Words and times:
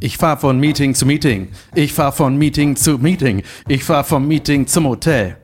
Ich 0.00 0.16
fahre 0.16 0.38
von 0.38 0.60
Meeting 0.60 0.94
zu 0.94 1.06
Meeting. 1.06 1.48
Ich 1.74 1.92
fahre 1.92 2.12
von 2.12 2.36
Meeting 2.36 2.76
zu 2.76 2.98
Meeting. 2.98 3.42
Ich 3.66 3.84
fahre 3.84 4.04
vom 4.04 4.28
Meeting 4.28 4.66
zum 4.66 4.86
Hotel. 4.86 5.36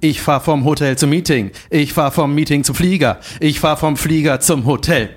Ich 0.00 0.20
fahre 0.20 0.40
vom 0.40 0.64
Hotel 0.64 0.98
zum 0.98 1.10
Meeting. 1.10 1.52
Ich 1.70 1.92
fahre 1.92 2.12
vom 2.12 2.34
Meeting 2.34 2.64
zum 2.64 2.74
Flieger. 2.74 3.20
Ich 3.40 3.60
fahre 3.60 3.76
vom 3.76 3.96
Flieger 3.96 4.40
zum 4.40 4.66
Hotel. 4.66 5.10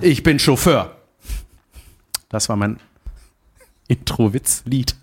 Ich 0.00 0.22
bin 0.22 0.38
Chauffeur. 0.38 0.96
Das 2.28 2.48
war 2.48 2.56
mein 2.56 2.78
Intro-Witz-Lied. 3.88 4.96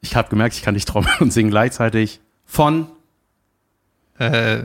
Ich 0.00 0.16
habe 0.16 0.28
gemerkt, 0.28 0.56
ich 0.56 0.62
kann 0.62 0.74
nicht 0.74 0.88
trommeln 0.88 1.16
und 1.20 1.32
singen 1.32 1.50
gleichzeitig 1.50 2.20
von 2.44 2.88
Äh, 4.18 4.64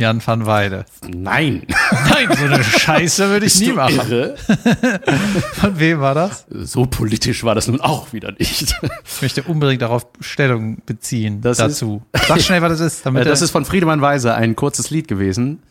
Jan 0.00 0.20
van 0.26 0.46
Weide. 0.46 0.86
Nein. 1.06 1.62
Nein, 2.08 2.28
so 2.36 2.44
eine 2.46 2.64
Scheiße 2.64 3.28
würde 3.28 3.44
ich 3.46 3.52
Bist 3.52 3.60
nie 3.66 3.72
machen. 3.72 3.96
irre? 3.96 4.34
Von 5.52 5.78
wem 5.78 6.00
war 6.00 6.14
das? 6.14 6.46
So 6.48 6.86
politisch 6.86 7.44
war 7.44 7.54
das 7.54 7.68
nun 7.68 7.80
auch 7.82 8.12
wieder 8.14 8.32
nicht. 8.32 8.74
Ich 9.04 9.22
möchte 9.22 9.42
unbedingt 9.42 9.82
darauf 9.82 10.06
Stellung 10.20 10.78
beziehen 10.86 11.42
Das 11.42 11.58
dazu. 11.58 12.02
Sag 12.26 12.40
schnell, 12.40 12.62
was 12.62 12.78
das 12.78 12.80
ist. 12.94 13.04
Damit 13.06 13.26
Äh, 13.26 13.28
das 13.28 13.42
ist 13.42 13.50
von 13.50 13.64
Friedemann 13.66 14.00
Weise 14.00 14.34
ein 14.34 14.56
kurzes 14.56 14.88
Lied 14.90 15.06
gewesen. 15.06 15.62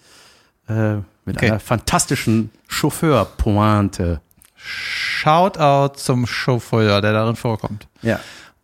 Äh, 0.68 0.98
mit 1.26 1.38
Okay. 1.38 1.48
einer 1.50 1.60
fantastischen 1.60 2.52
Chauffeur-Pointe. 2.68 4.22
Shoutout 4.56 5.96
zum 5.98 6.28
Chauffeur, 6.28 7.02
der 7.02 7.14
darin 7.14 7.36
vorkommt. 7.36 7.88
Ja. 8.04 8.20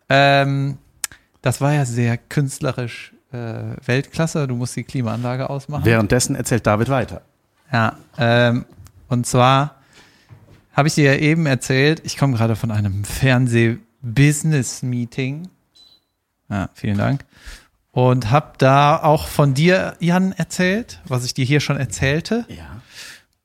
Ähm, 0.10 0.78
das 1.42 1.62
war 1.62 1.74
ja 1.74 1.86
sehr 1.86 2.18
künstlerisch 2.18 3.14
Weltklasse. 3.86 4.48
Du 4.48 4.56
musst 4.56 4.76
die 4.76 4.84
Klimaanlage 4.84 5.50
ausmachen. 5.50 5.86
Währenddessen 5.86 6.36
erzählt 6.36 6.68
David 6.68 6.90
weiter. 6.90 7.22
Ja, 7.72 7.98
ähm, 8.18 8.66
und 9.08 9.26
zwar 9.26 9.76
habe 10.74 10.88
ich 10.88 10.96
dir 10.96 11.14
ja 11.14 11.20
eben 11.20 11.46
erzählt, 11.46 12.02
ich 12.04 12.18
komme 12.18 12.36
gerade 12.36 12.56
von 12.56 12.72
einem 12.72 13.06
Fernseh-Business-Meeting. 13.06 15.48
Ja, 16.50 16.70
vielen 16.74 16.98
Dank. 16.98 17.24
Und 17.92 18.30
habe 18.30 18.54
da 18.58 19.02
auch 19.02 19.28
von 19.28 19.54
dir, 19.54 19.96
Jan, 20.00 20.34
erzählt, 20.34 21.00
was 21.08 21.24
ich 21.24 21.34
dir 21.34 21.46
hier 21.46 21.62
schon 21.62 21.78
erzählte. 21.78 22.44
Ja. 22.50 22.82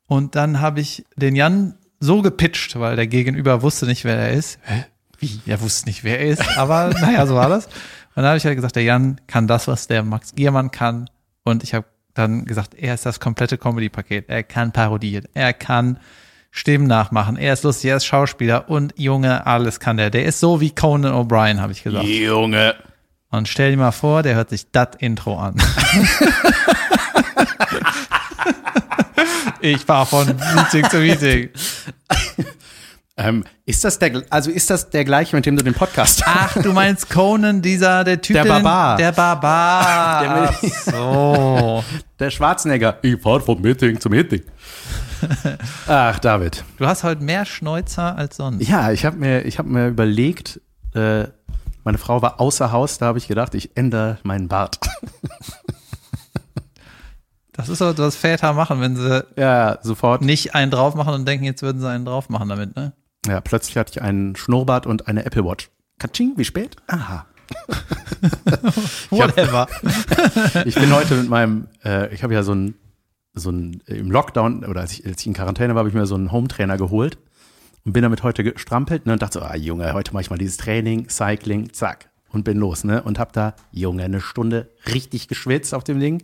Und 0.09 0.35
dann 0.35 0.61
habe 0.61 0.81
ich 0.81 1.05
den 1.15 1.37
Jan 1.37 1.77
so 2.01 2.21
gepitcht, 2.21 2.81
weil 2.81 2.97
der 2.97 3.07
Gegenüber 3.07 3.63
wusste 3.63 3.87
nicht, 3.87 4.05
wer 4.05 4.17
er 4.17 4.33
ist. 4.33 4.59
Hä? 4.63 4.87
Wie? 5.19 5.41
Er 5.47 5.61
wusste 5.61 5.87
nicht, 5.87 6.03
wer 6.03 6.19
er 6.19 6.27
ist. 6.27 6.59
Aber 6.59 6.91
naja, 7.01 7.27
so 7.27 7.37
war 7.37 7.49
das. 7.49 7.69
Und 8.15 8.23
dann 8.23 8.27
habe 8.27 8.39
ich 8.39 8.45
halt 8.45 8.57
gesagt, 8.57 8.77
der 8.77 8.83
Jan 8.83 9.21
kann 9.27 9.47
das, 9.47 9.69
was 9.69 9.87
der 9.87 10.03
Max 10.03 10.35
Giermann 10.35 10.71
kann. 10.71 11.09
Und 11.45 11.63
ich 11.63 11.75
habe 11.75 11.87
dann 12.15 12.45
gesagt, 12.45 12.75
er 12.75 12.95
ist 12.95 13.07
das 13.07 13.21
komplette 13.21 13.57
Comedy-Paket. 13.57 14.29
Er 14.29 14.43
kann 14.43 14.73
parodieren. 14.73 15.27
Er 15.33 15.53
kann 15.53 15.99
Stimmen 16.51 16.89
nachmachen. 16.89 17.37
Er 17.37 17.53
ist 17.53 17.63
lustig, 17.63 17.91
er 17.91 17.97
ist 17.99 18.07
Schauspieler. 18.07 18.69
Und 18.69 18.95
Junge, 18.97 19.47
alles 19.47 19.79
kann 19.79 19.97
der. 19.97 20.11
Der 20.11 20.25
ist 20.25 20.41
so 20.41 20.61
wie 20.61 20.75
Conan 20.75 21.13
O'Brien, 21.13 21.61
habe 21.61 21.73
ich 21.73 21.85
gesagt. 21.85 22.05
Junge. 22.05 22.75
Und 23.31 23.49
stell 23.49 23.71
dir 23.71 23.77
mal 23.77 23.93
vor, 23.93 24.25
der 24.25 24.35
hört 24.35 24.51
sich 24.51 24.73
das 24.73 24.89
Intro 24.99 25.39
an. 25.39 25.55
ich 29.61 29.87
war 29.87 30.05
von 30.05 30.27
Meeting 30.27 30.91
zu 30.91 30.99
Meeting. 30.99 31.51
Ähm, 33.21 33.45
ist 33.67 33.85
das 33.85 33.99
der, 33.99 34.23
also 34.31 34.51
ist 34.51 34.71
das 34.71 34.89
der 34.89 35.05
gleiche, 35.05 35.37
mit 35.37 35.45
dem 35.45 35.55
du 35.55 35.63
den 35.63 35.75
Podcast 35.75 36.23
Ach, 36.25 36.55
du 36.55 36.73
meinst 36.73 37.11
Conan, 37.11 37.61
dieser, 37.61 38.03
der 38.03 38.23
Typ. 38.23 38.35
Der 38.35 38.45
Barbar. 38.45 38.97
Der 38.97 39.13
Barbar. 39.13 40.23
Der 40.23 40.49
Ach 40.49 40.63
so. 40.63 41.85
Der 42.19 42.31
Schwarzenegger. 42.31 42.99
Ich 43.03 43.21
fahr 43.21 43.41
vom 43.41 43.61
Meeting 43.61 44.01
zum 44.01 44.13
Meeting. 44.13 44.43
Ach, 45.87 46.19
David. 46.19 46.65
Du 46.79 46.87
hast 46.87 47.05
heute 47.05 47.23
mehr 47.23 47.45
Schnäuzer 47.45 48.17
als 48.17 48.37
sonst. 48.37 48.67
Ja, 48.67 48.91
ich 48.91 49.05
habe 49.05 49.17
mir, 49.17 49.45
ich 49.45 49.59
hab 49.59 49.67
mir 49.67 49.89
überlegt, 49.89 50.61
äh, 50.95 51.25
meine 51.85 51.99
Frau 51.99 52.23
war 52.23 52.41
außer 52.41 52.73
Haus, 52.73 52.99
da 52.99 53.07
habe 53.07 53.19
ich 53.19 53.29
gedacht, 53.29 53.55
ich 53.55 53.77
ändere 53.77 54.19
meinen 54.23 54.49
Bart. 54.49 54.79
Das 57.53 57.69
ist 57.69 57.79
so, 57.79 57.99
was 57.99 58.17
Väter 58.17 58.55
machen, 58.55 58.81
wenn 58.81 58.97
sie 58.97 59.23
ja, 59.37 59.79
sofort. 59.83 60.23
nicht 60.23 60.55
einen 60.55 60.71
drauf 60.71 60.95
machen 60.95 61.13
und 61.13 61.29
denken, 61.29 61.45
jetzt 61.45 61.61
würden 61.61 61.81
sie 61.81 61.89
einen 61.89 62.07
drauf 62.07 62.31
machen 62.31 62.49
damit, 62.49 62.75
ne? 62.75 62.95
Ja, 63.27 63.41
plötzlich 63.41 63.77
hatte 63.77 63.93
ich 63.93 64.03
einen 64.03 64.37
Schnurrbart 64.37 64.87
und 64.87 65.09
eine 65.09 65.25
Apple 65.25 65.45
Watch. 65.45 65.71
Katsching, 65.99 66.33
wie 66.37 66.45
spät? 66.45 66.77
Aha. 66.87 67.27
Whatever. 69.11 69.69
Ich 70.65 70.75
bin 70.75 70.93
heute 70.95 71.15
mit 71.17 71.29
meinem, 71.29 71.69
äh, 71.85 72.13
ich 72.15 72.23
habe 72.23 72.33
ja 72.35 72.43
so 72.43 72.55
ein, 72.55 72.75
so 73.35 73.51
ein, 73.51 73.83
im 73.87 74.11
Lockdown, 74.11 74.65
oder 74.65 74.81
als 74.81 74.93
ich, 74.93 75.07
als 75.07 75.21
ich 75.21 75.27
in 75.27 75.35
Quarantäne 75.35 75.75
war, 75.75 75.81
habe 75.81 75.89
ich 75.89 75.95
mir 75.95 76.07
so 76.07 76.15
einen 76.15 76.33
Home-Trainer 76.33 76.77
geholt 76.77 77.19
und 77.85 77.93
bin 77.93 78.03
damit 78.03 78.23
heute 78.23 78.43
gestrampelt 78.45 79.07
ne, 79.07 79.13
und 79.13 79.23
dachte 79.23 79.41
so, 79.41 79.45
ah 79.45 79.55
Junge, 79.55 79.93
heute 79.93 80.13
mache 80.13 80.23
ich 80.23 80.31
mal 80.31 80.39
dieses 80.39 80.57
Training, 80.57 81.09
Cycling, 81.09 81.73
zack. 81.73 82.11
Und 82.33 82.45
bin 82.45 82.59
los, 82.59 82.85
ne? 82.85 83.03
Und 83.03 83.19
hab 83.19 83.33
da, 83.33 83.55
Junge, 83.73 84.05
eine 84.05 84.21
Stunde 84.21 84.71
richtig 84.87 85.27
geschwitzt 85.27 85.75
auf 85.75 85.83
dem 85.83 85.99
Ding 85.99 86.23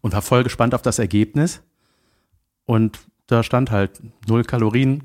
und 0.00 0.12
war 0.12 0.22
voll 0.22 0.44
gespannt 0.44 0.76
auf 0.76 0.82
das 0.82 1.00
Ergebnis. 1.00 1.60
Und 2.66 3.00
da 3.26 3.42
stand 3.42 3.72
halt 3.72 4.00
null 4.28 4.44
Kalorien, 4.44 5.02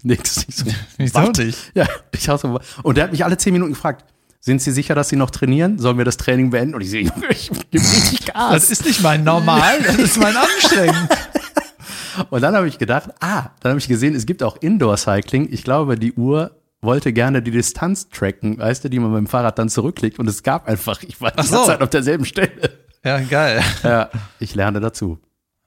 nix. 0.04 0.44
Ich 0.48 0.56
so, 0.56 0.64
Wieso 0.96 1.14
was? 1.14 1.38
nicht? 1.38 1.58
Ja, 1.74 1.86
ich 2.12 2.30
auch 2.30 2.38
so. 2.38 2.60
Und 2.82 2.96
der 2.96 3.04
hat 3.04 3.12
mich 3.12 3.24
alle 3.24 3.36
zehn 3.36 3.52
Minuten 3.52 3.72
gefragt, 3.72 4.04
sind 4.42 4.62
Sie 4.62 4.72
sicher, 4.72 4.94
dass 4.94 5.10
Sie 5.10 5.16
noch 5.16 5.30
trainieren? 5.30 5.78
Sollen 5.78 5.98
wir 5.98 6.06
das 6.06 6.16
Training 6.16 6.50
beenden? 6.50 6.74
Und 6.74 6.80
ich 6.80 6.90
sehe, 6.90 7.02
Junge, 7.14 7.28
ich 7.30 7.50
gebe 7.70 7.84
richtig 7.84 8.26
Gas. 8.32 8.52
Das 8.52 8.70
ist 8.70 8.84
nicht 8.86 9.02
mein 9.02 9.22
Normal, 9.22 9.82
das 9.82 9.96
ist 9.96 10.18
mein 10.18 10.34
Anstrengend. 10.36 11.08
Und 12.30 12.42
dann 12.42 12.54
habe 12.54 12.66
ich 12.68 12.78
gedacht, 12.78 13.10
ah, 13.20 13.50
dann 13.60 13.70
habe 13.70 13.78
ich 13.78 13.88
gesehen, 13.88 14.14
es 14.14 14.26
gibt 14.26 14.42
auch 14.42 14.56
Indoor-Cycling. 14.60 15.48
Ich 15.52 15.62
glaube, 15.62 15.96
die 15.96 16.12
Uhr 16.12 16.50
wollte 16.82 17.12
gerne 17.12 17.42
die 17.42 17.50
Distanz 17.50 18.08
tracken, 18.08 18.58
weißt 18.58 18.84
du, 18.84 18.88
die 18.90 18.98
man 18.98 19.10
mit 19.12 19.18
dem 19.18 19.26
Fahrrad 19.26 19.58
dann 19.58 19.68
zurücklegt. 19.68 20.18
Und 20.18 20.28
es 20.28 20.42
gab 20.42 20.66
einfach, 20.66 21.02
ich 21.02 21.20
war 21.20 21.30
die 21.30 21.46
so. 21.46 21.64
Zeit 21.64 21.80
auf 21.82 21.90
derselben 21.90 22.24
Stelle. 22.24 22.78
Ja, 23.04 23.20
geil. 23.20 23.62
Ja, 23.82 24.10
ich 24.38 24.54
lerne 24.54 24.80
dazu. 24.80 25.18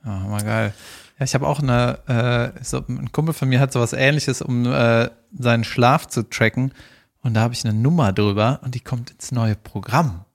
Ja, 0.06 0.12
mal 0.20 0.44
geil. 0.44 0.74
Ja, 1.19 1.25
ich 1.25 1.35
habe 1.35 1.47
auch 1.47 1.59
eine, 1.59 2.53
äh, 2.56 2.63
so, 2.63 2.84
ein 2.88 3.12
Kumpel 3.12 3.34
von 3.34 3.50
mir 3.50 3.59
hat 3.59 3.72
sowas 3.72 3.94
ähnliches, 3.94 4.41
um 4.41 4.66
äh, 4.66 5.09
seinen 5.38 5.63
Schlaf 5.63 6.07
zu 6.07 6.28
tracken. 6.29 6.74
Und 7.22 7.35
da 7.35 7.41
habe 7.41 7.53
ich 7.53 7.63
eine 7.63 7.74
Nummer 7.74 8.12
drüber 8.12 8.59
und 8.63 8.75
die 8.75 8.79
kommt 8.79 9.12
ins 9.12 9.31
neue 9.31 9.56
Programm. 9.56 10.25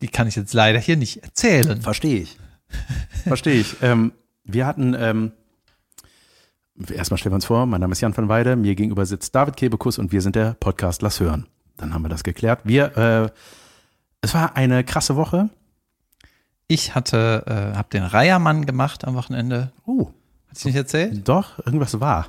Die 0.00 0.08
kann 0.08 0.28
ich 0.28 0.36
jetzt 0.36 0.54
leider 0.54 0.78
hier 0.78 0.96
nicht 0.96 1.22
erzählen. 1.24 1.80
Verstehe 1.80 2.20
ich. 2.20 2.36
Verstehe 3.24 3.60
ich. 3.60 3.76
Ähm, 3.82 4.12
wir 4.44 4.66
hatten, 4.66 4.94
ähm, 4.98 5.32
erstmal 6.92 7.18
stellen 7.18 7.32
wir 7.32 7.36
uns 7.36 7.46
vor, 7.46 7.66
mein 7.66 7.80
Name 7.80 7.92
ist 7.92 8.00
Jan 8.00 8.16
van 8.16 8.28
Weide, 8.28 8.54
mir 8.54 8.74
gegenüber 8.74 9.06
sitzt 9.06 9.34
David 9.34 9.56
Kebekus 9.56 9.98
und 9.98 10.12
wir 10.12 10.20
sind 10.20 10.36
der 10.36 10.54
Podcast 10.54 11.02
Lass 11.02 11.18
hören. 11.18 11.46
Dann 11.76 11.92
haben 11.92 12.02
wir 12.02 12.08
das 12.08 12.22
geklärt. 12.22 12.60
Wir, 12.64 12.96
äh, 12.96 13.30
es 14.20 14.34
war 14.34 14.56
eine 14.56 14.84
krasse 14.84 15.16
Woche. 15.16 15.50
Ich 16.68 16.94
hatte, 16.94 17.44
äh, 17.46 17.76
habe 17.76 17.88
den 17.92 18.02
Reiermann 18.02 18.66
gemacht 18.66 19.04
am 19.04 19.14
Wochenende. 19.14 19.72
Oh, 19.84 20.08
Hat 20.48 20.58
ich 20.58 20.64
nicht 20.64 20.76
erzählt? 20.76 21.28
doch, 21.28 21.58
irgendwas 21.64 22.00
war. 22.00 22.26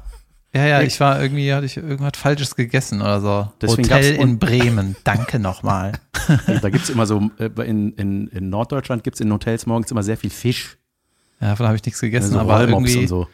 Ja, 0.54 0.66
ja, 0.66 0.82
ich 0.82 1.00
war 1.00 1.22
irgendwie, 1.22 1.54
hatte 1.54 1.66
ich 1.66 1.78
irgendwas 1.78 2.14
Falsches 2.16 2.56
gegessen 2.56 3.02
oder 3.02 3.22
so. 3.22 3.52
Deswegen 3.62 3.84
Hotel 3.90 4.16
in 4.16 4.40
Bremen. 4.40 4.96
Danke 5.04 5.40
nochmal. 5.40 5.94
Da 6.62 6.70
gibt's 6.70 6.90
immer 6.90 7.06
so, 7.06 7.32
äh, 7.40 7.50
in, 7.64 7.94
in, 7.94 8.28
in 8.28 8.50
Norddeutschland 8.50 9.06
gibt's 9.06 9.22
in 9.22 9.32
Hotels 9.32 9.66
morgens 9.66 9.92
immer 9.92 10.04
sehr 10.04 10.18
viel 10.18 10.30
Fisch. 10.30 10.78
Ja, 11.40 11.50
davon 11.50 11.68
habe 11.68 11.78
ich 11.78 11.86
nichts 11.86 12.02
gegessen, 12.02 12.34
so 12.34 12.40
aber 12.40 12.58
Rollmops 12.58 12.90
irgendwie. 12.90 13.00
und 13.00 13.08
so. 13.08 13.28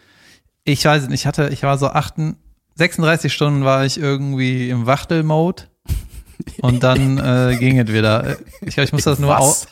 Ich 0.63 0.85
weiß 0.85 1.03
es 1.03 1.09
nicht, 1.09 1.21
ich 1.21 1.25
hatte, 1.25 1.49
ich 1.49 1.63
war 1.63 1.79
so 1.79 1.87
8, 1.87 2.35
36 2.75 3.33
Stunden 3.33 3.63
war 3.63 3.83
ich 3.83 3.99
irgendwie 3.99 4.69
im 4.69 4.85
Wachtel-Mode. 4.85 5.63
Und 6.61 6.83
dann 6.83 7.17
äh, 7.17 7.55
ging 7.57 7.79
es 7.79 7.87
wieder. 7.91 8.37
Ich 8.61 8.73
glaube, 8.75 8.85
ich 8.85 8.93
muss 8.93 9.03
das 9.03 9.19
nur. 9.19 9.29
Was? 9.29 9.67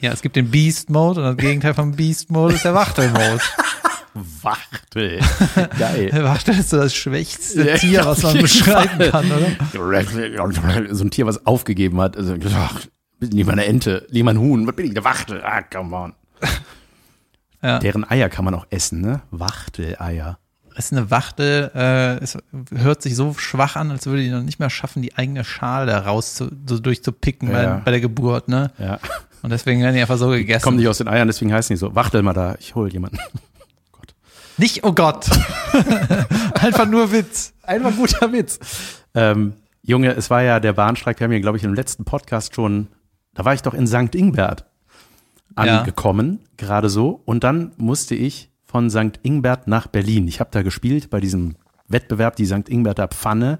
Ja, 0.00 0.12
es 0.12 0.22
gibt 0.22 0.36
den 0.36 0.50
Beast-Mode 0.50 1.20
und 1.20 1.26
das 1.26 1.36
Gegenteil 1.36 1.74
vom 1.74 1.92
Beast-Mode 1.92 2.54
ist 2.54 2.64
der 2.64 2.74
Wachtel-Mode. 2.74 3.40
Wachtel. 4.42 5.20
Geil. 5.78 6.10
Der 6.10 6.24
Wachtel 6.24 6.58
ist 6.58 6.70
so 6.70 6.78
das 6.78 6.94
schwächste 6.94 7.68
Ja, 7.68 7.76
Tier, 7.76 8.04
was 8.06 8.22
man 8.22 8.38
beschreiben 8.38 8.96
Fall. 8.98 9.10
kann, 9.10 9.30
oder? 9.30 10.94
So 10.94 11.04
ein 11.04 11.10
Tier, 11.10 11.26
was 11.26 11.46
aufgegeben 11.46 12.00
hat. 12.00 12.16
Also, 12.16 12.34
ach, 12.54 12.80
lieber 13.20 13.52
eine 13.52 13.66
Ente, 13.66 14.06
lieber 14.08 14.30
ein 14.30 14.38
Huhn. 14.38 14.66
Was 14.66 14.74
bin 14.74 14.86
ich? 14.86 14.92
Eine 14.92 15.04
Wachtel. 15.04 15.42
Ah, 15.44 15.62
come 15.62 15.94
on. 15.96 16.12
Ja. 17.62 17.78
Deren 17.78 18.08
Eier 18.08 18.28
kann 18.28 18.44
man 18.44 18.54
auch 18.54 18.66
essen, 18.70 19.00
ne? 19.00 19.22
Wachteleier. 19.30 20.38
Ist 20.78 20.92
eine 20.92 21.10
Wachtel, 21.10 21.70
äh, 21.74 22.16
es 22.22 22.36
hört 22.74 23.02
sich 23.02 23.16
so 23.16 23.34
schwach 23.34 23.76
an, 23.76 23.90
als 23.90 24.06
würde 24.06 24.22
die 24.22 24.30
noch 24.30 24.42
nicht 24.42 24.58
mehr 24.58 24.70
schaffen, 24.70 25.02
die 25.02 25.16
eigene 25.16 25.44
Schale 25.44 25.86
da 25.86 25.98
raus 26.00 26.34
zu, 26.34 26.50
so 26.66 26.78
durchzupicken 26.78 27.50
Ja. 27.50 27.76
bei, 27.76 27.80
bei 27.86 27.90
der 27.92 28.00
Geburt, 28.00 28.48
ne? 28.48 28.70
Ja. 28.78 28.98
Und 29.42 29.50
deswegen 29.50 29.80
werden 29.82 29.94
die 29.94 30.00
einfach 30.00 30.18
so 30.18 30.28
gegessen. 30.30 30.64
Kommen 30.64 30.76
nicht 30.78 30.88
aus 30.88 30.98
den 30.98 31.08
Eiern, 31.08 31.28
deswegen 31.28 31.52
heißen 31.52 31.74
die 31.74 31.78
so. 31.78 31.94
Wachtel 31.94 32.22
mal 32.22 32.32
da, 32.32 32.56
ich 32.58 32.74
hol 32.74 32.92
jemanden. 32.92 33.18
Nicht, 34.58 34.84
oh 34.84 34.92
Gott. 34.92 35.26
einfach 36.54 36.86
nur 36.86 37.12
Witz. 37.12 37.52
Einfach 37.62 37.94
guter 37.94 38.32
Witz. 38.32 38.58
Ähm, 39.14 39.52
Junge, 39.82 40.12
es 40.16 40.30
war 40.30 40.42
ja 40.42 40.60
der 40.60 40.72
Bahnstreik, 40.72 41.20
wir 41.20 41.24
haben 41.26 41.32
ja, 41.32 41.40
glaube 41.40 41.58
ich, 41.58 41.64
im 41.64 41.74
letzten 41.74 42.04
Podcast 42.06 42.54
schon, 42.54 42.88
da 43.34 43.44
war 43.44 43.52
ich 43.52 43.60
doch 43.62 43.74
in 43.74 43.86
St. 43.86 44.14
Ingbert 44.14 44.64
Ja. 45.62 45.80
angekommen, 45.80 46.40
gerade 46.56 46.88
so. 46.88 47.20
Und 47.26 47.44
dann 47.44 47.72
musste 47.76 48.14
ich 48.14 48.50
von 48.76 48.90
St. 48.90 49.18
Ingbert 49.22 49.68
nach 49.68 49.86
Berlin. 49.86 50.28
Ich 50.28 50.38
habe 50.38 50.50
da 50.52 50.60
gespielt 50.60 51.08
bei 51.08 51.18
diesem 51.18 51.54
Wettbewerb, 51.88 52.36
die 52.36 52.44
St. 52.44 52.68
Ingberter 52.68 53.08
Pfanne. 53.08 53.58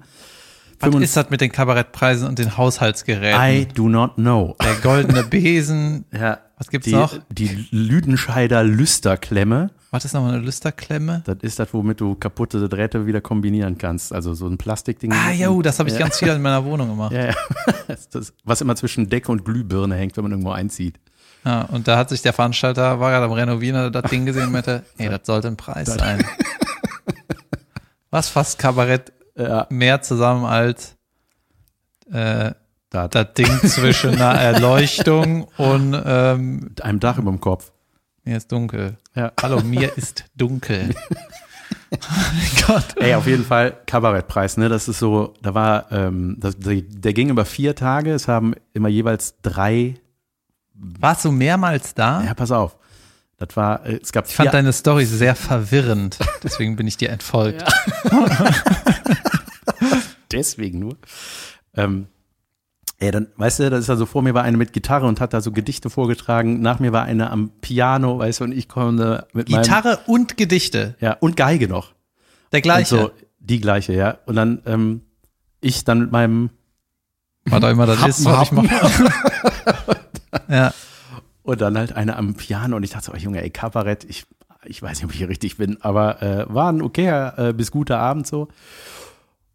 Was 0.79 0.91
25 0.91 1.03
ist 1.09 1.17
das 1.17 1.29
mit 1.31 1.41
den 1.41 1.51
Kabarettpreisen 1.51 2.27
und 2.27 2.37
den 2.37 2.55
Haushaltsgeräten? 2.55 3.41
I 3.41 3.65
do 3.65 3.89
not 3.89 4.13
know. 4.13 4.55
Der 4.61 4.75
goldene 4.75 5.23
Besen. 5.27 6.05
Ja, 6.13 6.37
Was 6.59 6.69
gibt's 6.69 6.85
die, 6.85 6.91
noch? 6.93 7.17
Die 7.31 7.67
Lüdenscheider 7.71 8.63
Lüsterklemme. 8.63 9.71
Was 9.89 10.05
ist 10.05 10.13
nochmal 10.13 10.35
eine 10.35 10.43
Lüsterklemme? 10.43 11.23
Das 11.25 11.37
ist 11.41 11.57
das, 11.57 11.73
womit 11.73 11.99
du 11.99 12.13
kaputte 12.13 12.69
Drähte 12.69 13.07
wieder 13.07 13.19
kombinieren 13.19 13.79
kannst. 13.79 14.13
Also 14.13 14.35
so 14.35 14.45
ein 14.45 14.59
Plastikding. 14.59 15.11
Ah, 15.13 15.31
jo, 15.31 15.63
das 15.63 15.79
habe 15.79 15.89
ich 15.89 15.95
Ja. 15.95 16.01
ganz 16.01 16.19
viel 16.19 16.27
in 16.27 16.43
meiner 16.43 16.63
Wohnung 16.63 16.89
gemacht. 16.89 17.11
Ja, 17.15 17.25
ja. 17.29 17.33
Das, 18.11 18.33
was 18.43 18.61
immer 18.61 18.75
zwischen 18.75 19.09
Decke 19.09 19.31
und 19.31 19.45
Glühbirne 19.45 19.95
hängt, 19.95 20.15
wenn 20.15 20.25
man 20.25 20.31
irgendwo 20.33 20.51
einzieht. 20.51 20.99
Ja, 21.47 21.61
und 21.61 21.87
da 21.87 21.97
hat 21.97 22.09
sich 22.09 22.21
der 22.21 22.33
Veranstalter, 22.33 22.99
war 22.99 23.09
gerade 23.11 23.23
am 23.25 23.31
Renovieren, 23.31 23.89
das 23.93 24.11
Ding 24.11 24.25
gesehen 24.25 24.47
und 24.47 24.51
meinte, 24.51 24.83
ey, 24.97 25.07
das 25.07 25.21
sollte 25.23 25.47
ein 25.47 25.55
Preis 25.55 25.87
sein. 25.87 26.25
Was 28.09 28.27
fasst 28.27 28.59
Kabarett 28.59 29.13
Ja, 29.37 29.65
mehr 29.69 30.01
zusammen 30.01 30.43
als 30.43 30.97
äh, 32.11 32.51
da, 32.89 33.07
da. 33.07 33.07
das 33.07 33.33
Ding 33.35 33.59
zwischen 33.69 34.15
einer 34.15 34.33
Erleuchtung 34.41 35.45
und 35.55 35.95
ähm, 36.05 36.59
Mit 36.59 36.83
einem 36.83 36.99
Dach 36.99 37.17
über 37.17 37.31
dem 37.31 37.39
Kopf. 37.39 37.71
mir 38.25 38.35
ist 38.35 38.51
dunkel. 38.51 38.97
Ja. 39.15 39.31
Hallo, 39.41 39.61
mir 39.61 39.95
ist 39.97 40.25
dunkel. 40.35 40.93
oh 41.91 42.65
Gott. 42.67 42.97
Ey, 42.97 43.15
auf 43.15 43.25
jeden 43.25 43.45
Fall 43.45 43.73
Kabarettpreis, 43.85 44.57
ne? 44.57 44.67
Das 44.67 44.89
ist 44.89 44.99
so, 44.99 45.33
da 45.41 45.53
war, 45.53 45.89
ähm, 45.93 46.35
das, 46.39 46.55
der 46.59 47.13
ging 47.13 47.29
über 47.29 47.45
vier 47.45 47.73
Tage. 47.73 48.11
Es 48.11 48.27
haben 48.27 48.53
immer 48.73 48.89
jeweils 48.89 49.35
drei. 49.41 49.95
Warst 50.79 51.25
du 51.25 51.31
mehrmals 51.31 51.93
da? 51.93 52.23
Ja, 52.23 52.33
pass 52.33 52.51
auf. 52.51 52.77
Das 53.37 53.55
war, 53.55 53.85
äh, 53.85 53.99
es 54.01 54.11
gab 54.11 54.27
Ich 54.27 54.35
fand 54.35 54.53
deine 54.53 54.73
Story 54.73 55.05
sehr 55.05 55.35
verwirrend. 55.35 56.17
Deswegen 56.43 56.75
bin 56.75 56.87
ich 56.87 56.97
dir 56.97 57.09
entfolgt. 57.09 57.63
deswegen 60.31 60.79
nur. 60.79 60.97
Ähm, 61.75 62.07
ey, 62.99 63.11
dann, 63.11 63.27
weißt 63.37 63.59
du, 63.59 63.69
da 63.69 63.77
ist 63.77 63.89
also 63.89 64.05
vor 64.05 64.21
mir 64.21 64.33
war 64.33 64.43
eine 64.43 64.57
mit 64.57 64.73
Gitarre 64.73 65.07
und 65.07 65.21
hat 65.21 65.33
da 65.33 65.41
so 65.41 65.51
Gedichte 65.51 65.89
vorgetragen. 65.89 66.61
Nach 66.61 66.79
mir 66.79 66.91
war 66.91 67.03
eine 67.03 67.31
am 67.31 67.51
Piano, 67.61 68.19
weißt 68.19 68.41
du, 68.41 68.43
und 68.45 68.51
ich 68.51 68.67
komme 68.67 69.25
mit 69.33 69.49
meinem, 69.49 69.61
Gitarre 69.61 69.99
und 70.07 70.35
Gedichte. 70.35 70.95
ja, 70.99 71.13
und 71.13 71.37
Geige 71.37 71.67
noch. 71.67 71.93
Der 72.51 72.61
gleiche. 72.61 72.95
Und 72.95 73.01
so, 73.01 73.11
die 73.39 73.61
gleiche, 73.61 73.93
ja. 73.93 74.17
Und 74.25 74.35
dann, 74.35 74.61
ähm, 74.65 75.01
ich 75.61 75.85
dann 75.85 75.99
mit 75.99 76.11
meinem 76.11 76.49
Was 77.45 77.63
auch 77.63 77.69
immer 77.69 77.85
das 77.85 77.99
ist, 78.05 78.25
was 78.25 78.51
ich 78.51 78.51
Happen, 78.51 78.65
mache. 78.65 79.97
ja. 80.49 80.73
Und 81.43 81.61
dann 81.61 81.77
halt 81.77 81.93
eine 81.93 82.17
am 82.17 82.35
Piano 82.35 82.75
und 82.75 82.83
ich 82.83 82.91
dachte 82.91 83.11
oh, 83.13 83.17
Junge, 83.17 83.41
ey, 83.41 83.49
Kabarett, 83.49 84.03
ich, 84.03 84.25
ich 84.65 84.81
weiß 84.81 84.97
nicht, 84.97 85.05
ob 85.05 85.11
ich 85.11 85.17
hier 85.17 85.29
richtig 85.29 85.57
bin, 85.57 85.81
aber 85.81 86.21
äh, 86.21 86.45
war 86.53 86.71
ein 86.71 86.81
okayer 86.81 87.37
äh, 87.37 87.53
bis 87.53 87.71
guter 87.71 87.99
Abend 87.99 88.27
so. 88.27 88.49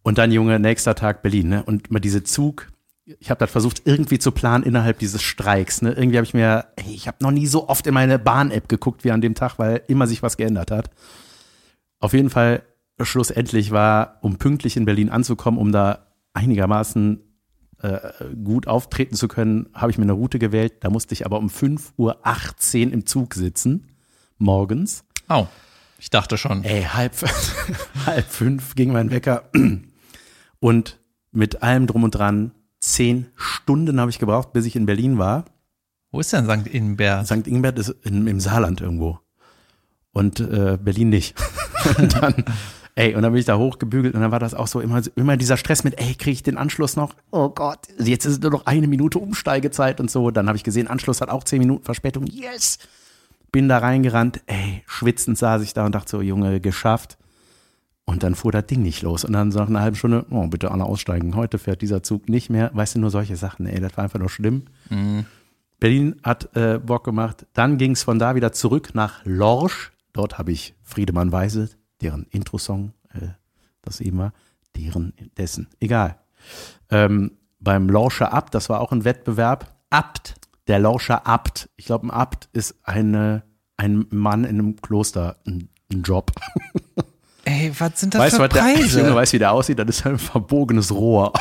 Und 0.02 0.18
dann, 0.18 0.32
Junge, 0.32 0.58
nächster 0.58 0.94
Tag 0.94 1.22
Berlin, 1.22 1.48
ne? 1.48 1.62
Und 1.62 1.90
mal 1.90 2.00
diese 2.00 2.24
Zug, 2.24 2.72
ich 3.04 3.30
habe 3.30 3.38
das 3.38 3.50
versucht 3.50 3.82
irgendwie 3.84 4.18
zu 4.18 4.32
planen 4.32 4.64
innerhalb 4.64 4.98
dieses 4.98 5.22
Streiks, 5.22 5.82
ne? 5.82 5.92
Irgendwie 5.92 6.16
habe 6.16 6.24
ich 6.24 6.34
mir, 6.34 6.66
ey, 6.76 6.94
ich 6.94 7.06
habe 7.06 7.18
noch 7.20 7.30
nie 7.30 7.46
so 7.46 7.68
oft 7.68 7.86
in 7.86 7.94
meine 7.94 8.18
Bahn-App 8.18 8.68
geguckt 8.68 9.04
wie 9.04 9.12
an 9.12 9.20
dem 9.20 9.34
Tag, 9.34 9.58
weil 9.58 9.82
immer 9.88 10.06
sich 10.06 10.22
was 10.22 10.36
geändert 10.36 10.70
hat. 10.70 10.90
Auf 12.00 12.14
jeden 12.14 12.30
Fall, 12.30 12.62
schlussendlich 13.00 13.70
war, 13.70 14.18
um 14.22 14.38
pünktlich 14.38 14.76
in 14.76 14.84
Berlin 14.84 15.10
anzukommen, 15.10 15.60
um 15.60 15.72
da 15.72 16.06
einigermaßen 16.34 17.20
gut 18.44 18.66
auftreten 18.66 19.14
zu 19.14 19.28
können, 19.28 19.68
habe 19.74 19.90
ich 19.90 19.98
mir 19.98 20.04
eine 20.04 20.12
Route 20.12 20.38
gewählt. 20.38 20.74
Da 20.80 20.90
musste 20.90 21.14
ich 21.14 21.26
aber 21.26 21.38
um 21.38 21.48
5.18 21.48 21.96
Uhr 21.96 22.92
im 22.92 23.06
Zug 23.06 23.34
sitzen, 23.34 23.88
morgens. 24.38 25.04
Oh, 25.28 25.46
ich 25.98 26.10
dachte 26.10 26.36
schon. 26.36 26.64
Ey, 26.64 26.82
halb, 26.82 27.14
halb 28.06 28.26
fünf 28.26 28.74
ging 28.74 28.92
mein 28.92 29.10
Wecker. 29.10 29.50
Und 30.60 30.98
mit 31.32 31.62
allem 31.62 31.86
drum 31.86 32.04
und 32.04 32.14
dran, 32.14 32.52
zehn 32.78 33.26
Stunden 33.34 33.98
habe 34.00 34.10
ich 34.10 34.18
gebraucht, 34.18 34.52
bis 34.52 34.66
ich 34.66 34.76
in 34.76 34.86
Berlin 34.86 35.18
war. 35.18 35.44
Wo 36.10 36.20
ist 36.20 36.32
denn 36.32 36.44
St. 36.44 36.72
Ingbert? 36.72 37.26
St. 37.26 37.46
Ingbert 37.46 37.78
ist 37.78 37.88
in, 38.04 38.26
im 38.26 38.38
Saarland 38.38 38.80
irgendwo. 38.80 39.18
Und 40.12 40.40
äh, 40.40 40.78
Berlin 40.80 41.08
nicht. 41.08 41.34
und 41.98 42.22
dann, 42.22 42.44
ey, 42.94 43.14
und 43.14 43.22
dann 43.22 43.32
bin 43.32 43.40
ich 43.40 43.46
da 43.46 43.56
hochgebügelt 43.56 44.14
und 44.14 44.20
dann 44.20 44.30
war 44.32 44.38
das 44.38 44.54
auch 44.54 44.66
so 44.66 44.80
immer, 44.80 45.02
immer 45.16 45.36
dieser 45.36 45.56
Stress 45.56 45.84
mit, 45.84 45.98
ey, 46.00 46.14
kriege 46.14 46.32
ich 46.32 46.42
den 46.42 46.58
Anschluss 46.58 46.96
noch? 46.96 47.14
Oh 47.30 47.48
Gott, 47.48 47.88
jetzt 47.98 48.24
ist 48.24 48.42
nur 48.42 48.50
noch 48.50 48.66
eine 48.66 48.86
Minute 48.86 49.18
Umsteigezeit 49.18 50.00
und 50.00 50.10
so. 50.10 50.30
Dann 50.30 50.48
habe 50.48 50.56
ich 50.56 50.64
gesehen, 50.64 50.88
Anschluss 50.88 51.20
hat 51.20 51.28
auch 51.28 51.44
zehn 51.44 51.60
Minuten 51.60 51.84
Verspätung. 51.84 52.26
Yes! 52.26 52.78
Bin 53.50 53.68
da 53.68 53.78
reingerannt, 53.78 54.40
ey, 54.46 54.82
schwitzend 54.86 55.36
saß 55.36 55.62
ich 55.62 55.74
da 55.74 55.84
und 55.84 55.94
dachte 55.94 56.10
so, 56.10 56.22
Junge, 56.22 56.60
geschafft. 56.60 57.18
Und 58.04 58.22
dann 58.22 58.34
fuhr 58.34 58.50
das 58.50 58.66
Ding 58.66 58.82
nicht 58.82 59.02
los. 59.02 59.24
Und 59.24 59.32
dann 59.32 59.52
so 59.52 59.60
nach 59.60 59.68
einer 59.68 59.80
halben 59.80 59.96
Stunde, 59.96 60.26
oh, 60.30 60.46
bitte 60.46 60.70
alle 60.70 60.84
aussteigen. 60.84 61.36
Heute 61.36 61.58
fährt 61.58 61.82
dieser 61.82 62.02
Zug 62.02 62.28
nicht 62.28 62.50
mehr. 62.50 62.70
Weißt 62.74 62.94
du, 62.94 62.98
nur 62.98 63.10
solche 63.10 63.36
Sachen, 63.36 63.66
ey, 63.66 63.80
das 63.80 63.96
war 63.96 64.04
einfach 64.04 64.18
nur 64.18 64.28
schlimm. 64.30 64.64
Berlin 65.78 66.16
hat 66.22 66.54
äh, 66.56 66.78
Bock 66.78 67.04
gemacht. 67.04 67.46
Dann 67.52 67.78
ging 67.78 67.92
es 67.92 68.02
von 68.02 68.18
da 68.18 68.34
wieder 68.34 68.52
zurück 68.52 68.94
nach 68.94 69.20
Lorsch. 69.24 69.92
Dort 70.12 70.38
habe 70.38 70.52
ich 70.52 70.74
Friedemann 70.82 71.32
Weise, 71.32 71.70
deren 72.02 72.26
Intro-Song, 72.30 72.92
äh, 73.14 73.28
das 73.82 74.00
eben 74.00 74.18
war, 74.18 74.32
deren, 74.76 75.12
dessen, 75.36 75.68
egal. 75.80 76.18
Ähm, 76.90 77.32
beim 77.60 77.88
Lorscher 77.88 78.32
Abt, 78.32 78.54
das 78.54 78.68
war 78.68 78.80
auch 78.80 78.92
ein 78.92 79.04
Wettbewerb. 79.04 79.74
Abt. 79.90 80.34
Der 80.68 80.78
Lorscher 80.78 81.26
Abt, 81.26 81.68
ich 81.76 81.86
glaube, 81.86 82.06
ein 82.06 82.10
Abt 82.10 82.48
ist 82.52 82.76
eine, 82.82 83.42
ein 83.76 84.06
Mann 84.10 84.44
in 84.44 84.58
einem 84.58 84.76
Kloster, 84.76 85.36
ein, 85.46 85.68
ein 85.92 86.02
Job. 86.02 86.32
Ey, 87.44 87.72
was 87.78 87.98
sind 88.00 88.14
das 88.14 88.20
Weißt 88.20 88.34
du, 88.34 88.36
für 88.36 88.42
was 88.44 88.50
der 88.50 88.60
Preise? 88.60 89.00
Junge 89.00 89.14
weiß, 89.14 89.32
wie 89.32 89.38
der 89.38 89.52
aussieht? 89.52 89.78
Das 89.78 89.88
ist 89.88 90.06
ein 90.06 90.18
verbogenes 90.18 90.92
Rohr. 90.92 91.32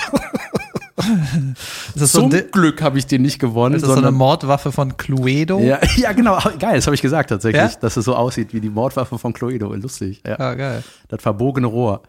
das 1.96 2.12
so, 2.12 2.22
Zum 2.22 2.32
ein, 2.34 2.52
Glück 2.52 2.82
habe 2.82 2.98
ich 2.98 3.06
den 3.08 3.22
nicht 3.22 3.40
gewonnen, 3.40 3.76
ist 3.76 3.82
das 3.82 3.88
so 3.90 3.94
eine 3.94 4.02
sondern 4.04 4.16
Mordwaffe 4.16 4.72
von 4.72 4.98
Cluedo? 4.98 5.60
Ja, 5.60 5.80
ja, 5.98 6.12
genau. 6.14 6.38
Geil, 6.60 6.76
das 6.76 6.86
habe 6.88 6.96
ich 6.96 7.02
gesagt 7.02 7.30
tatsächlich, 7.30 7.62
Ja? 7.74 7.80
dass 7.80 7.98
es 7.98 8.06
so 8.06 8.16
aussieht 8.16 8.54
wie 8.54 8.62
die 8.62 8.70
Mordwaffe 8.70 9.18
von 9.18 9.34
Cluedo. 9.34 9.74
Lustig. 9.74 10.22
Ja. 10.26 10.38
Ja, 10.40 10.54
geil. 10.56 10.84
Das 11.08 11.22
verbogene 11.22 11.68
Rohr. 11.68 12.02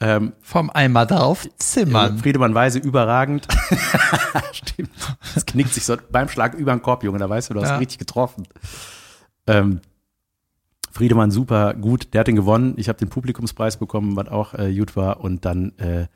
Ähm, 0.00 0.32
Vom 0.42 0.70
Eimer 0.70 1.06
drauf 1.06 1.48
zimmern. 1.58 2.18
Friedemann 2.18 2.54
Weise 2.54 2.78
überragend. 2.78 3.48
Stimmt. 4.52 4.90
Das 5.34 5.44
knickt 5.44 5.74
sich 5.74 5.84
so 5.84 5.96
beim 6.12 6.28
Schlag 6.28 6.54
über 6.54 6.70
den 6.72 6.82
Korb, 6.82 7.02
Junge. 7.02 7.18
Da 7.18 7.28
weißt 7.28 7.50
du, 7.50 7.54
du 7.54 7.62
hast 7.62 7.70
Ja. 7.70 7.76
richtig 7.78 7.98
getroffen. 7.98 8.46
Ähm, 9.48 9.80
Friedemann 10.92 11.30
super 11.32 11.74
gut. 11.74 12.08
Der 12.12 12.20
hat 12.20 12.28
den 12.28 12.36
gewonnen. 12.36 12.74
Ich 12.76 12.88
habe 12.88 12.98
den 12.98 13.08
Publikumspreis 13.08 13.76
bekommen, 13.76 14.14
was 14.16 14.28
auch 14.28 14.54
äh, 14.54 14.72
gut 14.72 14.94
war. 14.96 15.20
Und 15.20 15.44
dann 15.44 15.76
äh, 15.78 16.06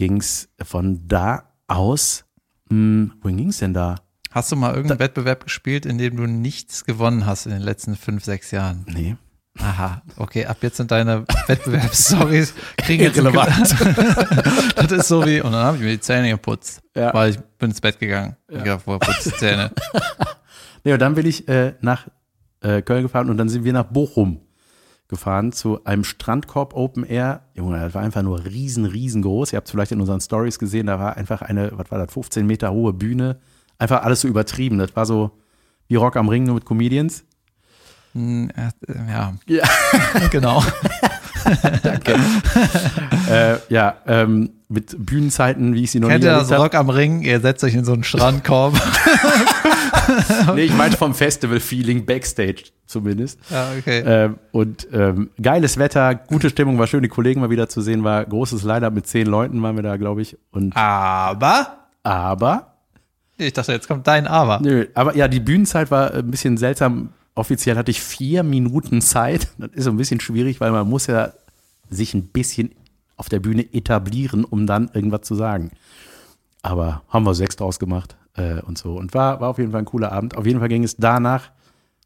ging 0.00 0.16
es 0.18 0.48
von 0.62 1.06
da 1.06 1.44
aus. 1.68 2.24
Mh, 2.70 3.10
wohin 3.20 3.36
ging 3.36 3.48
es 3.50 3.58
denn 3.58 3.74
da? 3.74 3.96
Hast 4.30 4.50
du 4.50 4.56
mal 4.56 4.72
irgendeinen 4.74 4.98
Wettbewerb 5.00 5.44
gespielt, 5.44 5.84
in 5.84 5.98
dem 5.98 6.16
du 6.16 6.22
nichts 6.26 6.84
gewonnen 6.86 7.26
hast 7.26 7.44
in 7.44 7.52
den 7.52 7.60
letzten 7.60 7.96
fünf, 7.96 8.24
sechs 8.24 8.50
Jahren? 8.50 8.86
Nee. 8.88 9.16
Aha, 9.58 10.00
okay, 10.16 10.46
ab 10.46 10.58
jetzt 10.62 10.78
sind 10.78 10.90
deine 10.90 11.26
Wettbewerbsstories 11.48 12.54
kriegen 12.78 13.02
jetzt 13.02 13.18
Irrelevant. 13.18 13.76
Das 14.76 14.90
ist 14.92 15.08
so 15.08 15.26
wie, 15.26 15.40
und 15.42 15.52
dann 15.52 15.64
habe 15.64 15.76
ich 15.76 15.82
mir 15.82 15.90
die 15.90 16.00
Zähne 16.00 16.30
geputzt, 16.30 16.80
Ja. 16.96 17.12
weil 17.12 17.30
ich 17.32 17.38
bin 17.58 17.68
ins 17.70 17.80
Bett 17.82 17.98
gegangen. 17.98 18.36
Ich 18.48 18.62
dachte, 18.62 18.82
woher 18.86 19.00
putzt 19.00 19.26
die 19.26 19.32
Zähne? 19.34 19.70
Nee, 20.82 20.94
und 20.94 20.98
dann 21.02 21.14
bin 21.14 21.26
ich 21.26 21.46
äh, 21.46 21.74
nach 21.82 22.08
äh, 22.62 22.80
Köln 22.80 23.02
gefahren 23.02 23.28
und 23.28 23.36
dann 23.36 23.50
sind 23.50 23.64
wir 23.64 23.72
nach 23.74 23.84
Bochum 23.84 24.40
gefahren 25.10 25.52
zu 25.52 25.84
einem 25.84 26.04
Strandkorb 26.04 26.74
Open 26.74 27.04
Air. 27.04 27.42
Junge, 27.54 27.78
das 27.78 27.92
war 27.94 28.02
einfach 28.02 28.22
nur 28.22 28.44
riesen, 28.44 28.86
riesengroß. 28.86 29.52
Ihr 29.52 29.58
habt 29.58 29.66
es 29.66 29.72
vielleicht 29.72 29.92
in 29.92 30.00
unseren 30.00 30.20
Stories 30.20 30.58
gesehen, 30.58 30.86
da 30.86 30.98
war 30.98 31.16
einfach 31.16 31.42
eine, 31.42 31.70
was 31.74 31.90
war 31.90 31.98
das, 31.98 32.12
15 32.12 32.46
Meter 32.46 32.72
hohe 32.72 32.92
Bühne. 32.94 33.38
Einfach 33.78 34.02
alles 34.02 34.22
so 34.22 34.28
übertrieben. 34.28 34.78
Das 34.78 34.96
war 34.96 35.04
so 35.04 35.32
wie 35.88 35.96
Rock 35.96 36.16
am 36.16 36.28
Ring, 36.28 36.44
nur 36.44 36.54
mit 36.54 36.64
Comedians. 36.64 37.24
Hm, 38.12 38.50
äh, 38.50 38.70
Ja, 39.10 39.34
Ja. 39.46 39.64
genau. 40.30 40.62
äh, 43.28 43.56
ja, 43.68 43.96
ähm, 44.06 44.50
mit 44.70 44.94
Bühnenzeiten, 45.04 45.74
wie 45.74 45.82
ich 45.82 45.90
sie 45.90 46.00
noch 46.00 46.08
Kennt 46.08 46.22
nie 46.22 46.30
ihr 46.30 46.32
das 46.32 46.50
erlebt 46.50 46.52
habe. 46.52 46.62
Rock 46.62 46.74
am 46.76 46.90
Ring? 46.90 47.22
Ihr 47.22 47.40
setzt 47.40 47.64
euch 47.64 47.74
in 47.74 47.84
so 47.84 47.92
einen 47.92 48.04
Strandkorb. 48.04 48.74
Nee, 50.54 50.62
ich 50.62 50.74
meinte 50.74 50.96
vom 50.96 51.14
Festival-Feeling 51.14 52.04
Backstage 52.04 52.64
zumindest. 52.86 53.38
ja, 53.48 53.68
okay. 53.78 54.02
Ähm, 54.04 54.38
und 54.50 54.88
ähm, 54.92 55.30
geiles 55.40 55.78
Wetter, 55.78 56.14
gute 56.16 56.50
Stimmung, 56.50 56.78
war 56.78 56.88
schön, 56.88 57.02
die 57.02 57.08
Kollegen 57.08 57.40
mal 57.40 57.50
wieder 57.50 57.68
zu 57.68 57.80
sehen, 57.80 58.02
war 58.02 58.24
großes 58.24 58.64
Line-Up 58.64 58.92
mit 58.92 59.06
zehn 59.06 59.26
Leuten 59.26 59.62
waren 59.62 59.76
wir 59.76 59.82
da, 59.84 59.96
glaube 59.96 60.22
ich. 60.22 60.36
Und 60.50 60.76
Aber, 60.76 61.78
aber, 62.02 62.74
ich 63.36 63.52
dachte, 63.52 63.72
jetzt 63.72 63.86
kommt 63.86 64.06
dein 64.08 64.26
Aber. 64.26 64.60
nö, 64.60 64.86
aber 64.94 65.16
ja, 65.16 65.28
die 65.28 65.40
Bühnenzeit 65.40 65.90
war 65.90 66.12
ein 66.12 66.30
bisschen 66.30 66.56
seltsam. 66.56 67.10
Offiziell 67.36 67.76
hatte 67.76 67.90
ich 67.92 68.00
vier 68.02 68.42
Minuten 68.42 69.00
Zeit. 69.00 69.48
Das 69.58 69.70
ist 69.72 69.84
so 69.84 69.90
ein 69.90 69.96
bisschen 69.96 70.20
schwierig, 70.20 70.60
weil 70.60 70.72
man 70.72 70.88
muss 70.88 71.06
ja 71.06 71.32
sich 71.88 72.14
ein 72.14 72.24
bisschen 72.24 72.72
auf 73.20 73.28
der 73.28 73.38
Bühne 73.38 73.62
etablieren, 73.74 74.44
um 74.46 74.66
dann 74.66 74.90
irgendwas 74.94 75.20
zu 75.22 75.34
sagen. 75.34 75.72
Aber 76.62 77.02
haben 77.10 77.24
wir 77.26 77.34
sechs 77.34 77.54
draus 77.54 77.78
gemacht 77.78 78.16
äh, 78.34 78.60
und 78.62 78.78
so. 78.78 78.94
Und 78.94 79.12
war, 79.12 79.40
war 79.42 79.50
auf 79.50 79.58
jeden 79.58 79.72
Fall 79.72 79.80
ein 79.82 79.84
cooler 79.84 80.10
Abend. 80.10 80.36
Auf 80.38 80.46
jeden 80.46 80.58
Fall 80.58 80.68
ging 80.70 80.82
es 80.84 80.96
danach 80.96 81.50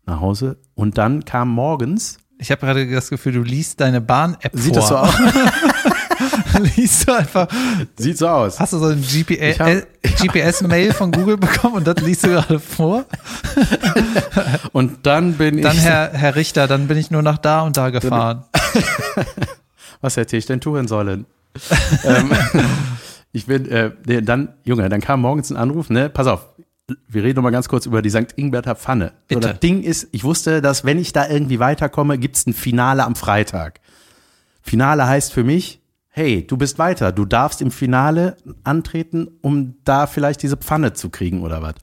nach 0.06 0.20
Hause. 0.20 0.56
Und 0.74 0.98
dann 0.98 1.24
kam 1.24 1.48
morgens 1.50 2.18
Ich 2.38 2.50
habe 2.50 2.66
gerade 2.66 2.90
das 2.90 3.10
Gefühl, 3.10 3.32
du 3.32 3.42
liest 3.42 3.80
deine 3.80 4.00
Bahn-App 4.00 4.52
Sieht 4.54 4.74
vor. 4.74 4.80
das 4.80 4.88
so 4.88 4.96
aus? 4.96 5.14
liest 6.76 7.08
du 7.08 7.12
einfach, 7.12 7.46
Sieht 7.96 8.18
so 8.18 8.28
aus. 8.28 8.58
hast 8.58 8.72
du 8.72 8.78
so 8.78 8.86
ein 8.86 9.00
GPS-Mail 9.02 10.92
von 10.94 11.12
Google 11.12 11.36
bekommen 11.36 11.76
und 11.76 11.86
das 11.86 11.96
liest 12.00 12.24
du 12.24 12.28
gerade 12.30 12.58
vor? 12.58 13.04
Und 14.72 15.06
dann 15.06 15.34
bin 15.34 15.62
Dann, 15.62 15.76
ich. 15.76 15.82
Herr, 15.82 16.10
Herr 16.12 16.34
Richter, 16.34 16.66
dann 16.66 16.88
bin 16.88 16.98
ich 16.98 17.10
nur 17.12 17.22
nach 17.22 17.38
da 17.38 17.62
und 17.62 17.76
da 17.76 17.90
gefahren. 17.90 18.44
Was 20.04 20.18
hätte 20.18 20.36
ich 20.36 20.44
denn 20.44 20.60
tun 20.60 20.86
sollen? 20.86 21.24
ähm, 22.04 22.30
ich 23.32 23.46
bin, 23.46 23.66
äh, 23.70 23.92
nee, 24.04 24.20
dann, 24.20 24.52
Junge, 24.62 24.90
dann 24.90 25.00
kam 25.00 25.22
morgens 25.22 25.50
ein 25.50 25.56
Anruf, 25.56 25.88
ne? 25.88 26.10
Pass 26.10 26.26
auf, 26.26 26.46
wir 27.08 27.24
reden 27.24 27.36
noch 27.36 27.42
mal 27.42 27.48
ganz 27.48 27.70
kurz 27.70 27.86
über 27.86 28.02
die 28.02 28.10
St. 28.10 28.34
Ingberter 28.36 28.74
Pfanne. 28.74 29.12
So, 29.30 29.36
Bitte. 29.36 29.48
das 29.48 29.60
Ding 29.60 29.82
ist, 29.82 30.08
ich 30.12 30.22
wusste, 30.22 30.60
dass 30.60 30.84
wenn 30.84 30.98
ich 30.98 31.14
da 31.14 31.26
irgendwie 31.26 31.58
weiterkomme, 31.58 32.18
gibt's 32.18 32.46
ein 32.46 32.52
Finale 32.52 33.02
am 33.02 33.16
Freitag. 33.16 33.80
Finale 34.60 35.06
heißt 35.06 35.32
für 35.32 35.42
mich, 35.42 35.80
hey, 36.10 36.46
du 36.46 36.58
bist 36.58 36.78
weiter, 36.78 37.10
du 37.10 37.24
darfst 37.24 37.62
im 37.62 37.70
Finale 37.70 38.36
antreten, 38.62 39.28
um 39.40 39.76
da 39.84 40.06
vielleicht 40.06 40.42
diese 40.42 40.58
Pfanne 40.58 40.92
zu 40.92 41.08
kriegen 41.08 41.40
oder 41.40 41.62
was. 41.62 41.76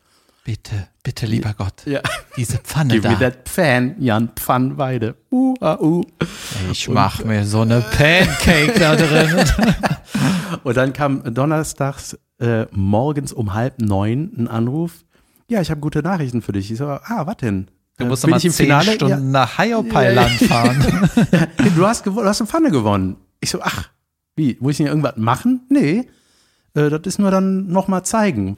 Bitte, 0.43 0.87
bitte, 1.03 1.27
lieber 1.27 1.53
Gott, 1.53 1.85
Ja. 1.85 2.01
diese 2.35 2.57
Pfanne 2.57 2.95
Give 2.95 3.07
me 3.07 3.15
da. 3.19 3.29
that 3.29 3.47
Fan, 3.47 3.95
Jan 3.99 4.29
Pfannweide. 4.35 5.15
Uh, 5.31 5.53
ah, 5.61 5.77
uh. 5.79 6.03
Ich 6.71 6.89
mach 6.89 7.23
mir 7.23 7.45
so 7.45 7.61
eine 7.61 7.81
Pancake 7.81 8.73
da 8.79 8.95
drin. 8.95 9.45
Und 10.63 10.77
dann 10.77 10.93
kam 10.93 11.23
donnerstags 11.33 12.17
äh, 12.39 12.65
morgens 12.71 13.33
um 13.33 13.53
halb 13.53 13.79
neun 13.79 14.31
ein 14.35 14.47
Anruf. 14.47 15.05
Ja, 15.47 15.61
ich 15.61 15.69
habe 15.69 15.79
gute 15.79 16.01
Nachrichten 16.01 16.41
für 16.41 16.53
dich. 16.53 16.71
Ich 16.71 16.77
so, 16.79 16.85
ah, 16.87 17.21
was 17.25 17.37
denn? 17.37 17.67
Du 17.97 18.05
Äh, 18.05 18.07
musst 18.07 18.23
bin 18.23 18.31
noch 18.31 18.35
mal 18.35 18.37
ich 18.39 18.45
im 18.45 18.51
zehn 18.51 18.65
Finale? 18.65 18.93
Stunden 18.93 19.29
nach 19.31 19.59
Hyopai-Land 19.59 20.31
fahren. 20.43 21.09
Ja, 21.31 21.47
du 21.75 21.85
hast 21.85 22.03
gewonnen, 22.03 22.23
du 22.23 22.29
hast 22.29 22.41
eine 22.41 22.47
Pfanne 22.47 22.71
gewonnen. 22.71 23.17
Ich 23.41 23.51
so, 23.51 23.61
ach, 23.61 23.89
wie? 24.35 24.57
Muss 24.59 24.71
ich 24.71 24.77
denn 24.77 24.87
irgendwas 24.87 25.17
machen? 25.17 25.61
Nee, 25.69 26.07
äh, 26.73 26.89
das 26.89 27.01
ist 27.05 27.19
nur 27.19 27.29
dann 27.29 27.67
nochmal 27.67 28.03
zeigen. 28.03 28.57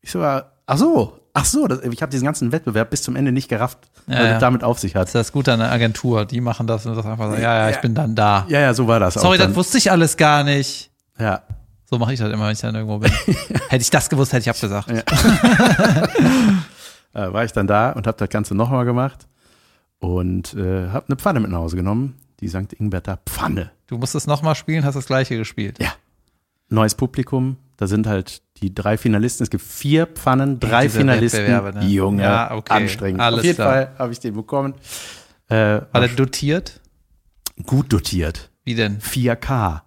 Ich 0.00 0.10
so, 0.10 0.20
ah, 0.20 0.51
ach 0.72 0.78
so, 0.78 1.18
ach 1.34 1.44
so, 1.44 1.66
das, 1.66 1.80
ich 1.82 2.02
habe 2.02 2.10
diesen 2.10 2.24
ganzen 2.24 2.52
Wettbewerb 2.52 2.90
bis 2.90 3.02
zum 3.02 3.16
Ende 3.16 3.32
nicht 3.32 3.48
gerafft, 3.48 3.78
Ja, 4.06 4.16
weil 4.16 4.24
ja. 4.24 4.30
das 4.32 4.40
damit 4.40 4.64
auf 4.64 4.78
sich 4.78 4.92
Das 4.92 5.00
hat. 5.00 5.06
ist 5.08 5.14
das 5.14 5.32
Gute 5.32 5.52
an 5.52 5.58
der 5.60 5.70
Agentur. 5.70 6.24
Die 6.24 6.40
machen 6.40 6.66
das 6.66 6.86
und 6.86 6.94
das 6.96 7.04
einfach 7.06 7.30
so, 7.30 7.36
ja, 7.36 7.58
ja, 7.58 7.70
ich 7.70 7.78
bin 7.80 7.94
dann 7.94 8.14
da. 8.14 8.46
Ja, 8.48 8.60
ja, 8.60 8.74
so 8.74 8.86
war 8.88 9.00
das 9.00 9.14
Sorry, 9.14 9.38
das 9.38 9.54
wusste 9.54 9.78
ich 9.78 9.90
alles 9.90 10.16
gar 10.16 10.44
nicht. 10.44 10.90
ja. 11.18 11.42
So 11.84 11.98
mache 11.98 12.14
ich 12.14 12.20
das 12.20 12.32
immer, 12.32 12.46
wenn 12.46 12.52
ich 12.54 12.60
dann 12.60 12.74
irgendwo 12.74 12.96
bin. 13.00 13.12
hätte 13.68 13.82
ich 13.82 13.90
das 13.90 14.08
gewusst, 14.08 14.32
hätte 14.32 14.40
ich 14.40 14.48
abgesagt. 14.48 14.88
Ja. 14.90 15.02
äh, 17.28 17.32
war 17.32 17.44
ich 17.44 17.52
dann 17.52 17.66
da 17.66 17.90
und 17.90 18.06
habe 18.06 18.16
das 18.16 18.28
Ganze 18.30 18.54
nochmal 18.54 18.86
gemacht 18.86 19.26
und 19.98 20.54
äh, 20.54 20.88
habe 20.88 21.04
eine 21.08 21.16
Pfanne 21.16 21.40
mit 21.40 21.50
nach 21.50 21.58
Hause 21.58 21.76
genommen, 21.76 22.16
die 22.40 22.48
St. 22.48 22.72
Ingberter 22.78 23.18
Pfanne. 23.26 23.72
Du 23.86 23.98
musst 23.98 24.14
es 24.14 24.26
nochmal 24.26 24.54
spielen, 24.54 24.84
hast 24.86 24.94
das 24.94 25.04
gleiche 25.06 25.36
gespielt. 25.36 25.78
Ja. 25.82 25.92
Neues 26.70 26.94
Publikum, 26.94 27.56
da 27.82 27.88
sind 27.88 28.06
halt 28.06 28.42
die 28.62 28.72
drei 28.72 28.96
Finalisten. 28.96 29.42
Es 29.42 29.50
gibt 29.50 29.64
vier 29.64 30.06
Pfannen, 30.06 30.60
drei 30.60 30.88
Finalisten. 30.88 31.46
Ne? 31.46 31.84
Junge, 31.86 32.22
Ja, 32.22 32.52
okay. 32.54 32.72
anstrengend. 32.74 33.20
Alles 33.20 33.40
Auf 33.40 33.44
jeden 33.44 33.56
klar. 33.56 33.68
Fall 33.72 33.90
habe 33.98 34.12
ich 34.12 34.20
den 34.20 34.34
bekommen. 34.34 34.74
Äh, 35.48 35.54
War 35.90 36.00
der 36.00 36.08
dotiert? 36.10 36.80
gut 37.66 37.92
dotiert. 37.92 38.50
Wie 38.64 38.76
denn? 38.76 39.00
4K. 39.00 39.80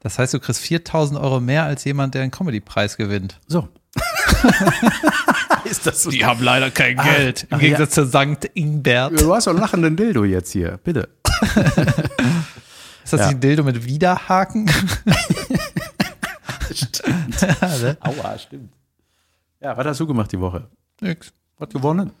Das 0.00 0.18
heißt, 0.18 0.32
du 0.32 0.40
kriegst 0.40 0.62
4000 0.62 1.20
Euro 1.20 1.40
mehr 1.40 1.64
als 1.64 1.84
jemand, 1.84 2.14
der 2.14 2.22
einen 2.22 2.30
Comedy-Preis 2.30 2.96
gewinnt. 2.96 3.38
So. 3.46 3.68
Ist 5.64 5.86
das 5.86 6.02
so? 6.04 6.10
haben 6.10 6.42
leider 6.42 6.70
kein 6.70 6.96
Geld. 6.96 7.42
Im 7.50 7.56
ach 7.56 7.58
Gegensatz 7.58 7.94
zu 7.94 8.06
St. 8.06 8.48
Ingbert. 8.54 9.20
Du 9.20 9.34
hast 9.34 9.46
doch 9.46 9.50
einen 9.52 9.60
lachenden 9.60 9.94
Dildo 9.96 10.24
jetzt 10.24 10.52
hier, 10.52 10.78
bitte. 10.82 11.10
Ist 13.04 13.12
das 13.12 13.20
Ja. 13.20 13.26
nicht 13.26 13.36
ein 13.36 13.40
Dildo 13.40 13.62
mit 13.62 13.84
Widerhaken? 13.84 14.70
Ja, 17.40 17.78
ne? 17.82 17.96
Aua, 18.00 18.38
stimmt. 18.38 18.72
Ja, 19.60 19.76
was 19.76 19.86
hast 19.86 20.00
du 20.00 20.06
gemacht 20.06 20.30
die 20.32 20.40
Woche? 20.40 20.68
Nix. 21.00 21.32
Was 21.58 21.68
gewonnen? 21.70 22.10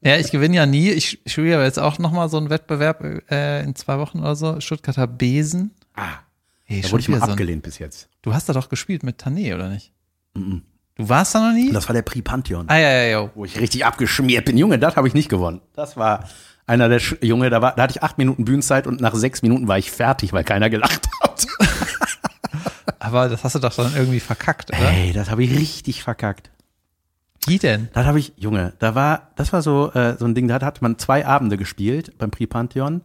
Ja, 0.00 0.16
ich 0.16 0.30
gewinne 0.30 0.54
ja 0.54 0.64
nie. 0.64 0.90
Ich 0.90 1.18
spiele 1.26 1.56
aber 1.56 1.64
jetzt 1.64 1.80
auch 1.80 1.98
nochmal 1.98 2.28
so 2.28 2.36
einen 2.36 2.50
Wettbewerb 2.50 3.02
äh, 3.32 3.64
in 3.64 3.74
zwei 3.74 3.98
Wochen 3.98 4.20
oder 4.20 4.36
so. 4.36 4.60
Stuttgarter 4.60 5.08
Besen. 5.08 5.72
Ah, 5.96 6.20
Hey, 6.62 6.82
da 6.82 6.92
wurde 6.92 7.00
ich 7.00 7.08
mal 7.08 7.16
wieder 7.16 7.26
so 7.26 7.30
ein- 7.30 7.32
abgelehnt 7.32 7.62
bis 7.64 7.80
jetzt. 7.80 8.08
Du 8.22 8.32
hast 8.32 8.48
da 8.48 8.52
doch 8.52 8.68
gespielt 8.68 9.02
mit 9.02 9.20
Tané, 9.20 9.56
oder 9.56 9.68
nicht? 9.68 9.90
Du 10.34 10.62
warst 10.96 11.34
da 11.34 11.48
noch 11.48 11.52
nie? 11.52 11.72
Das 11.72 11.88
war 11.88 11.94
der 11.94 12.02
Prix 12.02 12.22
Pantheon. 12.22 12.66
Ah, 12.68 12.78
ja, 12.78 12.92
ja, 12.92 13.02
ja. 13.22 13.30
wo 13.34 13.44
ich 13.44 13.58
richtig 13.58 13.84
abgeschmiert 13.84 14.44
bin. 14.44 14.56
Junge, 14.56 14.78
das 14.78 14.94
habe 14.94 15.08
ich 15.08 15.14
nicht 15.14 15.28
gewonnen. 15.28 15.62
Das 15.74 15.96
war 15.96 16.28
einer 16.68 16.88
der, 16.88 17.00
Sch 17.00 17.16
Junge, 17.20 17.50
da, 17.50 17.60
war, 17.60 17.74
da 17.74 17.82
hatte 17.82 17.94
ich 17.96 18.02
acht 18.04 18.18
Minuten 18.18 18.44
Bühnenzeit 18.44 18.86
und 18.86 19.00
nach 19.00 19.16
sechs 19.16 19.42
Minuten 19.42 19.66
war 19.66 19.78
ich 19.78 19.90
fertig, 19.90 20.32
weil 20.32 20.44
keiner 20.44 20.70
gelacht 20.70 21.08
hat. 21.24 21.44
Aber 22.98 23.28
das 23.28 23.44
hast 23.44 23.54
du 23.54 23.58
doch 23.58 23.74
dann 23.74 23.94
irgendwie 23.94 24.20
verkackt, 24.20 24.70
oder? 24.70 24.90
Ey, 24.90 25.12
das 25.12 25.30
habe 25.30 25.44
ich 25.44 25.56
richtig 25.56 26.02
verkackt. 26.02 26.50
Wie 27.46 27.58
denn? 27.58 27.88
Das 27.92 28.06
habe 28.06 28.18
ich, 28.18 28.32
Junge, 28.36 28.74
da 28.78 28.94
war, 28.94 29.30
das 29.36 29.52
war 29.52 29.62
so, 29.62 29.92
äh, 29.92 30.16
so 30.18 30.24
ein 30.24 30.34
Ding, 30.34 30.48
da 30.48 30.60
hat 30.60 30.82
man 30.82 30.98
zwei 30.98 31.24
Abende 31.24 31.56
gespielt 31.56 32.18
beim 32.18 32.30
Prix 32.30 32.50
Pantheon. 32.50 33.02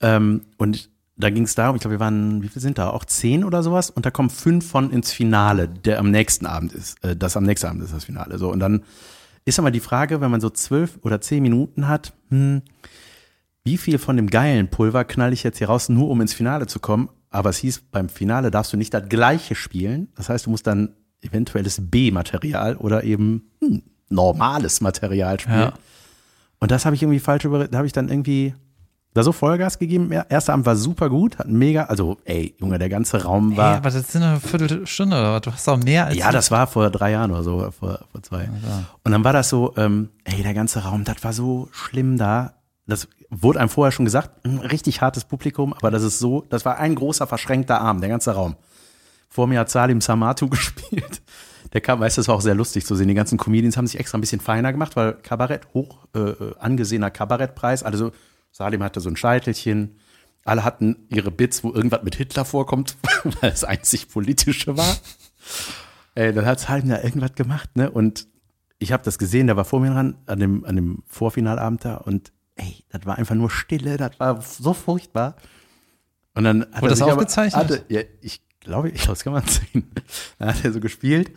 Ähm, 0.00 0.42
und 0.56 0.90
da 1.16 1.30
ging 1.30 1.44
es 1.44 1.54
darum, 1.54 1.76
ich 1.76 1.82
glaube, 1.82 1.96
wir 1.96 2.00
waren, 2.00 2.42
wie 2.42 2.48
viel 2.48 2.62
sind 2.62 2.78
da? 2.78 2.90
Auch 2.90 3.04
zehn 3.04 3.44
oder 3.44 3.62
sowas? 3.62 3.90
Und 3.90 4.06
da 4.06 4.10
kommen 4.10 4.30
fünf 4.30 4.68
von 4.68 4.90
ins 4.90 5.12
Finale, 5.12 5.68
der 5.68 5.98
am 5.98 6.10
nächsten 6.10 6.46
Abend 6.46 6.72
ist. 6.72 7.02
Äh, 7.04 7.16
das 7.16 7.36
am 7.36 7.44
nächsten 7.44 7.66
Abend 7.66 7.82
ist 7.82 7.92
das 7.92 8.04
Finale. 8.04 8.38
So, 8.38 8.50
und 8.50 8.60
dann 8.60 8.84
ist 9.44 9.58
aber 9.58 9.70
die 9.70 9.80
Frage, 9.80 10.20
wenn 10.20 10.30
man 10.30 10.40
so 10.40 10.50
zwölf 10.50 10.98
oder 11.02 11.20
zehn 11.20 11.42
Minuten 11.42 11.88
hat, 11.88 12.12
hm, 12.30 12.62
wie 13.64 13.76
viel 13.76 13.98
von 13.98 14.16
dem 14.16 14.28
geilen 14.30 14.68
Pulver 14.68 15.04
knall 15.04 15.32
ich 15.32 15.42
jetzt 15.42 15.58
hier 15.58 15.68
raus, 15.68 15.88
nur 15.88 16.08
um 16.08 16.20
ins 16.20 16.34
Finale 16.34 16.66
zu 16.66 16.78
kommen? 16.80 17.08
Aber 17.30 17.50
es 17.50 17.58
hieß, 17.58 17.82
beim 17.90 18.08
Finale 18.08 18.50
darfst 18.50 18.72
du 18.72 18.76
nicht 18.76 18.94
das 18.94 19.08
gleiche 19.08 19.54
spielen. 19.54 20.08
Das 20.14 20.28
heißt, 20.28 20.46
du 20.46 20.50
musst 20.50 20.66
dann 20.66 20.94
eventuelles 21.20 21.80
B-Material 21.80 22.76
oder 22.76 23.04
eben 23.04 23.50
hm, 23.60 23.82
normales 24.08 24.80
Material 24.80 25.38
spielen. 25.40 25.58
Ja. 25.58 25.72
Und 26.60 26.70
das 26.70 26.84
habe 26.84 26.96
ich 26.96 27.02
irgendwie 27.02 27.20
falsch 27.20 27.44
über, 27.44 27.68
da 27.68 27.78
habe 27.78 27.86
ich 27.86 27.92
dann 27.92 28.08
irgendwie 28.08 28.54
da 29.14 29.22
so 29.22 29.32
Vollgas 29.32 29.78
gegeben. 29.78 30.10
Der 30.10 30.30
erste 30.30 30.52
Abend 30.52 30.66
war 30.66 30.76
super 30.76 31.08
gut, 31.08 31.38
hat 31.38 31.48
mega, 31.48 31.84
also 31.84 32.18
ey, 32.24 32.54
Junge, 32.58 32.78
der 32.78 32.88
ganze 32.88 33.22
Raum 33.24 33.56
war. 33.56 33.76
aber 33.76 33.90
das 33.90 34.12
sind 34.12 34.22
eine 34.22 34.40
Viertelstunde 34.40 35.16
oder 35.16 35.34
was? 35.34 35.40
Du 35.42 35.52
hast 35.52 35.68
doch 35.68 35.76
mehr 35.76 36.06
als. 36.06 36.16
ja, 36.16 36.30
das 36.30 36.50
war 36.50 36.66
vor 36.66 36.90
drei 36.90 37.12
Jahren 37.12 37.30
oder 37.30 37.42
so, 37.42 37.70
vor, 37.70 38.00
vor 38.10 38.22
zwei. 38.22 38.48
Und 39.04 39.12
dann 39.12 39.24
war 39.24 39.32
das 39.32 39.48
so, 39.48 39.74
ähm, 39.76 40.10
ey, 40.24 40.42
der 40.42 40.54
ganze 40.54 40.84
Raum, 40.84 41.04
das 41.04 41.22
war 41.22 41.32
so 41.32 41.68
schlimm 41.72 42.16
da. 42.16 42.54
Das 42.88 43.06
wurde 43.28 43.60
einem 43.60 43.68
vorher 43.68 43.92
schon 43.92 44.06
gesagt, 44.06 44.46
ein 44.46 44.58
richtig 44.58 45.02
hartes 45.02 45.24
Publikum, 45.24 45.74
aber 45.74 45.90
das 45.90 46.02
ist 46.02 46.18
so, 46.18 46.46
das 46.48 46.64
war 46.64 46.78
ein 46.78 46.94
großer 46.94 47.26
verschränkter 47.26 47.80
Arm, 47.80 48.00
der 48.00 48.08
ganze 48.08 48.32
Raum. 48.32 48.56
Vor 49.28 49.46
mir 49.46 49.60
hat 49.60 49.70
Salim 49.70 50.00
Samatu 50.00 50.48
gespielt. 50.50 51.20
Der 51.74 51.82
kam, 51.82 52.00
weißt 52.00 52.16
du, 52.16 52.20
das 52.20 52.28
war 52.28 52.34
auch 52.34 52.40
sehr 52.40 52.54
lustig 52.54 52.86
zu 52.86 52.96
sehen. 52.96 53.08
Die 53.08 53.14
ganzen 53.14 53.36
Comedians 53.36 53.76
haben 53.76 53.86
sich 53.86 54.00
extra 54.00 54.16
ein 54.16 54.22
bisschen 54.22 54.40
feiner 54.40 54.72
gemacht, 54.72 54.96
weil 54.96 55.12
Kabarett, 55.12 55.68
hoch 55.74 56.06
äh, 56.14 56.32
angesehener 56.58 57.10
Kabarettpreis. 57.10 57.82
Also 57.82 58.12
Salim 58.52 58.82
hatte 58.82 59.00
so 59.00 59.10
ein 59.10 59.16
Scheitelchen. 59.16 59.98
Alle 60.46 60.64
hatten 60.64 61.06
ihre 61.10 61.30
Bits, 61.30 61.62
wo 61.62 61.72
irgendwas 61.72 62.02
mit 62.04 62.14
Hitler 62.14 62.46
vorkommt, 62.46 62.96
weil 63.42 63.50
es 63.50 63.64
einzig 63.64 64.08
politische 64.08 64.78
war. 64.78 64.96
Ey, 66.14 66.32
dann 66.32 66.46
hat 66.46 66.60
Salim 66.60 66.88
da 66.88 67.02
irgendwas 67.02 67.34
gemacht, 67.34 67.76
ne? 67.76 67.90
Und 67.90 68.28
ich 68.78 68.92
habe 68.92 69.02
das 69.02 69.18
gesehen, 69.18 69.46
der 69.46 69.56
war 69.56 69.66
vor 69.66 69.80
mir 69.80 69.90
dran, 69.90 70.16
an 70.24 70.38
dem, 70.38 70.64
an 70.64 70.76
dem 70.76 71.02
Vorfinalabend 71.06 71.84
da. 71.84 71.96
Und 71.96 72.32
ey, 72.58 72.84
das 72.90 73.06
war 73.06 73.16
einfach 73.18 73.34
nur 73.34 73.50
Stille, 73.50 73.96
das 73.96 74.18
war 74.20 74.40
so 74.42 74.74
furchtbar. 74.74 75.36
Und 76.34 76.44
dann 76.44 76.62
hat 76.72 76.82
Wurde 76.82 76.86
er 76.86 76.88
das 76.90 76.98
sich 76.98 77.02
aber- 77.04 77.12
aufgezeichnet? 77.14 77.62
Hatte, 77.62 77.84
ja, 77.88 78.02
ich 78.20 78.42
glaube, 78.60 78.90
ich 78.90 78.96
glaube, 79.00 79.12
das 79.12 79.24
kann 79.24 79.32
man 79.32 79.42
sehen. 79.46 79.90
Dann 80.38 80.48
hat 80.54 80.64
er 80.64 80.72
so 80.72 80.80
gespielt. 80.80 81.32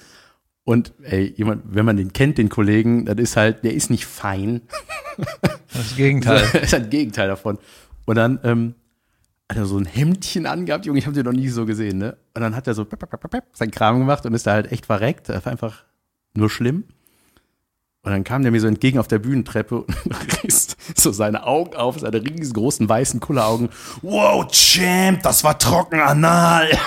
Und 0.63 0.93
ey, 1.03 1.33
jemand, 1.35 1.63
wenn 1.73 1.85
man 1.85 1.97
den 1.97 2.13
kennt, 2.13 2.37
den 2.37 2.49
Kollegen, 2.49 3.05
das 3.05 3.17
ist 3.17 3.35
halt, 3.35 3.63
der 3.63 3.73
ist 3.73 3.89
nicht 3.89 4.05
fein. 4.05 4.61
Das 5.73 5.95
Gegenteil. 5.95 6.47
Das 6.53 6.63
ist 6.63 6.73
halt 6.73 6.83
ein 6.85 6.89
Gegenteil 6.91 7.27
davon. 7.27 7.57
Und 8.05 8.15
dann 8.15 8.39
ähm, 8.43 8.75
hat 9.49 9.57
er 9.57 9.65
so 9.65 9.77
ein 9.77 9.85
Hemdchen 9.85 10.45
angehabt, 10.45 10.85
Junge, 10.85 10.99
ich 10.99 11.05
habe 11.07 11.15
den 11.15 11.25
noch 11.25 11.33
nie 11.33 11.49
so 11.49 11.65
gesehen, 11.65 11.97
ne? 11.97 12.15
Und 12.35 12.41
dann 12.41 12.55
hat 12.55 12.67
er 12.67 12.73
so 12.75 12.85
pep, 12.85 12.99
pep, 13.09 13.29
pep, 13.29 13.45
sein 13.53 13.71
Kram 13.71 13.99
gemacht 13.99 14.25
und 14.25 14.33
ist 14.33 14.45
da 14.47 14.53
halt 14.53 14.71
echt 14.71 14.85
verreckt. 14.85 15.29
Das 15.29 15.43
war 15.45 15.51
einfach 15.51 15.83
nur 16.35 16.49
schlimm. 16.49 16.83
Und 18.03 18.11
dann 18.11 18.23
kam 18.23 18.41
der 18.41 18.51
mir 18.51 18.59
so 18.59 18.67
entgegen 18.67 18.97
auf 18.97 19.07
der 19.07 19.19
Bühnentreppe 19.19 19.81
und 19.81 19.95
riss 20.43 20.75
so 20.95 21.11
seine 21.11 21.45
Augen 21.45 21.75
auf, 21.75 21.99
seine 21.99 22.21
riesengroßen 22.21 22.89
weißen 22.89 23.19
Kulleraugen. 23.19 23.69
Wow, 24.01 24.47
Champ, 24.51 25.21
das 25.21 25.43
war 25.43 25.57
trocken 25.59 25.99
anal. 25.99 26.67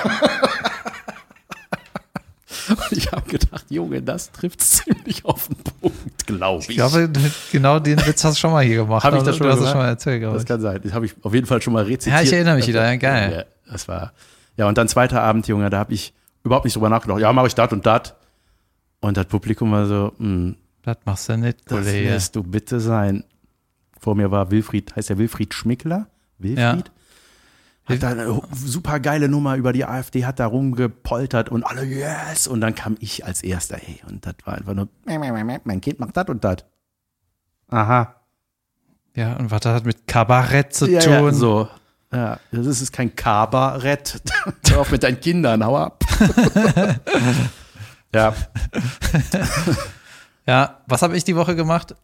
Und 2.68 2.92
ich 2.92 3.12
habe 3.12 3.28
gedacht, 3.28 3.66
Junge, 3.68 4.00
das 4.00 4.32
trifft 4.32 4.62
ziemlich 4.62 5.24
auf 5.26 5.48
den 5.48 5.56
Punkt, 5.80 6.26
glaube 6.26 6.62
ich. 6.62 6.70
Ich 6.70 6.76
glaube, 6.76 7.10
genau 7.52 7.78
den 7.78 7.98
Witz 8.06 8.24
hast 8.24 8.36
du 8.36 8.40
schon 8.40 8.52
mal 8.52 8.64
hier 8.64 8.76
gemacht. 8.76 9.04
Hab 9.04 9.12
ich 9.12 9.20
oder? 9.20 9.32
das 9.32 9.36
schon 9.36 9.46
es 9.48 9.68
schon 9.68 9.78
mal 9.78 9.88
erzählt, 9.88 10.22
Das 10.22 10.42
ich. 10.42 10.48
kann 10.48 10.60
sein. 10.62 10.80
Das 10.82 10.94
habe 10.94 11.04
ich 11.04 11.14
auf 11.22 11.34
jeden 11.34 11.46
Fall 11.46 11.60
schon 11.60 11.74
mal 11.74 11.84
rezitiert. 11.84 12.16
Ja, 12.16 12.22
ich 12.22 12.32
erinnere 12.32 12.54
mich 12.54 12.64
Das 12.64 12.68
wieder. 12.68 12.90
Ja, 12.90 12.96
geil. 12.96 13.32
Ja, 13.66 13.70
das 13.72 13.86
war. 13.86 14.12
Ja, 14.56 14.66
und 14.66 14.78
dann 14.78 14.88
zweiter 14.88 15.20
Abend, 15.22 15.46
Junge, 15.46 15.68
da 15.68 15.78
habe 15.78 15.92
ich 15.92 16.14
überhaupt 16.42 16.64
nicht 16.64 16.74
drüber 16.74 16.88
nachgedacht. 16.88 17.20
Ja, 17.20 17.32
mache 17.34 17.48
ich 17.48 17.54
das 17.54 17.70
und 17.72 17.84
das. 17.84 18.14
Und 19.00 19.16
das 19.18 19.26
Publikum 19.26 19.70
war 19.72 19.84
so, 19.86 20.12
hm, 20.18 20.56
Das 20.84 20.98
machst 21.04 21.28
du 21.28 21.36
nicht, 21.38 21.60
das 21.64 21.78
Kollege. 21.84 22.10
lässt 22.10 22.36
du 22.36 22.42
bitte 22.42 22.78
sein. 22.80 23.24
vor 23.98 24.14
mir 24.14 24.30
war 24.30 24.50
Wilfried, 24.50 24.94
heißt 24.96 25.08
der 25.10 25.18
Wilfried 25.18 25.54
Schmickler? 25.54 26.08
Wilfried? 26.38 26.90
Hat 27.86 28.02
da 28.02 28.08
eine 28.10 28.40
super 28.54 28.98
geile 29.00 29.28
Nummer 29.28 29.56
über 29.56 29.72
die 29.74 29.84
AfD, 29.84 30.24
hat 30.24 30.40
da 30.40 30.46
rumgepoltert 30.46 31.48
und 31.50 31.64
alle 31.64 31.84
yes. 31.84 32.46
Und 32.46 32.60
dann 32.62 32.74
kam 32.74 32.96
ich 33.00 33.24
als 33.26 33.42
erster, 33.42 33.76
hey. 33.76 34.00
Und 34.08 34.24
das 34.26 34.34
war 34.44 34.54
einfach 34.54 34.72
nur, 34.74 34.88
mein 35.06 35.80
Kind 35.82 36.00
macht 36.00 36.16
das 36.16 36.26
und 36.28 36.44
das. 36.44 36.56
Aha. 37.68 38.14
Ja, 39.14 39.36
und 39.36 39.50
was 39.50 39.60
das 39.60 39.74
hat 39.74 39.84
mit 39.86 40.06
Kabarett 40.06 40.74
zu 40.74 40.86
Ja, 40.90 41.00
tun. 41.00 41.12
ja, 41.12 41.32
so. 41.32 41.68
Ja, 42.12 42.38
das 42.52 42.80
ist 42.80 42.92
kein 42.92 43.14
Kabarett. 43.16 44.20
Hör 44.68 44.80
auf 44.80 44.90
mit 44.90 45.02
deinen 45.02 45.20
Kindern, 45.20 45.64
hau 45.64 45.76
ab. 45.76 46.04
ja, 48.14 48.34
Ja, 50.46 50.80
was 50.86 51.02
habe 51.02 51.16
ich 51.16 51.24
die 51.24 51.36
Woche 51.36 51.56
gemacht? 51.56 51.94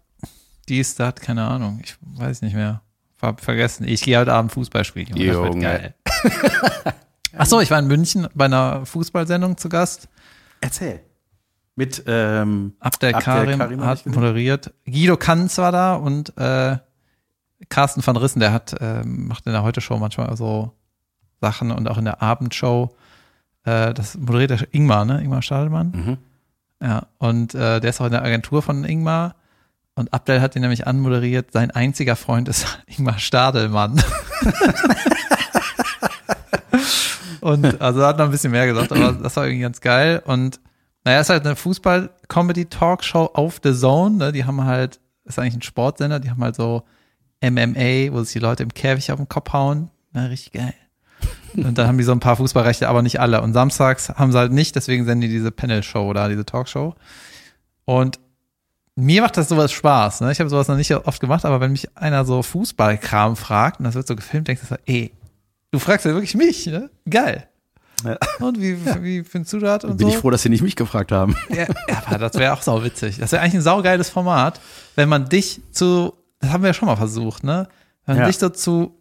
Dies, 0.69 0.95
das, 0.95 1.17
keine 1.17 1.47
Ahnung. 1.47 1.81
Ich 1.83 1.97
weiß 2.01 2.43
nicht 2.43 2.55
mehr. 2.55 2.83
Hab 3.21 3.41
vergessen. 3.41 3.87
Ich 3.87 4.03
gehe 4.03 4.19
heute 4.19 4.33
Abend 4.33 4.53
Fußball 4.53 4.85
spielen. 4.85 5.09
Junge. 5.09 5.27
Das 5.27 5.43
wird 5.43 5.61
geil. 5.61 5.95
Ach 7.37 7.47
so, 7.47 7.61
ich 7.61 7.71
war 7.71 7.79
in 7.79 7.87
München 7.87 8.29
bei 8.35 8.47
einer 8.47 8.87
Fußballsendung 8.87 9.57
zu 9.57 9.69
Gast. 9.69 10.09
erzähl. 10.61 11.01
Mit, 11.77 12.03
ähm, 12.07 12.75
Abdel 12.81 13.15
Abdel 13.15 13.25
Karim, 13.25 13.59
Karim 13.59 13.85
hat 13.85 14.05
moderiert. 14.07 14.75
Guido 14.85 15.17
Kanz 15.17 15.57
war 15.59 15.73
da 15.73 15.95
und 15.95 16.37
äh, 16.37 16.77
Carsten 17.69 18.07
van 18.07 18.17
Rissen, 18.17 18.41
der 18.41 18.53
hat 18.53 18.75
äh, 18.81 19.03
macht 19.05 19.47
in 19.47 19.53
der 19.53 19.63
Heute-Show 19.63 19.97
manchmal 19.99 20.37
so 20.37 20.73
Sachen 21.41 21.71
und 21.71 21.89
auch 21.89 21.99
in 21.99 22.05
der 22.05 22.21
Abendshow. 22.21 22.95
Äh, 23.65 23.95
das 23.95 24.19
moderiert 24.19 24.51
der 24.51 24.75
Ingmar, 24.75 25.05
ne? 25.05 25.23
Ingmar 25.23 25.43
Stadelmann. 25.43 25.93
Mhm. 25.93 26.19
Ja, 26.83 27.07
und 27.19 27.55
äh, 27.55 27.81
der 27.81 27.91
ist 27.91 28.01
auch 28.01 28.07
in 28.07 28.13
der 28.13 28.25
Agentur 28.25 28.63
von 28.63 28.85
Ingmar. 28.85 29.37
Und 29.95 30.15
Abdel 30.15 30.41
hat 30.41 30.57
ihn 30.57 30.63
nämlich 30.63 30.87
anmoderiert. 30.87 31.53
Sein 31.53 31.71
einziger 31.71 32.17
Freund 32.17 32.49
ist 32.49 32.67
Ingmar 32.87 33.19
Stadelmann. 33.19 34.03
und 37.41 37.81
also 37.81 38.05
hat 38.05 38.19
noch 38.19 38.25
ein 38.27 38.31
bisschen 38.31 38.53
mehr 38.53 38.67
gesagt, 38.67 38.93
aber 38.93 39.13
das 39.13 39.37
war 39.37 39.45
irgendwie 39.45 39.63
ganz 39.63 39.81
geil. 39.81 40.23
Und 40.25 40.61
naja, 41.05 41.21
ist 41.21 41.31
halt 41.31 41.45
eine 41.45 41.57
Fußball-Comedy-Talkshow 41.57 43.31
auf 43.35 43.61
The 43.63 43.75
Zone. 43.75 44.17
Ne? 44.17 44.33
Die 44.33 44.45
haben 44.45 44.65
halt, 44.65 45.01
ist 45.25 45.39
eigentlich 45.39 45.57
ein 45.57 45.63
Sportsender, 45.63 46.21
die 46.21 46.31
haben 46.31 46.43
halt 46.43 46.57
so 46.57 46.85
MMA, 47.43 48.13
wo 48.13 48.23
sich 48.23 48.35
die 48.35 48.39
Leute 48.39 48.63
im 48.63 48.73
Käfig 48.73 49.13
auf 49.13 49.19
den 49.19 49.29
Kopf 49.29 49.53
hauen. 49.53 49.91
Na, 50.13 50.27
richtig 50.27 50.53
geil. 50.53 50.75
Und 51.57 51.77
dann 51.79 51.87
haben 51.87 51.99
die 51.99 52.05
so 52.05 52.13
ein 52.13 52.21
paar 52.21 52.37
Fußballrechte, 52.37 52.89
aber 52.89 53.03
nicht 53.03 53.21
alle. 53.21 53.41
Und 53.43 53.53
samstags 53.53 54.09
haben 54.11 54.33
sie 54.33 54.39
halt 54.39 54.53
nicht, 54.53 54.77
deswegen 54.77 55.05
senden 55.05 55.23
die 55.23 55.29
diese 55.29 55.51
Panel-Show 55.51 56.03
oder 56.09 56.29
diese 56.29 56.45
Talkshow. 56.45 56.95
Und 57.85 58.19
mir 58.97 59.23
macht 59.23 59.37
das 59.37 59.49
sowas 59.49 59.73
Spaß. 59.73 60.21
Ne? 60.21 60.33
Ich 60.33 60.41
habe 60.41 60.51
sowas 60.51 60.69
noch 60.69 60.77
nicht 60.77 60.95
oft 60.95 61.21
gemacht, 61.21 61.45
aber 61.45 61.61
wenn 61.61 61.73
mich 61.73 61.97
einer 61.97 62.25
so 62.25 62.43
Fußballkram 62.43 63.37
fragt 63.37 63.79
und 63.81 63.85
das 63.85 63.95
wird 63.95 64.07
so 64.07 64.17
gefilmt, 64.17 64.49
denkst 64.49 64.63
du 64.63 64.69
so, 64.69 64.77
ey, 64.87 65.13
du 65.71 65.79
fragst 65.79 66.05
ja 66.07 66.13
wirklich 66.13 66.35
mich, 66.35 66.67
ne? 66.67 66.91
Geil. 67.09 67.47
Ja. 68.05 68.17
Und 68.41 68.61
wie, 68.61 68.79
wie 69.03 69.25
findest 69.25 69.53
du 69.53 69.59
das 69.59 69.85
und 69.85 69.97
Bin 69.99 70.09
so? 70.09 70.15
ich 70.15 70.19
froh, 70.19 70.31
dass 70.31 70.43
sie 70.43 70.49
nicht 70.49 70.63
mich 70.63 70.77
gefragt 70.77 71.13
haben. 71.13 71.37
Ja, 71.51 71.65
ja, 71.89 72.03
aber 72.07 72.19
das 72.19 72.35
wäre 72.35 72.53
auch 72.55 72.63
sau 72.63 72.83
witzig. 72.83 73.19
Das 73.19 73.33
wäre 73.33 73.43
eigentlich 73.43 73.55
ein 73.57 73.63
saugeiles 73.63 74.09
Format, 74.09 74.61
wenn 74.97 75.09
man 75.09 75.29
dich 75.29 75.61
zu, 75.71 76.15
das 76.41 76.51
haben 76.51 76.63
wir 76.63 76.69
ja 76.69 76.75
schon 76.75 76.87
mal 76.87 76.97
versucht, 76.97 77.45
ne? 77.45 77.69
Wenn 78.07 78.17
man 78.17 78.23
Ja. 78.23 78.27
dich 78.29 78.39
so 78.39 78.97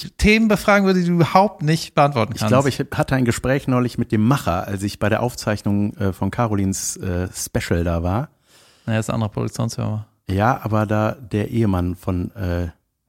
zu 0.00 0.10
Themen 0.10 0.48
befragen 0.48 0.86
würde, 0.86 1.00
die 1.00 1.06
du 1.06 1.14
überhaupt 1.14 1.62
nicht 1.62 1.94
beantworten 1.94 2.32
kannst. 2.32 2.42
Ich 2.42 2.48
glaube, 2.48 2.68
ich 2.68 2.78
hatte 2.78 3.14
ein 3.14 3.24
Gespräch 3.24 3.68
neulich 3.68 3.98
mit 3.98 4.12
dem 4.12 4.26
Macher, 4.26 4.66
als 4.66 4.82
ich 4.82 4.98
bei 4.98 5.08
der 5.08 5.22
Aufzeichnung 5.22 5.94
äh, 5.96 6.12
von 6.12 6.30
Carolins 6.30 6.96
äh, 6.96 7.28
Special 7.34 7.84
da 7.84 8.02
war. 8.02 8.28
Naja, 8.86 9.00
ist 9.00 9.08
eine 9.10 9.14
andere 9.14 9.30
Produktionsfirma. 9.30 10.06
Ja, 10.28 10.60
aber 10.62 10.86
da 10.86 11.12
der 11.12 11.50
Ehemann 11.50 11.96
von 11.96 12.30
äh, 12.34 12.68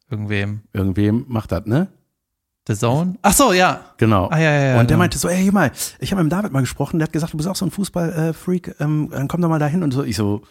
Irgendwem. 0.09 0.61
irgendwem 0.73 1.25
macht 1.27 1.51
das, 1.51 1.65
ne? 1.65 1.87
The 2.67 2.75
Zone? 2.75 3.15
Ach 3.21 3.33
so, 3.33 3.53
ja. 3.53 3.81
Genau. 3.97 4.27
Ah, 4.29 4.39
ja, 4.39 4.51
ja, 4.51 4.51
ja, 4.51 4.71
und 4.73 4.77
der 4.77 4.85
genau. 4.85 4.99
meinte 4.99 5.17
so, 5.17 5.29
ey, 5.29 5.41
hier 5.41 5.51
mal, 5.51 5.71
ich 5.99 6.11
habe 6.11 6.23
mit 6.23 6.31
dem 6.31 6.35
David 6.35 6.51
mal 6.51 6.61
gesprochen, 6.61 6.97
der 6.99 7.07
hat 7.07 7.13
gesagt, 7.13 7.33
du 7.33 7.37
bist 7.37 7.47
auch 7.47 7.55
so 7.55 7.65
ein 7.65 7.71
Fußball-Freak, 7.71 8.75
ähm, 8.79 9.09
dann 9.11 9.27
komm 9.27 9.41
doch 9.41 9.49
mal 9.49 9.59
dahin 9.59 9.83
und 9.83 9.91
so. 9.91 10.03
Ich 10.03 10.15
so, 10.15 10.41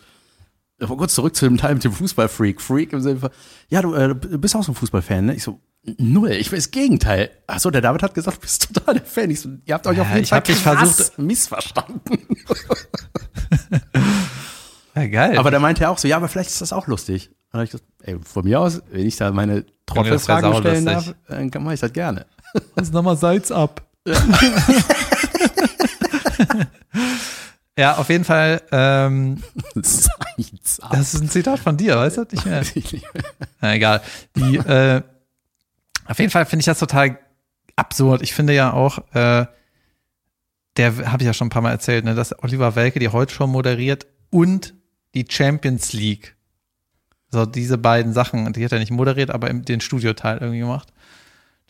äh, 0.79 0.87
kurz 0.87 1.15
zurück 1.15 1.35
zu 1.35 1.47
dem 1.47 1.57
Teil 1.57 1.75
mit 1.75 1.85
dem 1.85 1.93
Fußball-Freak. 1.93 2.61
Freak 2.61 2.93
im 2.93 3.01
Sinne 3.01 3.21
von, 3.21 3.31
ja, 3.69 3.83
du 3.83 3.95
äh, 3.95 4.15
du 4.15 4.39
bist 4.39 4.55
auch 4.55 4.63
so 4.63 4.73
ein 4.73 4.77
Fußballfan, 4.77 5.27
ne? 5.27 5.35
Ich 5.35 5.43
so, 5.43 5.61
null, 5.99 6.31
ich 6.33 6.51
will 6.51 6.59
das 6.59 6.71
Gegenteil. 6.71 7.31
Ach 7.47 7.59
so, 7.61 7.71
der 7.71 7.81
David 7.81 8.03
hat 8.03 8.15
gesagt, 8.15 8.39
du 8.39 8.41
bist 8.43 8.73
total 8.75 8.95
der 8.95 9.05
Fan. 9.05 9.31
Ich 9.31 9.41
so, 9.41 9.51
ihr 9.65 9.75
habt 9.75 9.87
euch 9.87 10.01
auf 10.01 10.07
Ja, 10.09 10.15
jeden 10.15 10.25
ich 10.25 10.31
Fall 10.31 10.43
krass 10.43 10.61
versucht- 10.61 11.19
missverstanden. 11.19 12.01
Ja, 14.97 15.07
geil. 15.09 15.39
Aber 15.39 15.51
der 15.51 15.59
meinte 15.59 15.83
ja 15.83 15.89
auch 15.89 15.99
so, 15.99 16.07
ja, 16.07 16.17
aber 16.17 16.29
vielleicht 16.29 16.51
ist 16.51 16.61
das 16.61 16.73
auch 16.73 16.87
lustig. 16.87 17.29
Und 17.29 17.35
dann 17.55 17.61
hab 17.63 17.65
ich 17.65 17.71
gesagt, 17.73 17.89
ey, 18.03 18.17
von 18.23 18.45
mir 18.45 18.61
aus, 18.61 18.81
wenn 18.93 19.05
ich 19.05 19.17
da 19.17 19.33
meine 19.33 19.65
Trottelfragen 19.87 20.55
stellen 20.59 20.87
darf, 20.87 21.13
dann 21.27 21.51
mache 21.65 21.75
ich 21.75 21.81
das 21.81 21.93
gerne. 21.93 22.27
Lass 22.77 22.93
nochmal 22.93 23.17
Salz 23.17 23.51
ab. 23.51 23.83
ja, 27.77 27.97
auf 27.97 28.09
jeden 28.09 28.23
Fall, 28.25 28.63
ähm, 28.71 29.43
das 29.75 30.09
ist 31.13 31.21
ein 31.21 31.29
Zitat 31.29 31.59
von 31.59 31.77
dir, 31.77 31.97
weißt 31.97 32.19
du? 32.19 32.27
Nicht 32.31 32.47
mehr. 32.47 32.63
Na 33.61 33.75
egal. 33.75 34.01
Die, 34.37 34.57
äh, 34.59 35.03
auf 36.07 36.19
jeden 36.19 36.31
Fall 36.31 36.47
finde 36.47 36.61
ich 36.61 36.67
das 36.67 36.79
total 36.79 37.19
absurd. 37.77 38.23
Ich 38.23 38.35
finde 38.35 38.55
ja 38.55 38.73
auch, 38.73 38.99
äh, 39.15 39.47
der 40.77 40.97
habe 41.13 41.23
ich 41.23 41.27
ja 41.27 41.35
schon 41.35 41.47
ein 41.47 41.51
paar 41.51 41.63
Mal 41.63 41.71
erzählt, 41.71 42.05
ne, 42.05 42.15
dass 42.15 42.37
Oliver 42.43 42.75
Welke 42.77 42.99
die 42.99 43.09
Heute-Show 43.09 43.47
moderiert 43.47 44.07
und 44.31 44.75
die 45.15 45.25
Champions 45.29 45.93
League. 45.93 46.37
So 47.31 47.47
diese 47.47 47.79
beiden 47.79 48.13
Sachen, 48.13 48.53
die 48.53 48.65
hat 48.65 48.73
er 48.73 48.79
nicht 48.79 48.91
moderiert, 48.91 49.31
aber 49.31 49.53
den 49.53 49.81
Studioteil 49.81 50.39
irgendwie 50.39 50.61
gemacht. 50.61 50.89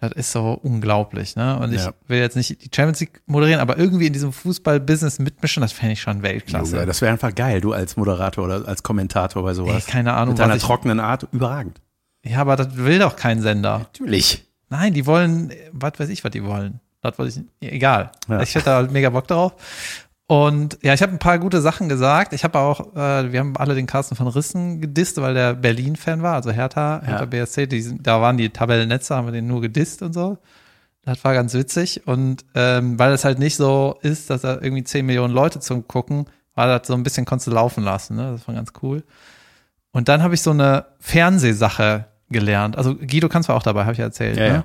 Das 0.00 0.12
ist 0.12 0.32
so 0.32 0.52
unglaublich, 0.52 1.36
ne? 1.36 1.58
Und 1.58 1.72
ich 1.72 1.82
Ja. 1.84 1.94
will 2.08 2.18
jetzt 2.18 2.36
nicht 2.36 2.62
die 2.62 2.70
Champions 2.74 3.00
League 3.00 3.22
moderieren, 3.26 3.60
aber 3.60 3.78
irgendwie 3.78 4.06
in 4.06 4.12
diesem 4.12 4.32
Fußball-Business 4.32 5.18
mitmischen, 5.20 5.60
das 5.62 5.72
fände 5.72 5.92
ich 5.92 6.02
schon 6.02 6.22
Weltklasse. 6.22 6.84
Das 6.84 7.00
wäre 7.00 7.12
einfach 7.12 7.34
geil, 7.34 7.60
du 7.60 7.72
als 7.72 7.96
Moderator 7.96 8.44
oder 8.44 8.66
als 8.68 8.82
Kommentator 8.82 9.42
bei 9.42 9.50
Ey, 9.50 9.54
sowas. 9.54 9.86
keine 9.86 10.12
Ahnung, 10.14 10.34
Mit 10.34 10.40
deiner 10.40 10.56
ich, 10.56 10.62
trockenen 10.62 11.00
Art, 11.00 11.26
überragend. 11.32 11.80
Ja, 12.24 12.40
aber 12.40 12.56
das 12.56 12.76
will 12.76 12.98
doch 12.98 13.16
kein 13.16 13.40
Sender. 13.40 13.78
Natürlich. 13.78 14.44
Nein, 14.70 14.94
die 14.94 15.06
wollen, 15.06 15.52
was 15.72 15.92
weiß 15.98 16.08
ich, 16.08 16.24
was 16.24 16.30
die 16.32 16.44
wollen. 16.44 16.80
Das 17.02 17.18
wollte 17.18 17.44
ich, 17.60 17.72
egal. 17.72 18.12
Ja. 18.28 18.40
Ich 18.40 18.54
hätte 18.54 18.64
da 18.66 18.76
halt 18.76 18.90
mega 18.90 19.10
Bock 19.10 19.28
drauf. 19.28 19.54
Und 20.26 20.78
ja, 20.82 20.94
ich 20.94 21.02
habe 21.02 21.12
ein 21.12 21.18
paar 21.18 21.38
gute 21.38 21.60
Sachen 21.60 21.90
gesagt. 21.90 22.32
Ich 22.32 22.44
habe 22.44 22.58
auch, 22.58 22.96
äh, 22.96 23.30
wir 23.30 23.40
haben 23.40 23.56
alle 23.58 23.74
den 23.74 23.86
Carsten 23.86 24.16
von 24.16 24.26
Rissen 24.26 24.80
gedisst, 24.80 25.20
weil 25.20 25.34
der 25.34 25.52
Berlin-Fan 25.52 26.22
war, 26.22 26.34
also 26.36 26.50
Hertha, 26.50 27.02
Hertha 27.04 27.26
BSC, 27.26 27.66
die 27.66 28.02
da 28.02 28.22
waren 28.22 28.38
die 28.38 28.48
Tabellennetze, 28.48 29.14
haben 29.14 29.26
wir 29.26 29.32
den 29.32 29.46
nur 29.46 29.60
gedisst 29.60 30.00
und 30.00 30.14
so. 30.14 30.38
Das 31.02 31.22
war 31.24 31.34
ganz 31.34 31.52
witzig. 31.52 32.06
Und 32.06 32.46
ähm, 32.54 32.98
weil 32.98 33.12
es 33.12 33.26
halt 33.26 33.38
nicht 33.38 33.56
so 33.56 33.98
ist, 34.00 34.30
dass 34.30 34.40
da 34.40 34.54
irgendwie 34.54 34.84
10 34.84 35.04
Millionen 35.04 35.34
Leute 35.34 35.60
zum 35.60 35.86
Gucken, 35.86 36.24
war 36.54 36.66
das 36.66 36.86
so 36.86 36.94
ein 36.94 37.02
bisschen 37.02 37.26
konntest 37.26 37.48
du 37.48 37.50
laufen 37.50 37.84
lassen. 37.84 38.16
Ne? 38.16 38.32
Das 38.32 38.48
war 38.48 38.54
ganz 38.54 38.72
cool. 38.82 39.02
Und 39.92 40.08
dann 40.08 40.22
habe 40.22 40.34
ich 40.34 40.40
so 40.40 40.52
eine 40.52 40.86
Fernsehsache 41.00 42.06
gelernt. 42.34 42.76
Also 42.76 42.94
Guido 42.94 43.30
Kanz 43.30 43.48
war 43.48 43.56
auch 43.56 43.62
dabei, 43.62 43.82
habe 43.82 43.92
ich 43.92 43.98
ja 43.98 44.04
erzählt. 44.04 44.36
Ja, 44.36 44.42
ne? 44.42 44.54
ja. 44.56 44.64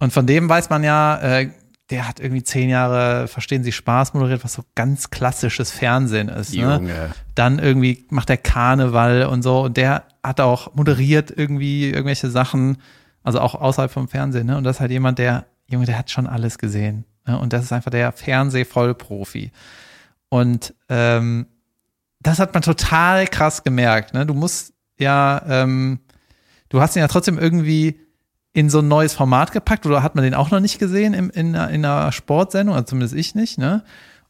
Und 0.00 0.12
von 0.12 0.26
dem 0.26 0.48
weiß 0.48 0.68
man 0.68 0.84
ja, 0.84 1.16
äh, 1.16 1.50
der 1.90 2.06
hat 2.06 2.20
irgendwie 2.20 2.42
zehn 2.42 2.68
Jahre 2.68 3.28
Verstehen 3.28 3.64
Sie 3.64 3.72
Spaß 3.72 4.12
moderiert, 4.12 4.44
was 4.44 4.52
so 4.52 4.62
ganz 4.74 5.08
klassisches 5.08 5.70
Fernsehen 5.70 6.28
ist. 6.28 6.54
Ne? 6.54 6.74
Junge. 6.74 7.10
Dann 7.34 7.58
irgendwie 7.58 8.04
macht 8.10 8.28
der 8.28 8.36
Karneval 8.36 9.24
und 9.24 9.42
so. 9.42 9.62
Und 9.62 9.78
der 9.78 10.04
hat 10.22 10.40
auch 10.40 10.74
moderiert 10.74 11.32
irgendwie 11.34 11.88
irgendwelche 11.88 12.28
Sachen, 12.30 12.76
also 13.22 13.40
auch 13.40 13.54
außerhalb 13.54 13.90
vom 13.90 14.08
Fernsehen. 14.08 14.46
Ne? 14.46 14.58
Und 14.58 14.64
das 14.64 14.76
ist 14.76 14.80
halt 14.80 14.90
jemand, 14.90 15.18
der, 15.18 15.46
Junge, 15.66 15.86
der 15.86 15.98
hat 15.98 16.10
schon 16.10 16.26
alles 16.26 16.58
gesehen. 16.58 17.06
Ne? 17.26 17.38
Und 17.38 17.54
das 17.54 17.64
ist 17.64 17.72
einfach 17.72 17.90
der 17.90 18.12
Fernsehvollprofi. 18.12 19.50
Und 20.28 20.74
ähm, 20.90 21.46
das 22.20 22.38
hat 22.38 22.52
man 22.52 22.62
total 22.62 23.26
krass 23.26 23.64
gemerkt. 23.64 24.12
Ne? 24.12 24.26
Du 24.26 24.34
musst 24.34 24.74
ja, 24.98 25.40
ähm, 25.48 26.00
du 26.68 26.80
hast 26.80 26.96
ihn 26.96 27.00
ja 27.00 27.08
trotzdem 27.08 27.38
irgendwie 27.38 28.00
in 28.52 28.70
so 28.70 28.78
ein 28.80 28.88
neues 28.88 29.14
Format 29.14 29.52
gepackt 29.52 29.86
oder 29.86 30.02
hat 30.02 30.14
man 30.14 30.24
den 30.24 30.34
auch 30.34 30.50
noch 30.50 30.60
nicht 30.60 30.78
gesehen 30.78 31.14
in, 31.14 31.54
einer- 31.54 31.70
in 31.70 31.84
einer 31.84 32.10
Sportsendung, 32.12 32.74
also 32.74 32.86
zumindest 32.86 33.14
ich 33.14 33.34
nicht, 33.34 33.58
ne? 33.58 33.84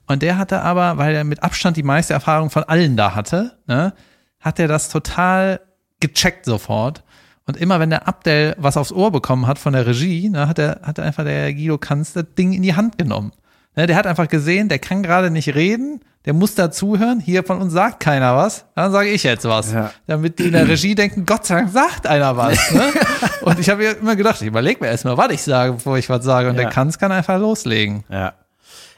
Und 0.06 0.22
der 0.22 0.38
hatte 0.38 0.62
aber, 0.62 0.96
weil 0.96 1.14
er 1.14 1.24
mit 1.24 1.42
Abstand 1.42 1.76
die 1.76 1.82
meiste 1.82 2.14
Erfahrung 2.14 2.48
von 2.50 2.64
allen 2.64 2.96
da 2.96 3.14
hatte, 3.14 3.58
ne, 3.66 3.92
hat 4.40 4.58
er 4.58 4.66
das 4.66 4.88
total 4.88 5.60
gecheckt 6.00 6.46
sofort. 6.46 7.04
Und 7.46 7.56
immer 7.58 7.78
wenn 7.78 7.90
der 7.90 8.08
Abdel 8.08 8.54
was 8.58 8.76
aufs 8.78 8.92
Ohr 8.92 9.10
bekommen 9.12 9.46
hat 9.46 9.58
von 9.58 9.74
der 9.74 9.86
Regie, 9.86 10.28
ne, 10.30 10.48
hat 10.48 10.58
er, 10.58 10.80
hat 10.82 10.98
er 10.98 11.04
einfach 11.04 11.24
der 11.24 11.52
Guido 11.52 11.76
Kanz 11.78 12.14
das 12.14 12.24
Ding 12.38 12.52
in 12.54 12.62
die 12.62 12.74
Hand 12.74 12.96
genommen. 12.98 13.32
Ne, 13.78 13.86
der 13.86 13.94
hat 13.94 14.08
einfach 14.08 14.26
gesehen, 14.26 14.68
der 14.68 14.80
kann 14.80 15.04
gerade 15.04 15.30
nicht 15.30 15.54
reden, 15.54 16.00
der 16.24 16.32
muss 16.34 16.56
da 16.56 16.68
zuhören. 16.68 17.20
Hier 17.20 17.44
von 17.44 17.60
uns 17.62 17.72
sagt 17.72 18.00
keiner 18.00 18.34
was, 18.34 18.64
dann 18.74 18.90
sage 18.90 19.08
ich 19.10 19.22
jetzt 19.22 19.44
was. 19.44 19.72
Ja. 19.72 19.92
Damit 20.08 20.40
die 20.40 20.46
in 20.46 20.52
der 20.52 20.66
Regie 20.66 20.96
denken, 20.96 21.24
Gott 21.24 21.46
sei 21.46 21.54
Dank 21.60 21.70
sagt 21.70 22.04
einer 22.08 22.36
was. 22.36 22.72
Ne? 22.72 22.82
Und 23.42 23.60
ich 23.60 23.70
habe 23.70 23.84
mir 23.84 23.90
immer 23.96 24.16
gedacht, 24.16 24.42
ich 24.42 24.48
überlege 24.48 24.80
mir 24.80 24.88
erstmal, 24.90 25.16
was 25.16 25.30
ich 25.30 25.42
sage, 25.42 25.74
bevor 25.74 25.96
ich 25.96 26.08
was 26.08 26.24
sage. 26.24 26.48
Und 26.48 26.56
Ja. 26.56 26.62
der 26.62 26.70
Kanz 26.72 26.98
kann 26.98 27.12
einfach 27.12 27.38
loslegen. 27.38 28.02
Ja. 28.10 28.32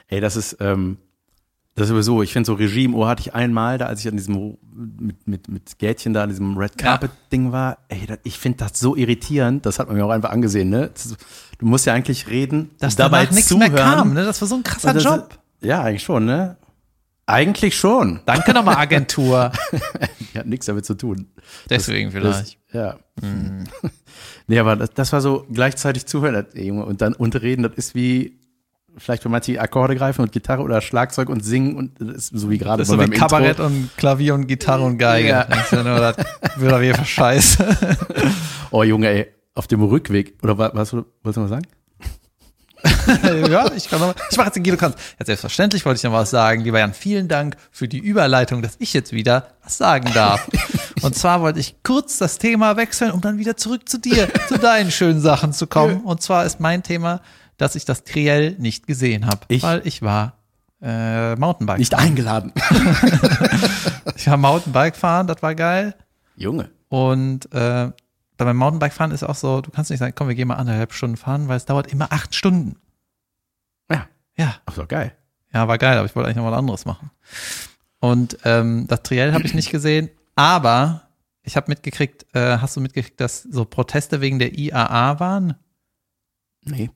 Ey, 0.08 0.20
das 0.22 0.34
ist, 0.36 0.56
ähm, 0.60 0.96
Das 1.76 1.88
sowieso. 1.88 2.22
Ich 2.22 2.33
finde 2.33 2.46
so 2.46 2.54
Regime-Ohr 2.54 3.09
hatte 3.09 3.20
ich 3.22 3.35
einmal, 3.35 3.78
da 3.78 3.87
als 3.87 4.00
ich 4.00 4.09
an 4.09 4.16
diesem 4.16 4.59
mit, 4.74 5.26
mit, 5.26 5.48
mit 5.48 5.78
Gätchen 5.78 6.12
da 6.12 6.24
an 6.24 6.28
diesem 6.28 6.56
Red 6.56 6.76
Carpet-Ding 6.76 7.52
war. 7.52 7.78
Ey, 7.88 8.06
das, 8.06 8.18
ich 8.24 8.38
finde 8.38 8.59
das 8.59 8.78
so 8.78 8.96
irritierend. 8.96 9.64
Das 9.66 9.78
hat 9.78 9.87
man 9.88 9.96
mir 9.96 10.04
auch 10.04 10.11
einfach 10.11 10.30
angesehen, 10.30 10.68
ne? 10.68 10.90
Das, 10.92 11.16
du 11.59 11.66
musst 11.66 11.87
ja 11.87 11.94
eigentlich 11.94 12.28
reden, 12.28 12.70
Dass 12.78 12.96
dabei 12.96 13.26
nichts 13.26 13.54
mehr 13.54 13.70
kam, 13.70 14.14
ne? 14.14 14.24
Das 14.24 14.40
war 14.40 14.48
so 14.48 14.56
ein 14.56 14.62
krasser 14.62 14.92
das- 14.92 15.04
Job. 15.04 15.38
Ja, 15.62 15.83
eigentlich 15.83 16.02
schon, 16.02 16.24
ne? 16.24 16.56
Eigentlich 17.26 17.76
schon. 17.76 18.20
Danke 18.26 18.52
nochmal, 18.52 18.76
Agentur. 18.76 19.52
Die 20.35 20.38
hat 20.38 20.46
nichts 20.46 20.66
damit 20.66 20.85
zu 20.85 20.94
tun. 20.94 21.28
Deswegen 21.68 22.11
vielleicht. 22.11 22.59
Das, 22.72 22.74
ja. 22.74 22.98
Nee, 24.46 24.59
aber 24.59 24.74
das, 24.74 24.90
das 24.90 25.12
war 25.12 25.20
so 25.20 25.46
gleichzeitig 25.52 26.06
zuhören 26.06 26.35
das, 26.35 26.54
und 26.70 27.00
dann 27.00 27.14
und 27.14 27.40
reden, 27.40 27.62
das 27.62 27.74
ist 27.76 27.94
wie 27.94 28.40
vielleicht 28.96 29.24
wenn 29.24 29.33
manche 29.33 29.61
Akkorde 29.61 29.96
greifen 29.96 30.22
und 30.22 30.33
Gitarre 30.33 30.62
oder 30.62 30.81
Schlagzeug 30.81 31.29
und 31.29 31.44
singen 31.44 31.76
und 31.76 31.92
das 32.00 32.29
so 32.29 32.50
wie 32.50 32.59
gerade 32.59 32.79
Das 32.83 32.88
so 32.88 32.96
bei 32.96 33.07
wie 33.07 33.11
Kabarett 33.11 33.59
Intro. 33.59 33.66
und 33.66 33.90
Klavier 33.96 34.35
und 34.35 34.46
Gitarre 34.46 34.83
und 34.83 34.98
Geige. 34.98 35.29
Ja. 35.29 35.46
Nur, 35.72 35.98
das 36.00 36.16
wird 36.57 36.72
auf 36.72 36.83
jeden 36.83 36.96
Fall 36.96 37.07
scheiße. 37.07 37.76
Oh 38.72 38.85
Junge, 38.85 39.09
ey, 39.09 39.26
auf 39.55 39.66
dem 39.66 39.83
Rückweg 39.83 40.38
oder 40.44 40.57
was, 40.57 40.72
was 40.74 40.92
wolltest 40.92 41.37
du 41.37 41.40
mal 41.40 41.48
sagen? 41.48 41.66
ja, 43.50 43.70
ich 43.74 43.88
kann 43.90 44.00
noch, 44.00 44.14
ich 44.31 44.37
mache 44.37 44.46
jetzt 44.46 44.55
den 44.55 44.62
Guido 44.62 44.76
Kanz. 44.76 44.94
Ja, 45.18 45.26
selbstverständlich 45.26 45.85
wollte 45.85 45.98
ich 45.98 46.05
noch 46.05 46.12
was 46.12 46.31
sagen. 46.31 46.62
Lieber 46.62 46.79
Jan, 46.79 46.94
vielen 46.94 47.29
Dank 47.29 47.57
für 47.70 47.88
die 47.88 47.98
Überleitung, 47.98 48.62
dass 48.62 48.76
ich 48.79 48.94
jetzt 48.94 49.12
wieder 49.12 49.48
was 49.62 49.76
sagen 49.76 50.11
darf. 50.14 50.48
Und 51.03 51.14
zwar 51.14 51.40
wollte 51.40 51.61
ich 51.61 51.83
kurz 51.83 52.18
das 52.18 52.38
Thema 52.38 52.76
wechseln, 52.76 53.11
um 53.11 53.20
dann 53.20 53.38
wieder 53.38 53.57
zurück 53.57 53.88
zu 53.88 53.98
dir, 53.98 54.29
zu 54.48 54.59
deinen 54.59 54.90
schönen 54.90 55.20
Sachen 55.20 55.53
zu 55.53 55.66
kommen. 55.66 56.03
Und 56.03 56.22
zwar 56.22 56.44
ist 56.46 56.61
mein 56.61 56.83
Thema, 56.83 57.20
dass 57.61 57.75
ich 57.77 57.85
das 57.85 58.05
Triell 58.05 58.53
nicht 58.59 58.87
gesehen 58.87 59.27
habe, 59.27 59.40
Ich? 59.49 59.62
weil 59.62 59.87
ich 59.87 60.03
war 60.03 60.38
äh, 60.83 61.37
Mountainbike. 61.37 61.79
Nicht 61.79 61.94
eingeladen. 61.94 62.53
Ich 64.16 64.27
war 64.27 64.37
Mountainbike 64.37 64.96
fahren, 64.96 65.27
das 65.27 65.42
war 65.42 65.55
geil. 65.55 65.94
Junge. 66.37 66.70
Und 66.88 67.51
äh, 67.55 67.90
beim 68.37 68.57
Mountainbike 68.57 68.92
fahren 68.92 69.11
ist 69.12 69.23
auch 69.23 69.35
so, 69.35 69.61
du 69.62 69.70
kannst 69.70 69.90
nicht 69.90 70.01
sagen, 70.01 70.14
komm, 70.14 70.29
wir 70.29 70.35
gehen 70.35 70.49
mal 70.49 70.57
anderthalb 70.57 70.92
Stunden 70.92 71.16
fahren, 71.16 71.49
weil 71.49 71.57
es 71.57 71.64
dauert 71.64 71.87
immer 71.92 72.12
acht 72.12 72.35
Stunden. 72.35 72.77
Ja, 73.90 74.09
Ja, 74.37 74.57
ach 74.66 74.75
so 74.75 74.87
geil. 74.87 75.12
ja, 75.55 75.66
war 75.68 75.79
geil, 75.79 75.96
aber 75.96 76.07
ich 76.07 76.14
wollte 76.16 76.27
eigentlich 76.29 76.37
noch 76.42 76.51
was 76.51 76.59
anderes 76.59 76.85
machen. 76.85 77.11
Und 78.01 78.38
ähm, 78.44 78.87
das 78.88 79.03
Triell 79.03 79.33
habe 79.33 79.44
ich 79.44 79.55
nicht 79.55 79.70
gesehen, 79.70 80.11
aber 80.37 81.09
ich 81.42 81.57
habe 81.57 81.68
mitgekriegt, 81.70 82.27
äh, 82.35 82.59
hast 82.59 82.77
du 82.77 82.81
mitgekriegt, 82.81 83.20
dass 83.20 83.42
so 83.42 83.64
Proteste 83.64 84.20
wegen 84.20 84.38
der 84.38 84.59
IAA 84.59 85.18
waren? 85.20 85.55
Nee. 86.62 86.90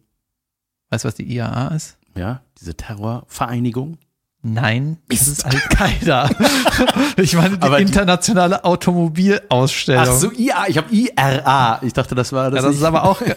Weißt 0.94 1.02
du, 1.04 1.08
was 1.08 1.16
die 1.16 1.24
IAA 1.34 1.68
ist? 1.74 1.96
Ja, 2.16 2.42
diese 2.60 2.76
Terrorvereinigung. 2.76 3.98
Nein, 4.42 4.98
das 5.08 5.26
Mist. 5.26 5.28
ist 5.38 5.44
Al-Qaida. 5.46 6.30
ich 7.16 7.34
meine 7.34 7.58
die 7.58 7.62
Aber 7.66 7.78
die- 7.78 7.82
internationale 7.82 8.62
Automobilausstellung. 8.62 10.04
Ach 10.06 10.12
so, 10.12 10.30
IA, 10.30 10.66
ich 10.68 10.76
habe 10.78 10.94
IRA. 10.94 11.80
Ich 11.82 11.94
dachte, 11.94 12.14
das 12.14 12.32
war 12.32 12.52
das. 12.52 12.62
ja, 12.62 12.68
das 12.68 12.76
ist 12.76 12.84
aber 12.84 13.02
auch. 13.04 13.20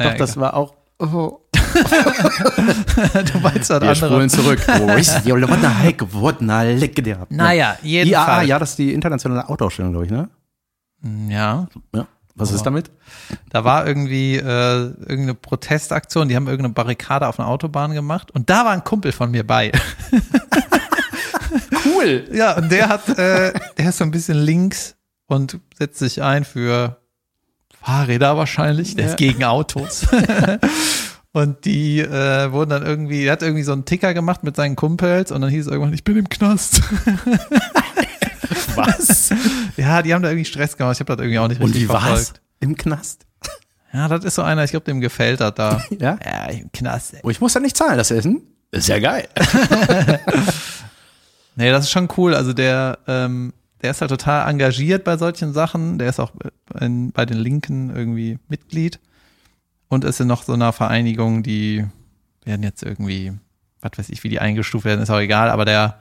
Äh, 0.00 0.10
Doch, 0.10 0.14
das 0.16 0.36
war 0.36 0.54
auch. 0.54 0.74
egal. 1.00 1.38
du 3.32 3.38
meinst 3.40 3.68
was 3.70 3.80
Wir 3.82 3.94
spulen 3.96 4.28
zurück. 4.30 4.60
Naja, 7.30 7.76
IAA, 7.82 8.04
jedenfalls. 8.04 8.48
ja, 8.48 8.58
das 8.60 8.70
ist 8.70 8.78
die 8.78 8.92
internationale 8.94 9.48
Autoausstellung, 9.48 9.90
glaube 9.92 10.06
ich, 10.06 10.12
ne? 10.12 10.28
Ja, 11.28 11.66
Ja. 11.94 12.06
Was 12.38 12.52
ist 12.52 12.62
damit? 12.64 12.90
da 13.50 13.64
war 13.64 13.86
irgendwie 13.86 14.36
äh, 14.36 14.40
irgendeine 14.42 15.34
Protestaktion, 15.34 16.28
die 16.28 16.36
haben 16.36 16.46
irgendeine 16.46 16.72
Barrikade 16.74 17.26
auf 17.26 17.38
einer 17.38 17.48
Autobahn 17.48 17.92
gemacht 17.92 18.30
und 18.30 18.48
da 18.50 18.64
war 18.64 18.72
ein 18.72 18.84
Kumpel 18.84 19.12
von 19.12 19.30
mir 19.30 19.46
bei. 19.46 19.72
Cool. 21.84 22.28
Ja, 22.32 22.56
und 22.56 22.70
der 22.70 22.88
hat, 22.88 23.08
äh, 23.18 23.52
der 23.78 23.88
ist 23.88 23.98
so 23.98 24.04
ein 24.04 24.10
bisschen 24.10 24.36
links 24.36 24.96
und 25.26 25.58
setzt 25.78 25.98
sich 25.98 26.22
ein 26.22 26.44
für 26.44 26.98
Fahrräder 27.82 28.36
wahrscheinlich. 28.36 28.94
Der 28.96 29.06
Ja. 29.06 29.10
ist 29.12 29.16
gegen 29.16 29.44
Autos. 29.44 30.06
und 31.32 31.64
die 31.64 32.00
äh, 32.00 32.52
wurden 32.52 32.70
dann 32.70 32.84
irgendwie, 32.84 33.24
er 33.24 33.32
hat 33.32 33.42
irgendwie 33.42 33.62
so 33.62 33.72
einen 33.72 33.84
Ticker 33.86 34.12
gemacht 34.12 34.42
mit 34.44 34.56
seinen 34.56 34.76
Kumpels 34.76 35.32
und 35.32 35.40
dann 35.40 35.50
hieß 35.50 35.66
es 35.66 35.72
irgendwann, 35.72 35.94
ich 35.94 36.04
bin 36.04 36.16
im 36.18 36.28
Knast. 36.28 36.82
Was? 38.74 39.30
ja, 39.76 40.02
die 40.02 40.14
haben 40.14 40.22
da 40.22 40.28
irgendwie 40.30 40.44
Stress 40.44 40.76
gemacht. 40.76 40.94
Ich 40.96 41.00
habe 41.00 41.14
das 41.16 41.22
irgendwie 41.22 41.38
auch 41.38 41.48
nicht 41.48 41.60
Und 41.60 41.66
richtig 41.68 41.84
wie 41.84 41.88
war's? 41.88 42.02
verfolgt. 42.04 42.40
Im 42.60 42.76
Knast? 42.76 43.24
Ja, 43.92 44.06
das 44.08 44.24
ist 44.24 44.34
so 44.34 44.42
einer, 44.42 44.64
ich 44.64 44.70
glaube, 44.70 44.84
dem 44.84 45.00
gefällt 45.00 45.40
das 45.40 45.54
da. 45.54 45.82
Ja? 45.98 46.18
ja, 46.24 46.46
im 46.50 46.70
Knast. 46.72 47.14
ey. 47.14 47.20
Oh, 47.22 47.30
ich 47.30 47.40
muss 47.40 47.54
ja 47.54 47.60
nicht 47.60 47.76
zahlen, 47.76 47.96
das 47.96 48.10
Essen. 48.10 48.42
Ist 48.70 48.88
ja 48.88 48.98
geil. 48.98 49.26
Nee, 51.56 51.70
das 51.72 51.86
ist 51.86 51.90
schon 51.90 52.08
cool. 52.16 52.36
Also 52.36 52.52
der, 52.52 52.98
ähm, 53.08 53.52
der 53.82 53.90
ist 53.90 54.00
halt 54.00 54.10
total 54.12 54.48
engagiert 54.48 55.02
bei 55.02 55.16
solchen 55.16 55.52
Sachen. 55.52 55.98
Der 55.98 56.08
ist 56.08 56.20
auch 56.20 56.30
in, 56.80 57.10
bei 57.10 57.26
den 57.26 57.38
Linken 57.38 57.90
irgendwie 57.94 58.38
Mitglied 58.48 59.00
und 59.88 60.04
ist 60.04 60.20
in 60.20 60.28
noch 60.28 60.44
so 60.44 60.52
einer 60.52 60.72
Vereinigung, 60.72 61.42
die 61.42 61.84
werden 62.44 62.62
jetzt 62.62 62.84
irgendwie, 62.84 63.32
was 63.80 63.90
weiß 63.96 64.08
ich, 64.10 64.22
wie 64.22 64.28
die 64.28 64.38
eingestuft 64.38 64.84
werden, 64.84 65.00
ist 65.02 65.10
auch 65.10 65.18
egal, 65.18 65.50
aber 65.50 65.64
der, 65.64 65.98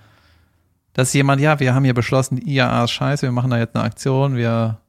das 0.97 1.09
ist 1.09 1.13
jemand, 1.13 1.39
ja, 1.39 1.59
wir 1.59 1.75
haben 1.75 1.83
hier 1.83 1.93
beschlossen, 1.93 2.37
die 2.37 2.55
IAA 2.55 2.85
ist 2.85 2.91
scheiße, 2.91 3.21
wir 3.21 3.31
machen 3.31 3.51
da 3.51 3.59
jetzt 3.59 3.75
eine 3.75 3.83
Aktion, 3.85 4.35
wir 4.35 4.79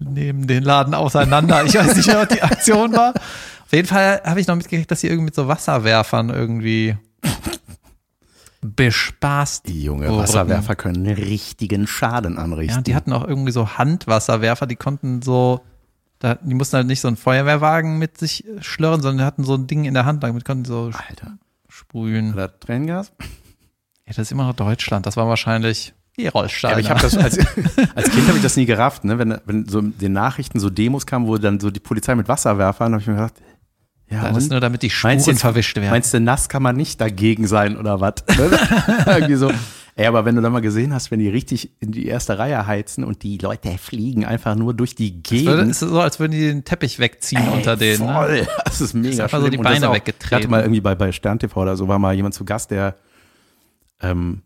nehmen 0.00 0.46
den 0.46 0.62
Laden 0.62 0.94
auseinander. 0.94 1.62
Ich 1.66 1.74
weiß 1.74 1.96
nicht 1.96 2.06
mehr, 2.06 2.22
was 2.22 2.28
die 2.28 2.40
Aktion 2.40 2.94
war. 2.94 3.12
Auf 3.14 3.72
jeden 3.72 3.86
Fall 3.86 4.22
habe 4.24 4.40
ich 4.40 4.46
noch 4.46 4.56
mitgekriegt, 4.56 4.90
dass 4.90 5.02
sie 5.02 5.08
irgendwie 5.08 5.26
mit 5.26 5.34
so 5.34 5.48
Wasserwerfern 5.48 6.30
irgendwie 6.30 6.96
bespaßt 8.62 9.68
Die 9.68 9.82
junge 9.82 10.08
wurden. 10.08 10.22
Wasserwerfer 10.22 10.76
können 10.76 11.06
richtigen 11.06 11.86
Schaden 11.86 12.38
anrichten. 12.38 12.76
Ja, 12.76 12.80
die 12.80 12.94
hatten 12.94 13.12
auch 13.12 13.28
irgendwie 13.28 13.52
so 13.52 13.76
Handwasserwerfer, 13.76 14.66
die 14.66 14.76
konnten 14.76 15.20
so, 15.20 15.60
da, 16.20 16.36
die 16.36 16.54
mussten 16.54 16.76
halt 16.76 16.86
nicht 16.86 17.02
so 17.02 17.08
einen 17.08 17.18
Feuerwehrwagen 17.18 17.98
mit 17.98 18.16
sich 18.16 18.46
schlörren, 18.60 19.02
sondern 19.02 19.18
die 19.18 19.24
hatten 19.24 19.44
so 19.44 19.56
ein 19.56 19.66
Ding 19.66 19.84
in 19.84 19.92
der 19.92 20.06
Hand, 20.06 20.22
damit 20.22 20.46
konnten 20.46 20.64
die 20.64 20.68
so 20.68 20.90
Alter. 21.06 21.36
sprühen. 21.68 22.32
Oder 22.32 22.58
Tränengas? 22.58 23.12
Ja, 24.10 24.16
das 24.16 24.26
ist 24.28 24.32
immer 24.32 24.44
noch 24.44 24.54
Deutschland. 24.54 25.06
Das 25.06 25.16
war 25.16 25.28
wahrscheinlich 25.28 25.94
die 26.18 26.24
Ja, 26.24 26.30
Rollsteine. 26.32 26.72
aber 26.74 26.80
ich 26.80 26.90
habe 26.90 27.00
das 27.00 27.16
als, 27.16 27.38
als 27.94 28.10
Kind 28.10 28.26
habe 28.26 28.36
ich 28.36 28.42
das 28.42 28.56
nie 28.56 28.66
gerafft, 28.66 29.04
ne? 29.04 29.18
Wenn, 29.18 29.38
wenn 29.46 29.68
so 29.68 29.78
in 29.78 29.96
den 29.98 30.12
Nachrichten 30.12 30.58
so 30.58 30.68
Demos 30.68 31.06
kamen, 31.06 31.26
wo 31.28 31.36
dann 31.38 31.60
so 31.60 31.70
die 31.70 31.80
Polizei 31.80 32.14
mit 32.16 32.26
Wasserwerfern, 32.28 32.92
habe 32.92 33.00
ich 33.02 33.06
mir 33.08 33.14
gedacht, 33.14 33.34
ja, 34.10 34.28
das 34.28 34.38
ist 34.44 34.50
nur 34.50 34.58
damit 34.58 34.82
die 34.82 34.90
Spuren 34.90 35.20
jetzt- 35.20 35.40
verwischt 35.40 35.76
werden. 35.76 35.90
Meinst 35.90 36.12
du, 36.12 36.18
nass 36.20 36.48
kann 36.48 36.62
man 36.64 36.74
nicht 36.74 37.00
dagegen 37.00 37.46
sein 37.46 37.76
oder 37.76 38.00
was? 38.00 38.14
Ne? 38.36 38.58
Irgendwie 39.06 39.36
so. 39.36 39.52
Ey, 39.94 40.06
aber 40.06 40.24
wenn 40.24 40.34
du 40.34 40.40
dann 40.42 40.52
mal 40.52 40.60
gesehen 40.60 40.92
hast, 40.94 41.10
wenn 41.10 41.18
die 41.20 41.28
richtig 41.28 41.70
in 41.80 41.92
die 41.92 42.06
erste 42.06 42.38
Reihe 42.38 42.66
heizen 42.66 43.04
und 43.04 43.22
die 43.22 43.38
Leute 43.38 43.76
fliegen 43.78 44.24
einfach 44.24 44.54
nur 44.56 44.72
durch 44.74 44.94
die 44.96 45.12
würde- 45.12 45.22
Gegend. 45.22 45.70
es 45.70 45.82
ist 45.82 45.88
so, 45.90 46.00
als 46.00 46.18
würden 46.18 46.32
die 46.32 46.40
den 46.40 46.64
Teppich 46.64 46.98
wegziehen 46.98 47.42
Ey, 47.42 47.52
unter 47.52 47.76
denen. 47.76 48.06
Ne? 48.06 48.12
Voll. 48.14 48.48
Das 48.64 48.80
ist 48.80 48.94
mega 48.94 49.24
einfach 49.24 49.38
so 49.38 49.46
schlimm. 49.46 49.52
die 49.52 49.58
Und 49.58 49.64
das 49.64 49.72
Beine 49.74 49.88
auch- 49.90 49.94
weggetreten. 49.94 50.26
Ich 50.28 50.44
hatte 50.44 50.48
mal 50.48 50.62
irgendwie 50.62 50.80
bei, 50.80 50.94
bei 50.96 51.12
Stern 51.12 51.38
TV 51.38 51.60
oder 51.60 51.76
so, 51.76 51.86
war 51.86 51.98
mal 52.00 52.14
jemand 52.14 52.34
zu 52.34 52.44
Gast, 52.44 52.70
der 52.72 52.96
ähm, 54.00 54.42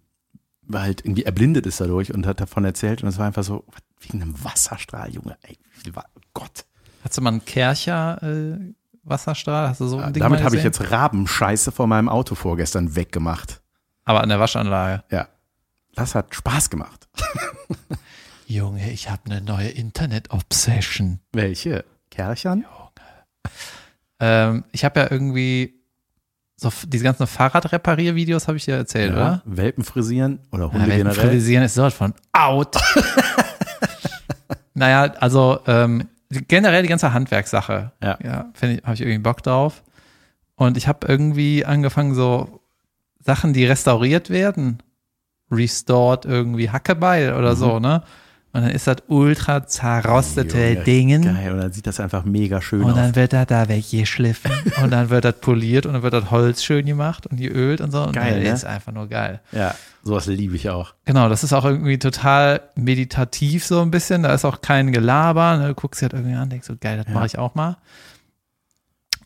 war 0.62 0.82
halt 0.82 1.04
irgendwie 1.04 1.24
erblindet 1.24 1.66
ist 1.66 1.80
dadurch 1.80 2.12
und 2.14 2.26
hat 2.26 2.40
davon 2.40 2.64
erzählt 2.64 3.02
und 3.02 3.08
es 3.08 3.18
war 3.18 3.26
einfach 3.26 3.44
so, 3.44 3.64
wegen 4.00 4.22
einem 4.22 4.42
Wasserstrahl, 4.44 5.10
Junge, 5.12 5.36
ey, 5.42 5.58
wie 5.74 5.80
viel 5.80 5.96
Wa- 5.96 6.06
Gott. 6.32 6.64
Hast 7.02 7.16
du 7.18 7.22
mal 7.22 7.30
einen 7.30 7.44
Kercher 7.44 8.22
äh, 8.22 8.58
Wasserstrahl? 9.02 9.68
Hast 9.68 9.80
du 9.80 9.86
so 9.86 9.98
ein 9.98 10.12
Ding 10.14 10.22
Damit 10.22 10.42
habe 10.42 10.56
ich 10.56 10.64
jetzt 10.64 10.90
Rabenscheiße 10.90 11.70
vor 11.72 11.86
meinem 11.86 12.08
Auto 12.08 12.34
vorgestern 12.34 12.96
weggemacht. 12.96 13.60
Aber 14.04 14.22
an 14.22 14.28
der 14.30 14.40
Waschanlage. 14.40 15.04
Ja. 15.10 15.28
Das 15.94 16.14
hat 16.14 16.34
Spaß 16.34 16.70
gemacht. 16.70 17.08
Junge, 18.46 18.90
ich 18.90 19.10
habe 19.10 19.22
eine 19.26 19.40
neue 19.40 19.68
Internet-Obsession. 19.68 21.20
Welche? 21.32 21.84
Kerchern? 22.10 22.64
Ähm, 24.20 24.64
ich 24.72 24.84
habe 24.84 25.00
ja 25.00 25.10
irgendwie 25.10 25.74
so 26.56 26.70
diese 26.86 27.04
ganzen 27.04 27.26
Fahrradrepariervideos 27.26 28.46
habe 28.46 28.56
ich 28.56 28.64
dir 28.64 28.76
erzählt, 28.76 29.12
oder? 29.12 29.42
Welpen 29.44 29.84
frisieren 29.84 30.38
oder 30.52 30.66
Ja, 30.66 30.72
Hunde 30.72 30.96
generell. 30.96 31.28
Frisieren 31.28 31.64
ist 31.64 31.74
sowas 31.74 31.94
von 31.94 32.14
out. 32.32 32.76
naja, 34.74 35.12
also 35.18 35.58
ähm, 35.66 36.08
generell 36.30 36.82
die 36.82 36.88
ganze 36.88 37.12
Handwerkssache. 37.12 37.92
Ja. 38.02 38.18
ja 38.22 38.50
finde 38.54 38.76
ich, 38.76 38.82
habe 38.84 38.94
ich 38.94 39.00
irgendwie 39.00 39.18
Bock 39.18 39.42
drauf. 39.42 39.82
Und 40.56 40.76
ich 40.76 40.86
habe 40.86 41.06
irgendwie 41.08 41.64
angefangen, 41.64 42.14
so 42.14 42.60
Sachen, 43.18 43.52
die 43.52 43.64
restauriert 43.64 44.30
werden, 44.30 44.78
restored 45.50 46.24
irgendwie 46.24 46.70
Hackebeil 46.70 47.34
oder 47.34 47.56
so, 47.56 47.80
ne? 47.80 48.02
Und 48.54 48.62
dann 48.62 48.70
ist 48.70 48.86
das 48.86 48.98
ultra 49.08 49.66
zerrostete. 49.66 50.56
Junge, 50.70 50.84
Dingen. 50.84 51.22
Geil, 51.22 51.52
und 51.52 51.58
dann 51.58 51.72
sieht 51.72 51.88
das 51.88 51.98
einfach 51.98 52.24
mega 52.24 52.62
schön 52.62 52.84
Und 52.84 52.92
aus. 52.92 52.96
dann 52.96 53.16
wird 53.16 53.32
das 53.32 53.46
da 53.46 53.68
weggeschliffen 53.68 54.52
und 54.82 54.90
dann 54.92 55.10
wird 55.10 55.24
das 55.24 55.34
poliert 55.40 55.86
und 55.86 55.92
dann 55.94 56.02
wird 56.04 56.14
das 56.14 56.30
Holz 56.30 56.62
schön 56.62 56.86
gemacht 56.86 57.26
und 57.26 57.36
geölt 57.38 57.80
und 57.80 57.90
so. 57.90 58.02
Und 58.04 58.12
Geil, 58.12 58.36
das 58.38 58.44
ne? 58.48 58.54
ist 58.54 58.64
einfach 58.64 58.92
nur 58.92 59.08
geil. 59.08 59.40
Ja, 59.50 59.74
sowas 60.04 60.26
liebe 60.26 60.54
ich 60.54 60.70
auch. 60.70 60.94
Genau, 61.04 61.28
das 61.28 61.42
ist 61.42 61.52
auch 61.52 61.64
irgendwie 61.64 61.98
total 61.98 62.60
meditativ 62.76 63.66
so 63.66 63.82
ein 63.82 63.90
bisschen. 63.90 64.22
Da 64.22 64.32
ist 64.32 64.44
auch 64.44 64.60
kein 64.60 64.92
Gelaber. 64.92 65.56
Ne? 65.56 65.68
Du 65.68 65.74
guckst 65.74 66.00
dir 66.00 66.04
halt 66.04 66.12
irgendwie 66.12 66.36
an, 66.36 66.48
denkst 66.48 66.68
so, 66.68 66.76
geil, 66.80 66.98
das 66.98 67.08
Ja. 67.08 67.12
mache 67.14 67.26
ich 67.26 67.36
auch 67.38 67.56
mal. 67.56 67.76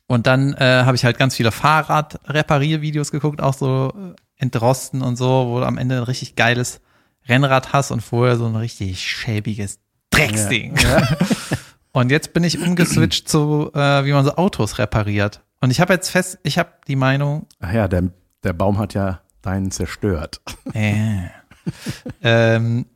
Und 0.07 0.27
dann 0.27 0.55
äh, 0.55 0.85
habe 0.87 0.97
ich 0.97 1.05
halt 1.05 1.19
ganz 1.19 1.37
viele 1.37 1.53
Fahrradrepariervideos 1.53 3.11
geguckt, 3.12 3.43
auch 3.43 3.53
so 3.53 3.93
entrosten 4.37 5.03
und 5.03 5.17
so, 5.17 5.49
wo 5.51 5.61
am 5.61 5.77
Ende 5.77 5.99
ein 5.99 6.03
richtig 6.05 6.35
geiles 6.35 6.81
Rennrad 7.29 7.73
hast 7.73 7.91
und 7.91 8.01
vorher 8.01 8.37
so 8.37 8.47
ein 8.47 8.57
richtig 8.57 9.01
schäbiges 9.01 9.79
Drecksding. 10.11 10.75
Und 11.93 12.11
jetzt 12.11 12.33
bin 12.33 12.45
ich 12.45 12.61
umgeswitcht 12.61 13.29
zu, 13.29 13.71
äh, 13.75 14.05
wie 14.05 14.12
man 14.12 14.25
so 14.25 14.37
Autos 14.37 14.79
repariert. 14.79 15.41
Und 15.61 15.71
ich 15.71 15.81
habe 15.81 15.93
jetzt 15.95 16.11
fest, 16.11 16.38
ich 16.45 16.59
habe 16.59 16.71
die 16.87 16.97
Meinung, 16.97 17.47
Ach 17.61 17.73
ja, 17.73 17.88
der, 17.88 18.05
der 18.45 18.53
Baum 18.53 18.79
hat 18.79 18.95
ja 18.95 19.21
deinen 19.43 19.71
zerstört. 19.71 20.41
äh, 20.75 21.29
ähm, 22.23 22.87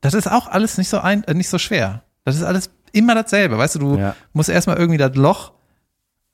das 0.00 0.14
ist 0.14 0.30
auch 0.30 0.48
alles 0.48 0.78
nicht 0.78 0.88
so 0.88 0.98
ein, 0.98 1.24
äh, 1.24 1.34
nicht 1.34 1.48
so 1.48 1.58
schwer. 1.58 2.02
Das 2.24 2.36
ist 2.36 2.42
alles 2.42 2.70
immer 2.92 3.14
dasselbe. 3.14 3.56
Weißt 3.56 3.76
du, 3.76 3.78
du 3.78 3.98
Ja. 3.98 4.14
musst 4.32 4.48
erstmal 4.50 4.76
irgendwie 4.76 4.98
das 4.98 5.14
Loch 5.14 5.52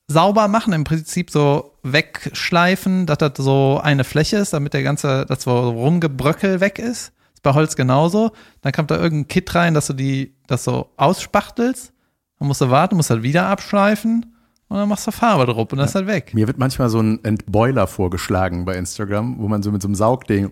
sauber 0.09 0.49
machen, 0.49 0.73
im 0.73 0.85
Prinzip 0.85 1.31
so 1.31 1.77
wegschleifen, 1.85 3.07
dass 3.07 3.19
das 3.19 3.33
so 3.37 3.81
eine 3.83 4.05
Fläche 4.05 4.39
ist, 4.39 4.53
damit 4.53 4.75
der 4.75 4.83
ganze, 4.83 5.25
das 5.27 5.43
so 5.45 5.71
rumgebröckel 5.71 6.61
weg 6.61 6.79
ist. 6.79 7.13
Ist 7.41 7.43
bei 7.43 7.55
Holz 7.55 7.75
genauso. 7.75 8.33
Dann 8.61 8.73
kommt 8.73 8.91
da 8.91 8.97
irgendein 8.99 9.29
Kit 9.29 9.55
rein, 9.55 9.73
dass 9.73 9.87
du 9.87 9.95
die, 9.95 10.35
das 10.47 10.63
so 10.65 10.91
ausspachtelst. 10.99 11.91
Dann 12.39 12.49
musst 12.49 12.61
du 12.61 12.69
warten, 12.71 12.97
musst 12.97 13.09
halt 13.09 13.23
wieder 13.23 13.47
abschleifen 13.47 14.27
und 14.69 14.77
dann 14.77 14.89
machst 14.89 15.07
du 15.07 15.11
Farbe 15.11 15.47
drauf 15.51 15.73
und 15.73 15.79
das 15.79 15.91
ist 15.91 15.95
halt 15.95 16.07
weg. 16.07 16.35
Mir 16.35 16.47
wird 16.47 16.59
manchmal 16.59 16.89
so 16.91 17.01
ein 17.01 17.23
Entboiler 17.25 17.87
vorgeschlagen 17.87 18.65
bei 18.67 18.75
Instagram, 18.77 19.39
wo 19.39 19.49
man 19.49 19.63
so 19.63 19.73
mit 19.73 19.81
so 19.83 19.89
einem 19.89 19.95
Saugding, 19.95 20.51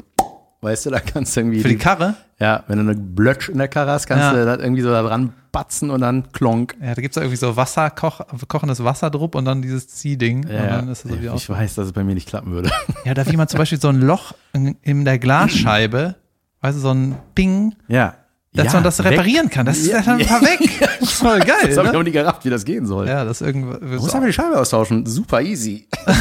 weißt 0.63 0.87
du, 0.87 0.91
da 0.91 1.01
kannst 1.01 1.37
du 1.37 1.41
irgendwie, 1.41 1.61
Für 1.61 1.69
die 1.69 1.77
Karre, 1.77 2.15
ja, 2.41 2.65
wenn 2.69 2.77
du 2.79 2.91
eine 2.91 2.95
Blötsch 3.01 3.49
in 3.51 3.59
der 3.59 3.69
Karre 3.69 3.91
hast, 3.93 4.07
kannst 4.07 4.25
Ja. 4.25 4.33
du 4.33 4.45
das 4.45 4.59
irgendwie 4.59 4.83
so 4.83 4.91
da 4.91 5.03
dran 5.03 5.33
batzen 5.53 5.91
und 5.91 6.01
dann 6.01 6.31
klonk. 6.33 6.75
ja, 6.83 6.95
da 6.95 7.01
gibt's 7.03 7.17
ja 7.17 7.23
irgendwie 7.23 7.37
so 7.39 7.57
Wasser, 7.57 7.89
koch, 7.91 8.21
kochendes 8.49 8.83
Wasser 8.85 9.11
drauf 9.11 9.35
und 9.35 9.45
dann 9.45 9.61
dieses 9.63 9.89
Ziehding. 9.89 10.45
und 10.45 10.51
dann 10.53 10.89
ist 10.89 11.05
das 11.05 11.13
so 11.13 11.21
wieder 11.21 11.35
ich 11.35 11.49
weiß, 11.49 11.75
dass 11.77 11.87
es 11.87 11.93
bei 11.93 12.03
mir 12.05 12.15
nicht 12.15 12.29
klappen 12.29 12.53
würde. 12.53 12.71
Ja, 13.05 13.15
da 13.15 13.27
wie 13.31 13.37
man 13.37 13.49
zum 13.49 13.59
Beispiel 13.59 13.81
so 13.81 13.89
ein 13.89 14.01
Loch 14.01 14.33
in, 14.53 14.77
in 14.83 15.05
der 15.07 15.19
Glasscheibe, 15.19 16.17
weißt 16.61 16.77
du, 16.79 16.81
so 16.83 16.91
ein 16.91 17.17
Ping, 17.35 17.75
Ja. 17.89 18.15
dass 18.53 18.67
ja, 18.67 18.73
man 18.75 18.83
das 18.85 18.99
weg. 19.01 19.13
reparieren 19.13 19.49
kann. 19.51 19.67
Das 19.67 19.79
ist 19.79 19.87
Ja, 19.87 20.03
dann 20.03 20.21
einfach 20.21 20.43
weg. 20.43 20.61
Das 20.81 21.01
ist 21.01 21.13
voll 21.13 21.39
geil. 21.41 21.57
Das 21.67 21.77
habe 21.77 21.87
ich 21.89 21.93
Ne? 21.93 21.99
auch 21.99 22.03
nie 22.03 22.11
gerafft, 22.13 22.45
wie 22.45 22.51
das 22.51 22.65
gehen 22.65 22.87
soll. 22.87 23.07
Ja, 23.09 23.25
das. 23.25 23.41
Man 23.41 23.63
muss 23.97 24.13
einfach 24.15 24.27
die 24.27 24.33
Scheibe 24.33 24.59
austauschen. 24.59 25.07
Super 25.07 25.41
easy. 25.43 25.87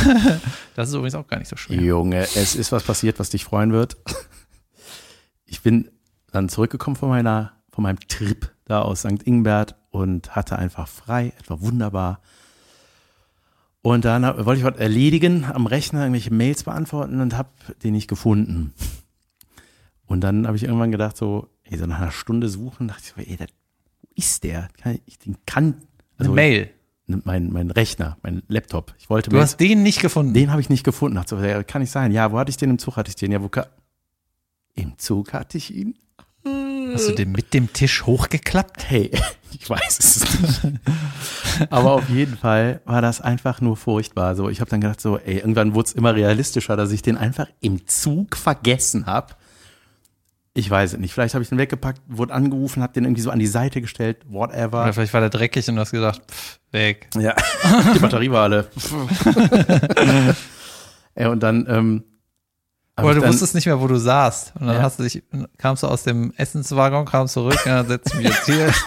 Das 0.75 0.89
ist 0.89 0.93
übrigens 0.93 1.15
auch 1.15 1.25
gar 1.25 1.39
nicht 1.39 1.47
so 1.49 1.55
schwer. 1.55 1.81
Junge, 1.81 2.19
es 2.21 2.55
ist 2.55 2.71
was 2.71 2.83
passiert, 2.83 3.17
was 3.19 3.29
dich 3.31 3.43
freuen 3.43 3.71
wird. 3.73 3.97
Ich 5.49 5.61
bin 5.61 5.89
dann 6.31 6.49
zurückgekommen 6.49 6.97
von 6.97 7.07
meiner, 7.09 7.53
von 7.71 7.81
meinem 7.83 7.99
Trip 8.09 8.51
da 8.65 8.81
aus 8.81 8.99
St. 8.99 9.23
Ingbert 9.23 9.75
und 9.91 10.35
hatte 10.35 10.59
einfach 10.59 10.87
frei. 10.89 11.31
Es 11.41 11.49
war 11.49 11.61
wunderbar. 11.61 12.19
Und 13.81 14.03
dann 14.03 14.23
wollte 14.45 14.59
ich 14.59 14.65
was 14.65 14.75
erledigen 14.77 15.45
am 15.45 15.65
Rechner, 15.65 16.01
irgendwelche 16.01 16.33
Mails 16.33 16.63
beantworten 16.65 17.21
und 17.21 17.37
habe 17.37 17.49
den 17.83 17.93
nicht 17.93 18.09
gefunden. 18.09 18.73
Und 20.07 20.21
dann 20.21 20.47
habe 20.47 20.57
ich 20.57 20.63
irgendwann 20.63 20.91
gedacht, 20.91 21.17
so, 21.17 21.49
ey, 21.63 21.77
so 21.77 21.85
nach 21.85 21.99
einer 21.99 22.11
Stunde 22.11 22.49
suchen, 22.49 22.87
dachte 22.87 23.01
ich 23.03 23.13
so, 23.25 23.31
ey, 23.31 23.37
das, 23.37 23.49
wo 24.01 24.07
ist 24.15 24.43
der? 24.43 24.69
Kann 24.81 24.97
ich, 25.05 25.19
den 25.19 25.37
kann, 25.45 25.75
also 26.17 26.31
Eine 26.31 26.35
Mail. 26.35 26.69
mein, 27.07 27.51
mein 27.51 27.69
Rechner, 27.71 28.17
mein 28.23 28.41
Laptop. 28.47 28.93
Ich 28.99 29.09
wollte 29.09 29.29
Du 29.29 29.37
hast 29.39 29.59
den 29.59 29.83
nicht 29.83 30.01
gefunden. 30.01 30.33
den 30.33 30.49
habe 30.51 30.61
ich 30.61 30.69
nicht 30.69 30.83
gefunden. 30.83 31.15
Dachte 31.17 31.37
so, 31.37 31.43
ja, 31.43 31.61
kann 31.63 31.81
nicht 31.81 31.91
sein. 31.91 32.11
Ja, 32.11 32.31
wo 32.31 32.39
hatte 32.39 32.49
ich 32.49 32.57
den 32.57 32.69
im 32.71 32.79
Zug? 32.79 32.95
Hatte 32.95 33.09
ich 33.09 33.15
den? 33.15 33.31
Ja, 33.31 33.41
wo 33.41 33.49
ka 33.49 33.67
Im 34.75 34.97
Zug 34.97 35.33
hatte 35.33 35.57
ich 35.57 35.75
ihn. 35.75 35.95
Hast 36.93 37.09
du 37.09 37.11
den 37.15 37.33
mit 37.33 37.53
dem 37.53 37.73
Tisch 37.73 38.05
hochgeklappt? 38.05 38.89
Hey, 38.89 39.11
ich 39.51 39.69
weiß 39.69 39.99
es 39.99 40.41
nicht. 40.41 40.61
Aber 41.69 41.91
auf 41.93 42.07
jeden 42.09 42.37
Fall 42.37 42.79
war 42.85 43.01
das 43.01 43.19
einfach 43.19 43.59
nur 43.59 43.75
furchtbar. 43.75 44.35
So, 44.37 44.47
ich 44.47 44.61
habe 44.61 44.69
dann 44.69 44.79
gedacht, 44.79 45.01
so, 45.01 45.17
ey, 45.17 45.39
irgendwann 45.39 45.73
wurde 45.75 45.87
es 45.87 45.93
immer 45.93 46.15
realistischer, 46.15 46.77
dass 46.77 46.91
ich 46.93 47.01
den 47.01 47.17
einfach 47.17 47.47
im 47.59 47.85
Zug 47.87 48.37
vergessen 48.37 49.05
habe. 49.05 49.33
Ich 50.57 50.71
weiß 50.71 50.93
es 50.93 50.99
nicht. 50.99 51.13
Vielleicht 51.13 51.35
habe 51.35 51.43
ich 51.43 51.49
den 51.49 51.59
weggepackt, 51.59 52.01
wurde 52.07 52.33
angerufen, 52.33 52.81
habe 52.81 52.91
den 52.93 53.03
irgendwie 53.03 53.21
so 53.21 53.29
an 53.29 53.37
die 53.37 53.45
Seite 53.45 53.79
gestellt, 53.79 54.17
whatever. 54.27 54.81
Oder 54.83 54.93
vielleicht 54.93 55.13
war 55.13 55.21
der 55.21 55.29
dreckig 55.29 55.69
und 55.69 55.75
du 55.75 55.81
hast 55.81 55.91
gedacht, 55.91 56.19
pff, 56.31 56.59
weg. 56.71 57.07
Ja, 57.15 57.35
die 57.93 57.99
Batterie 57.99 58.31
war 58.31 58.43
alle. 58.43 58.67
ja, 61.15 61.29
und 61.29 61.41
dann. 61.43 61.67
Ähm, 61.69 62.03
Oder 62.97 63.09
ich 63.09 63.15
du 63.17 63.21
dann, 63.21 63.29
wusstest 63.33 63.53
nicht 63.53 63.67
mehr, 63.67 63.79
wo 63.79 63.87
du 63.87 63.97
saßt. 63.97 64.53
Und 64.59 64.65
dann 64.65 64.77
Ja. 64.77 64.81
hast 64.81 64.97
du 64.97 65.03
dich, 65.03 65.21
kamst 65.59 65.83
du 65.83 65.87
aus 65.87 66.01
dem 66.03 66.33
Essenswaggon, 66.37 67.05
kamst 67.05 67.35
zurück, 67.35 67.59
ja, 67.65 67.83
dann 67.83 67.87
setzt 67.89 68.15
mich 68.15 68.25
jetzt 68.25 68.45
hier. 68.47 68.73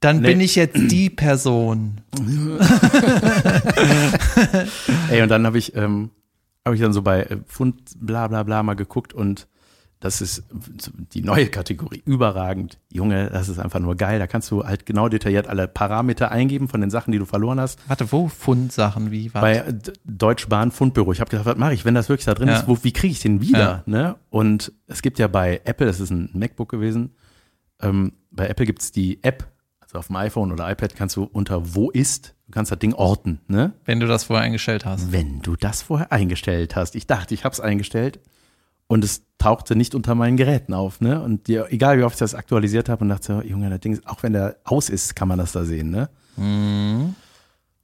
Dann 0.00 0.20
Nee. 0.20 0.28
bin 0.28 0.40
ich 0.40 0.56
jetzt 0.56 0.76
die 0.90 1.10
Person. 1.10 2.00
Ey, 5.10 5.22
und 5.22 5.28
dann 5.28 5.46
habe 5.46 5.58
ich, 5.58 5.76
ähm, 5.76 6.10
habe 6.64 6.76
ich 6.76 6.82
dann 6.82 6.92
so 6.92 7.02
bei 7.02 7.22
äh, 7.24 7.38
Fund 7.46 7.92
bla 8.00 8.28
bla 8.28 8.42
bla 8.42 8.62
mal 8.62 8.74
geguckt 8.74 9.12
und 9.14 9.48
das 10.00 10.20
ist 10.20 10.42
die 11.14 11.22
neue 11.22 11.46
Kategorie, 11.46 12.02
überragend. 12.04 12.80
Junge, 12.92 13.30
das 13.30 13.48
ist 13.48 13.60
einfach 13.60 13.78
nur 13.78 13.94
geil. 13.94 14.18
Da 14.18 14.26
kannst 14.26 14.50
du 14.50 14.64
halt 14.64 14.84
genau 14.84 15.08
detailliert 15.08 15.46
alle 15.46 15.68
Parameter 15.68 16.32
eingeben 16.32 16.66
von 16.66 16.80
den 16.80 16.90
Sachen, 16.90 17.12
die 17.12 17.18
du 17.20 17.24
verloren 17.24 17.60
hast. 17.60 17.78
Warte, 17.88 18.10
wo 18.10 18.26
Fundsachen, 18.26 19.12
wie 19.12 19.32
war 19.32 19.42
Bei 19.42 19.58
äh, 19.58 19.72
D- 19.72 19.92
Deutsche 20.04 20.48
Bahn 20.48 20.72
Fundbüro. 20.72 21.12
Ich 21.12 21.20
habe 21.20 21.30
gedacht, 21.30 21.46
was 21.46 21.56
mache 21.56 21.74
ich, 21.74 21.84
wenn 21.84 21.94
das 21.94 22.08
wirklich 22.08 22.24
da 22.24 22.34
drin 22.34 22.48
Ja. 22.48 22.56
ist? 22.58 22.66
Wo, 22.66 22.78
wie 22.82 22.92
kriege 22.92 23.12
ich 23.12 23.20
den 23.20 23.40
wieder? 23.40 23.58
Ja. 23.60 23.82
Ne? 23.86 24.16
Und 24.28 24.72
es 24.88 25.02
gibt 25.02 25.20
ja 25.20 25.28
bei 25.28 25.60
Apple, 25.64 25.86
das 25.86 26.00
ist 26.00 26.10
ein 26.10 26.30
MacBook 26.34 26.68
gewesen, 26.68 27.14
ähm, 27.80 28.14
bei 28.32 28.48
Apple 28.48 28.66
gibt's 28.66 28.90
die 28.90 29.22
App, 29.22 29.51
also 29.92 29.98
auf 29.98 30.06
dem 30.06 30.16
iPhone 30.16 30.52
oder 30.52 30.70
iPad 30.70 30.96
kannst 30.96 31.16
du 31.16 31.24
unter 31.24 31.74
Wo 31.74 31.90
ist, 31.90 32.34
du 32.46 32.52
kannst 32.52 32.72
das 32.72 32.78
Ding 32.78 32.94
orten. 32.94 33.40
Ne? 33.46 33.72
wenn 33.84 34.00
du 34.00 34.06
das 34.06 34.24
vorher 34.24 34.44
eingestellt 34.44 34.84
hast? 34.86 35.12
wenn 35.12 35.42
du 35.42 35.56
das 35.56 35.82
vorher 35.82 36.10
eingestellt 36.12 36.76
hast. 36.76 36.94
Ich 36.94 37.06
dachte, 37.06 37.34
ich 37.34 37.44
habe 37.44 37.52
es 37.52 37.60
eingestellt 37.60 38.20
und 38.86 39.04
es 39.04 39.22
tauchte 39.38 39.76
nicht 39.76 39.94
unter 39.94 40.14
meinen 40.14 40.36
Geräten 40.36 40.74
auf, 40.74 41.00
ne? 41.00 41.20
Und 41.22 41.46
dir, 41.48 41.66
egal 41.70 41.98
wie 41.98 42.04
oft 42.04 42.14
ich 42.14 42.20
das 42.20 42.34
aktualisiert 42.34 42.88
habe 42.88 43.02
und 43.04 43.10
dachte, 43.10 43.26
so, 43.26 43.42
Junge, 43.42 43.70
das 43.70 43.80
Ding 43.80 43.92
ist, 43.92 44.06
auch 44.06 44.22
wenn 44.22 44.32
der 44.32 44.56
aus 44.64 44.88
ist, 44.88 45.16
kann 45.16 45.28
man 45.28 45.38
das 45.38 45.52
da 45.52 45.64
sehen, 45.64 45.90
ne? 45.90 46.08
Mhm. 46.36 47.14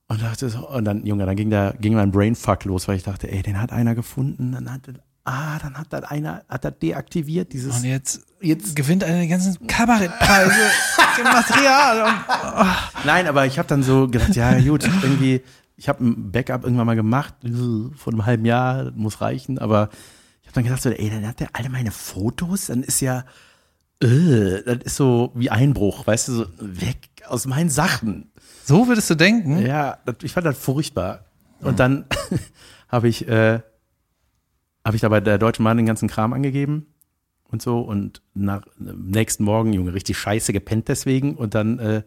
Und 0.08 0.22
dachte 0.22 0.48
so, 0.48 0.68
und 0.68 0.84
dann, 0.84 1.04
Junge, 1.04 1.26
dann 1.26 1.36
ging 1.36 1.50
da, 1.50 1.74
ging 1.78 1.94
mein 1.94 2.10
Brainfuck 2.10 2.64
los, 2.64 2.88
weil 2.88 2.96
ich 2.96 3.02
dachte, 3.02 3.30
ey, 3.30 3.42
den 3.42 3.60
hat 3.60 3.72
einer 3.72 3.94
gefunden, 3.94 4.52
dann 4.52 4.72
hat, 4.72 4.82
ah, 5.28 5.58
dann 5.62 5.76
hat 5.76 5.92
das 5.92 6.04
einer, 6.04 6.42
hat 6.48 6.64
das 6.64 6.78
deaktiviert, 6.80 7.52
dieses, 7.52 7.76
Und 7.76 7.84
jetzt, 7.84 8.20
jetzt, 8.40 8.74
gewinnt 8.74 9.02
er 9.02 9.20
die 9.20 9.28
ganzen 9.28 9.66
Kabarettpreise, 9.66 10.52
dem 11.18 11.24
Material. 11.24 12.02
Und, 12.02 13.04
nein, 13.04 13.26
aber 13.26 13.46
ich 13.46 13.58
habe 13.58 13.68
dann 13.68 13.82
so 13.82 14.08
gedacht, 14.08 14.34
ja, 14.34 14.58
gut, 14.60 14.84
irgendwie, 15.02 15.42
ich 15.76 15.88
habe 15.88 16.04
ein 16.04 16.32
Backup 16.32 16.64
irgendwann 16.64 16.86
mal 16.86 16.96
gemacht, 16.96 17.34
vor 17.96 18.12
einem 18.12 18.26
halben 18.26 18.44
Jahr, 18.44 18.84
das 18.84 18.94
muss 18.94 19.20
reichen, 19.20 19.58
aber 19.58 19.90
ich 20.42 20.48
habe 20.48 20.54
dann 20.54 20.64
gedacht, 20.64 20.82
so, 20.82 20.90
ey, 20.90 21.10
dann 21.10 21.26
hat 21.26 21.40
der 21.40 21.50
alle 21.52 21.68
meine 21.68 21.90
Fotos, 21.90 22.66
dann 22.66 22.82
ist 22.82 23.00
ja, 23.00 23.24
äh, 24.02 24.62
das 24.64 24.78
ist 24.84 24.96
so 24.96 25.32
wie 25.34 25.50
Einbruch, 25.50 26.06
weißt 26.06 26.28
du, 26.28 26.32
so 26.32 26.46
weg 26.58 27.08
aus 27.26 27.46
meinen 27.46 27.68
Sachen. 27.68 28.30
so 28.64 28.88
würdest 28.88 29.10
du 29.10 29.14
denken? 29.14 29.58
Ja, 29.64 29.98
das, 30.06 30.16
ich 30.22 30.32
fand 30.32 30.46
das 30.46 30.56
furchtbar. 30.56 31.24
Und 31.60 31.80
dann 31.80 32.06
habe 32.88 33.08
ich, 33.08 33.28
äh, 33.28 33.60
habe 34.88 34.96
ich 34.96 35.02
da 35.02 35.10
bei 35.10 35.20
der 35.20 35.36
Deutschen 35.36 35.66
Bahn 35.66 35.76
den 35.76 35.84
ganzen 35.84 36.08
Kram 36.08 36.32
angegeben 36.32 36.86
und 37.50 37.60
so 37.60 37.80
und 37.80 38.22
nach 38.32 38.62
am 38.80 39.10
nächsten 39.10 39.44
Morgen, 39.44 39.74
Junge, 39.74 39.92
richtig 39.92 40.16
scheiße 40.16 40.54
gepennt 40.54 40.88
deswegen 40.88 41.34
und 41.34 41.54
dann 41.54 41.78
äh, 41.78 42.02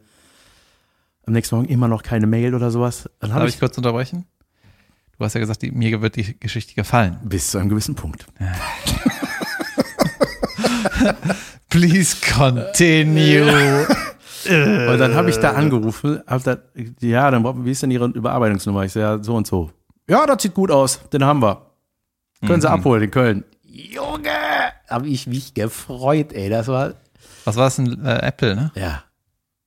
am 1.28 1.34
nächsten 1.34 1.58
Morgen 1.58 1.70
immer 1.70 1.88
noch 1.88 2.02
keine 2.02 2.26
Mail 2.26 2.56
oder 2.56 2.72
sowas. 2.72 3.08
Dann 3.20 3.30
Darf 3.30 3.48
ich 3.48 3.54
ich 3.54 3.60
kurz 3.60 3.78
unterbrechen? 3.78 4.26
Du 5.16 5.24
hast 5.24 5.36
ja 5.36 5.40
gesagt, 5.40 5.62
die, 5.62 5.70
mir 5.70 6.02
wird 6.02 6.16
die 6.16 6.40
Geschichte 6.40 6.74
gefallen. 6.74 7.20
bis 7.24 7.52
zu 7.52 7.60
einem 7.60 7.70
gewissen 7.70 7.94
Punkt. 7.94 8.26
Please 11.70 12.18
continue. 12.34 13.86
Und 14.50 14.98
dann 14.98 15.14
habe 15.14 15.30
ich 15.30 15.38
da 15.38 15.52
angerufen, 15.52 16.20
hab 16.26 16.44
da, 16.44 16.58
ja, 17.00 17.30
dann 17.30 17.64
wie 17.64 17.70
ist 17.70 17.84
denn 17.84 17.92
Ihre 17.92 18.08
Überarbeitungsnummer? 18.08 18.86
Ich 18.86 18.94
so, 18.94 19.00
ja, 19.00 19.22
so 19.22 19.36
und 19.36 19.46
so. 19.46 19.70
Ja, 20.10 20.26
das 20.26 20.42
sieht 20.42 20.56
gut 20.56 20.72
aus, 20.72 21.00
den 21.14 21.24
haben 21.24 21.44
wir. 21.44 21.68
Können 22.46 22.62
Sie 22.62 22.70
abholen 22.70 23.04
in 23.04 23.12
Köln. 23.12 23.44
Junge, 23.64 24.30
habe 24.90 25.08
ich 25.08 25.28
mich 25.28 25.54
gefreut, 25.54 26.34
ey, 26.34 26.50
das 26.50 26.68
war, 26.68 26.96
Was 27.46 27.56
war 27.56 27.68
es 27.68 27.76
denn? 27.78 28.04
Äh, 28.06 28.20
Apple, 28.28 28.56
ne? 28.56 28.72
ja. 28.76 29.04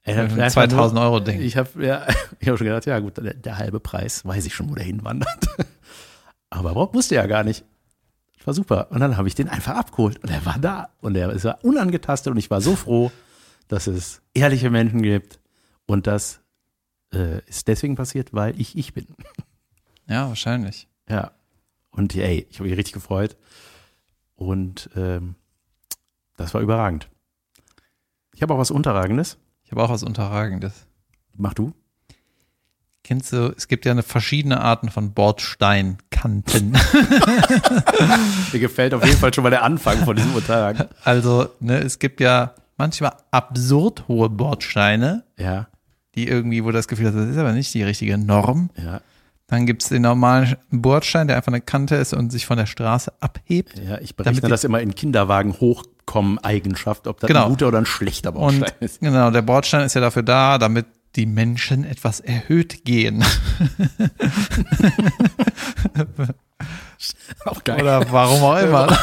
Ein 0.06 0.18
einfach 0.18 0.48
2000 0.52 0.94
nur- 0.96 1.02
Euro 1.04 1.20
Ding. 1.20 1.40
Ich 1.40 1.56
habe 1.56 1.82
ja, 1.82 2.06
ich 2.40 2.48
hab 2.48 2.58
schon 2.58 2.66
gedacht, 2.66 2.84
ja 2.84 2.98
gut, 2.98 3.16
der, 3.16 3.32
der 3.32 3.56
halbe 3.56 3.80
Preis, 3.80 4.22
weiß 4.24 4.44
ich 4.44 4.54
schon, 4.54 4.68
wo 4.68 4.74
der 4.74 4.84
hinwandert. 4.84 5.46
Aber 6.50 6.72
überhaupt 6.72 6.94
wusste 6.94 7.14
ja 7.14 7.24
gar 7.26 7.42
nicht. 7.42 7.64
Das 8.36 8.46
war 8.48 8.52
super. 8.54 8.90
Und 8.90 9.00
dann 9.00 9.16
habe 9.16 9.28
ich 9.28 9.34
den 9.34 9.48
einfach 9.48 9.74
abgeholt 9.76 10.22
und 10.22 10.30
er 10.30 10.44
war 10.44 10.58
da 10.58 10.90
und 11.00 11.16
er 11.16 11.30
ist 11.30 11.46
unangetastet 11.62 12.30
und 12.30 12.36
ich 12.36 12.50
war 12.50 12.60
so 12.60 12.76
froh, 12.76 13.10
dass 13.68 13.86
es 13.86 14.20
ehrliche 14.34 14.68
Menschen 14.68 15.00
gibt 15.00 15.40
und 15.86 16.06
das 16.06 16.40
äh, 17.14 17.38
ist 17.46 17.66
deswegen 17.68 17.96
passiert, 17.96 18.34
weil 18.34 18.60
ich 18.60 18.76
ich 18.76 18.92
bin. 18.92 19.06
Ja, 20.06 20.28
wahrscheinlich. 20.28 20.86
Ja. 21.08 21.30
Und 21.96 22.14
ey, 22.14 22.46
ich 22.50 22.58
habe 22.58 22.68
mich 22.68 22.76
richtig 22.78 22.92
gefreut 22.94 23.36
und 24.36 24.90
ähm, 24.96 25.34
das 26.36 26.52
war 26.54 26.60
überragend. 26.60 27.08
Ich 28.34 28.42
habe 28.42 28.52
auch 28.54 28.58
was 28.58 28.70
Unterragendes. 28.72 29.38
Ich 29.64 29.70
habe 29.70 29.82
auch 29.82 29.90
was 29.90 30.02
Unterragendes. 30.02 30.86
Mach 31.36 31.54
du? 31.54 31.72
Kennst 33.04 33.32
du, 33.32 33.52
es 33.56 33.68
gibt 33.68 33.84
ja 33.84 33.92
eine 33.92 34.02
verschiedene 34.02 34.60
Arten 34.62 34.88
von 34.90 35.12
Bordsteinkanten. 35.12 36.72
Mir 38.52 38.58
gefällt 38.60 38.94
auf 38.94 39.04
jeden 39.04 39.18
Fall 39.18 39.32
schon 39.34 39.44
mal 39.44 39.50
der 39.50 39.62
Anfang 39.62 40.04
von 40.04 40.16
diesem 40.16 40.34
Unterhang. 40.34 40.88
Also, 41.04 41.48
ne, 41.60 41.78
es 41.78 41.98
gibt 41.98 42.20
ja 42.20 42.54
manchmal 42.76 43.12
absurd 43.30 44.08
hohe 44.08 44.30
Bordsteine, 44.30 45.24
Ja, 45.36 45.68
die 46.14 46.26
irgendwie, 46.26 46.64
wo 46.64 46.70
das 46.70 46.88
Gefühl 46.88 47.06
hast, 47.08 47.14
das 47.14 47.28
ist 47.28 47.36
aber 47.36 47.52
nicht 47.52 47.72
die 47.74 47.82
richtige 47.82 48.16
Norm. 48.16 48.70
ja, 48.76 49.00
Dann 49.46 49.66
gibt's 49.66 49.90
den 49.90 50.02
normalen 50.02 50.56
Bordstein, 50.70 51.26
der 51.28 51.36
einfach 51.36 51.52
eine 51.52 51.60
Kante 51.60 51.96
ist 51.96 52.14
und 52.14 52.30
sich 52.32 52.46
von 52.46 52.56
der 52.56 52.64
Straße 52.66 53.12
abhebt. 53.20 53.78
ja. 53.78 53.98
Ich 53.98 54.16
berechne 54.16 54.48
das 54.48 54.64
immer 54.64 54.80
in 54.80 54.94
Kinderwagen 54.94 55.52
hochkommen 55.60 56.38
Eigenschaft, 56.38 57.06
ob 57.06 57.20
das 57.20 57.28
Genau. 57.28 57.44
ein 57.44 57.48
guter 57.50 57.68
oder 57.68 57.78
ein 57.78 57.86
schlechter 57.86 58.34
Und 58.34 58.60
Baustein 58.60 58.78
ist. 58.80 59.00
genau, 59.00 59.30
der 59.30 59.42
Bordstein 59.42 59.82
ist 59.84 59.94
ja 59.94 60.00
dafür 60.00 60.22
da, 60.22 60.56
damit 60.58 60.86
die 61.16 61.26
Menschen 61.26 61.84
etwas 61.84 62.20
erhöht 62.20 62.84
gehen. 62.84 63.22
Auch 67.44 67.62
geil. 67.64 67.80
Oder 67.82 68.10
warum 68.10 68.42
auch 68.42 68.58
immer. 68.58 68.96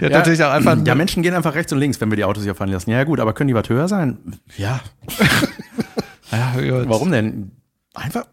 ja, 0.00 0.08
natürlich 0.08 0.42
auch 0.44 0.50
einfach. 0.52 0.76
Ja, 0.86 0.94
Menschen 0.94 1.22
gehen 1.22 1.34
einfach 1.34 1.54
rechts 1.54 1.72
und 1.72 1.78
links, 1.78 2.00
wenn 2.00 2.10
wir 2.10 2.16
die 2.16 2.24
Autos 2.24 2.44
hier 2.44 2.54
fahren 2.54 2.68
lassen. 2.68 2.90
Ja, 2.90 3.02
gut, 3.04 3.18
aber 3.18 3.32
können 3.32 3.48
die 3.48 3.54
was 3.54 3.68
höher 3.68 3.88
sein? 3.88 4.18
Ja. 4.56 4.80
ja. 6.30 6.54
Warum 6.88 7.10
denn? 7.10 7.50
Einfach. 7.94 8.26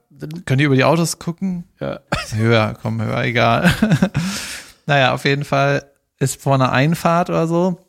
Können 0.45 0.59
die 0.59 0.63
über 0.65 0.75
die 0.75 0.83
Autos 0.83 1.19
gucken? 1.19 1.65
Ja. 1.79 1.99
Höher, 2.33 2.75
komm, 2.81 3.01
höher, 3.01 3.23
egal. 3.23 3.73
naja, 4.85 5.13
auf 5.13 5.25
jeden 5.25 5.43
Fall 5.43 5.85
ist 6.19 6.41
vor 6.41 6.55
einer 6.55 6.71
Einfahrt 6.71 7.29
oder 7.29 7.47
so, 7.47 7.79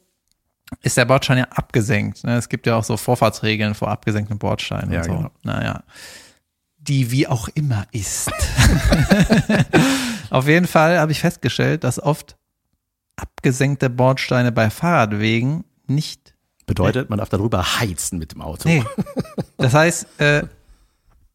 ist 0.83 0.97
der 0.97 1.05
Bordstein 1.05 1.39
ja 1.39 1.45
abgesenkt. 1.45 2.25
Ne? 2.25 2.37
Es 2.37 2.49
gibt 2.49 2.67
ja 2.67 2.77
auch 2.77 2.85
so 2.85 2.97
Vorfahrtsregeln 2.97 3.75
vor 3.75 3.89
abgesenkten 3.89 4.39
Bordsteinen 4.39 4.93
Ja, 4.93 5.01
und 5.01 5.05
so. 5.05 5.13
genau. 5.17 5.31
Naja. 5.43 5.83
Die 6.79 7.11
wie 7.11 7.27
auch 7.27 7.49
immer 7.55 7.87
ist. 7.93 8.31
auf 10.31 10.47
jeden 10.49 10.67
Fall 10.67 10.99
habe 10.99 11.13
ich 11.13 11.21
festgestellt, 11.21 11.85
dass 11.85 12.03
oft 12.03 12.37
abgesenkte 13.17 13.89
Bordsteine 13.89 14.53
bei 14.53 14.69
Fahrradwegen 14.71 15.65
nicht 15.87 16.35
Bedeutet, 16.67 17.11
man 17.11 17.19
darf 17.19 17.29
darüber 17.29 17.79
heizen 17.79 18.19
mit 18.19 18.33
dem 18.33 18.41
Auto. 18.41 18.69
Nee. 18.69 18.83
Das 19.59 19.75
heißt, 19.75 20.07
äh, 20.19 20.45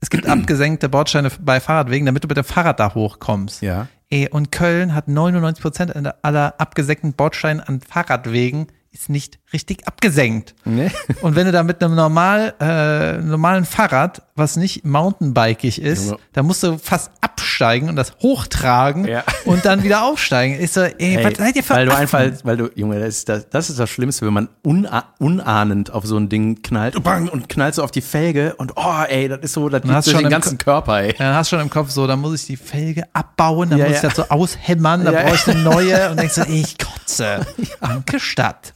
es 0.02 0.10
gibt 0.10 0.28
abgesenkte 0.28 0.90
Bordsteine 0.90 1.30
bei 1.42 1.60
Fahrradwegen, 1.60 2.06
damit 2.06 2.24
du 2.24 2.28
mit 2.28 2.38
dem 2.38 2.44
Fahrrad 2.44 2.80
da 2.80 2.94
hochkommst. 2.94 3.62
Ja. 3.62 3.88
Ey, 4.10 4.30
und 4.30 4.52
Köln 4.52 4.96
hat 4.96 5.08
99 5.08 5.62
Prozent 5.62 5.94
aller 6.24 6.56
abgesenkten 6.58 7.14
Bordsteine 7.14 7.68
an 7.68 7.82
Fahrradwegen 7.82 8.68
ist 8.91 9.10
nicht 9.10 9.39
richtig 9.54 9.88
abgesenkt. 9.88 10.56
Nee. 10.65 10.89
Und 11.21 11.36
wenn 11.36 11.45
du 11.45 11.52
da 11.52 11.63
mit 11.63 11.84
einem 11.84 11.95
normal, 11.95 12.54
äh, 12.60 13.17
normalen 13.17 13.65
Fahrrad, 13.65 14.23
was 14.36 14.56
nicht 14.56 14.84
mountainbikeig 14.86 15.78
ist, 15.78 16.06
Junge. 16.08 16.19
da 16.34 16.43
musst 16.43 16.63
du 16.63 16.78
fast 16.78 17.12
absteigen 17.21 17.89
und 17.89 17.95
das 17.97 18.13
hochtragen 18.21 19.06
Ja. 19.06 19.23
und 19.45 19.65
dann 19.65 19.84
wieder 19.84 20.04
aufsteigen. 20.06 20.60
Ich 20.62 20.71
so, 20.71 20.82
ey, 20.82 21.17
Ey, 21.17 21.23
was 21.25 21.38
seid 21.38 21.56
ihr 21.58 21.63
für 21.63 21.73
weil 21.73 21.86
du 21.88 21.95
einfach, 21.95 22.23
weil 22.43 22.58
du, 22.58 22.69
Junge, 22.75 22.99
das 22.99 23.10
ist 23.10 23.30
das, 23.30 23.49
das 23.49 23.69
ist 23.69 23.80
das 23.80 23.89
Schlimmste, 23.89 24.25
wenn 24.25 24.34
man 24.34 24.49
una, 24.63 25.13
unahnend 25.19 25.91
auf 25.91 26.06
so 26.06 26.15
ein 26.17 26.30
Ding 26.30 26.62
knallt 26.62 26.95
und, 26.95 27.04
bang, 27.04 27.28
und 27.28 27.49
knallt 27.49 27.75
so 27.75 27.84
auf 27.84 27.91
die 27.91 28.02
Felge 28.02 28.56
und 28.56 28.73
oh, 28.78 29.04
ey, 29.08 29.28
das 29.28 29.39
ist 29.41 29.54
so, 29.54 29.67
das 29.69 29.82
geht 29.82 29.91
durch 29.91 30.06
schon 30.10 30.21
den 30.21 30.30
ganzen 30.32 30.58
Körper, 30.58 31.02
ey. 31.02 31.13
Dann 31.17 31.36
hast 31.36 31.52
du 31.52 31.56
schon 31.58 31.63
im 31.65 31.69
Kopf 31.69 31.89
so, 31.91 32.08
da 32.08 32.15
muss 32.15 32.41
ich 32.41 32.47
die 32.47 32.58
Felge 32.58 33.04
abbauen, 33.13 33.69
dann 33.71 33.80
Ja, 33.80 33.86
muss 33.88 33.97
ich 33.97 34.04
ja. 34.04 34.10
das 34.10 34.17
so 34.17 34.30
aushämmern, 34.30 35.04
dann 35.04 35.13
Ja, 35.13 35.23
brauche 35.23 35.36
ich 35.36 35.47
eine 35.47 35.62
neue 35.63 36.10
und 36.12 36.19
denkst 36.19 36.36
so, 36.36 36.41
ey, 36.43 36.62
ich 36.65 36.78
kotze. 36.78 37.45
Danke, 37.82 38.19
Stadt. 38.21 38.73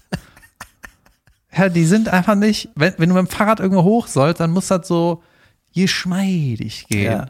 Ja, 1.55 1.69
die 1.69 1.85
sind 1.85 2.09
einfach 2.09 2.35
nicht, 2.35 2.69
wenn, 2.75 2.93
wenn 2.97 3.09
du 3.09 3.15
mit 3.15 3.25
dem 3.25 3.27
Fahrrad 3.27 3.59
irgendwo 3.59 3.83
hoch 3.83 4.07
sollst, 4.07 4.39
dann 4.39 4.51
muss 4.51 4.67
das 4.67 4.87
so 4.87 5.21
geschmeidig 5.73 6.87
gehen. 6.87 7.11
Ja. 7.11 7.25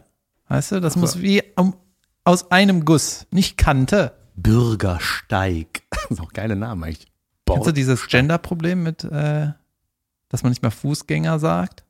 Weißt 0.48 0.72
du, 0.72 0.80
das 0.80 0.96
muss 0.96 1.20
wie 1.20 1.42
um, 1.56 1.74
aus 2.24 2.50
einem 2.50 2.84
Guss, 2.84 3.26
nicht 3.30 3.56
Kante. 3.56 4.12
Bürgersteig. 4.36 5.82
Das 5.90 6.04
ist 6.10 6.20
auch 6.20 6.32
geile 6.32 6.56
Namen 6.56 6.84
eigentlich. 6.84 7.06
Kennst 7.46 7.66
du 7.68 7.72
dieses 7.72 8.06
Gender-Problem 8.08 8.82
mit, 8.82 9.04
äh, 9.04 9.52
dass 10.28 10.42
man 10.42 10.50
nicht 10.50 10.62
mehr 10.62 10.70
Fußgänger 10.70 11.38
sagt? 11.38 11.84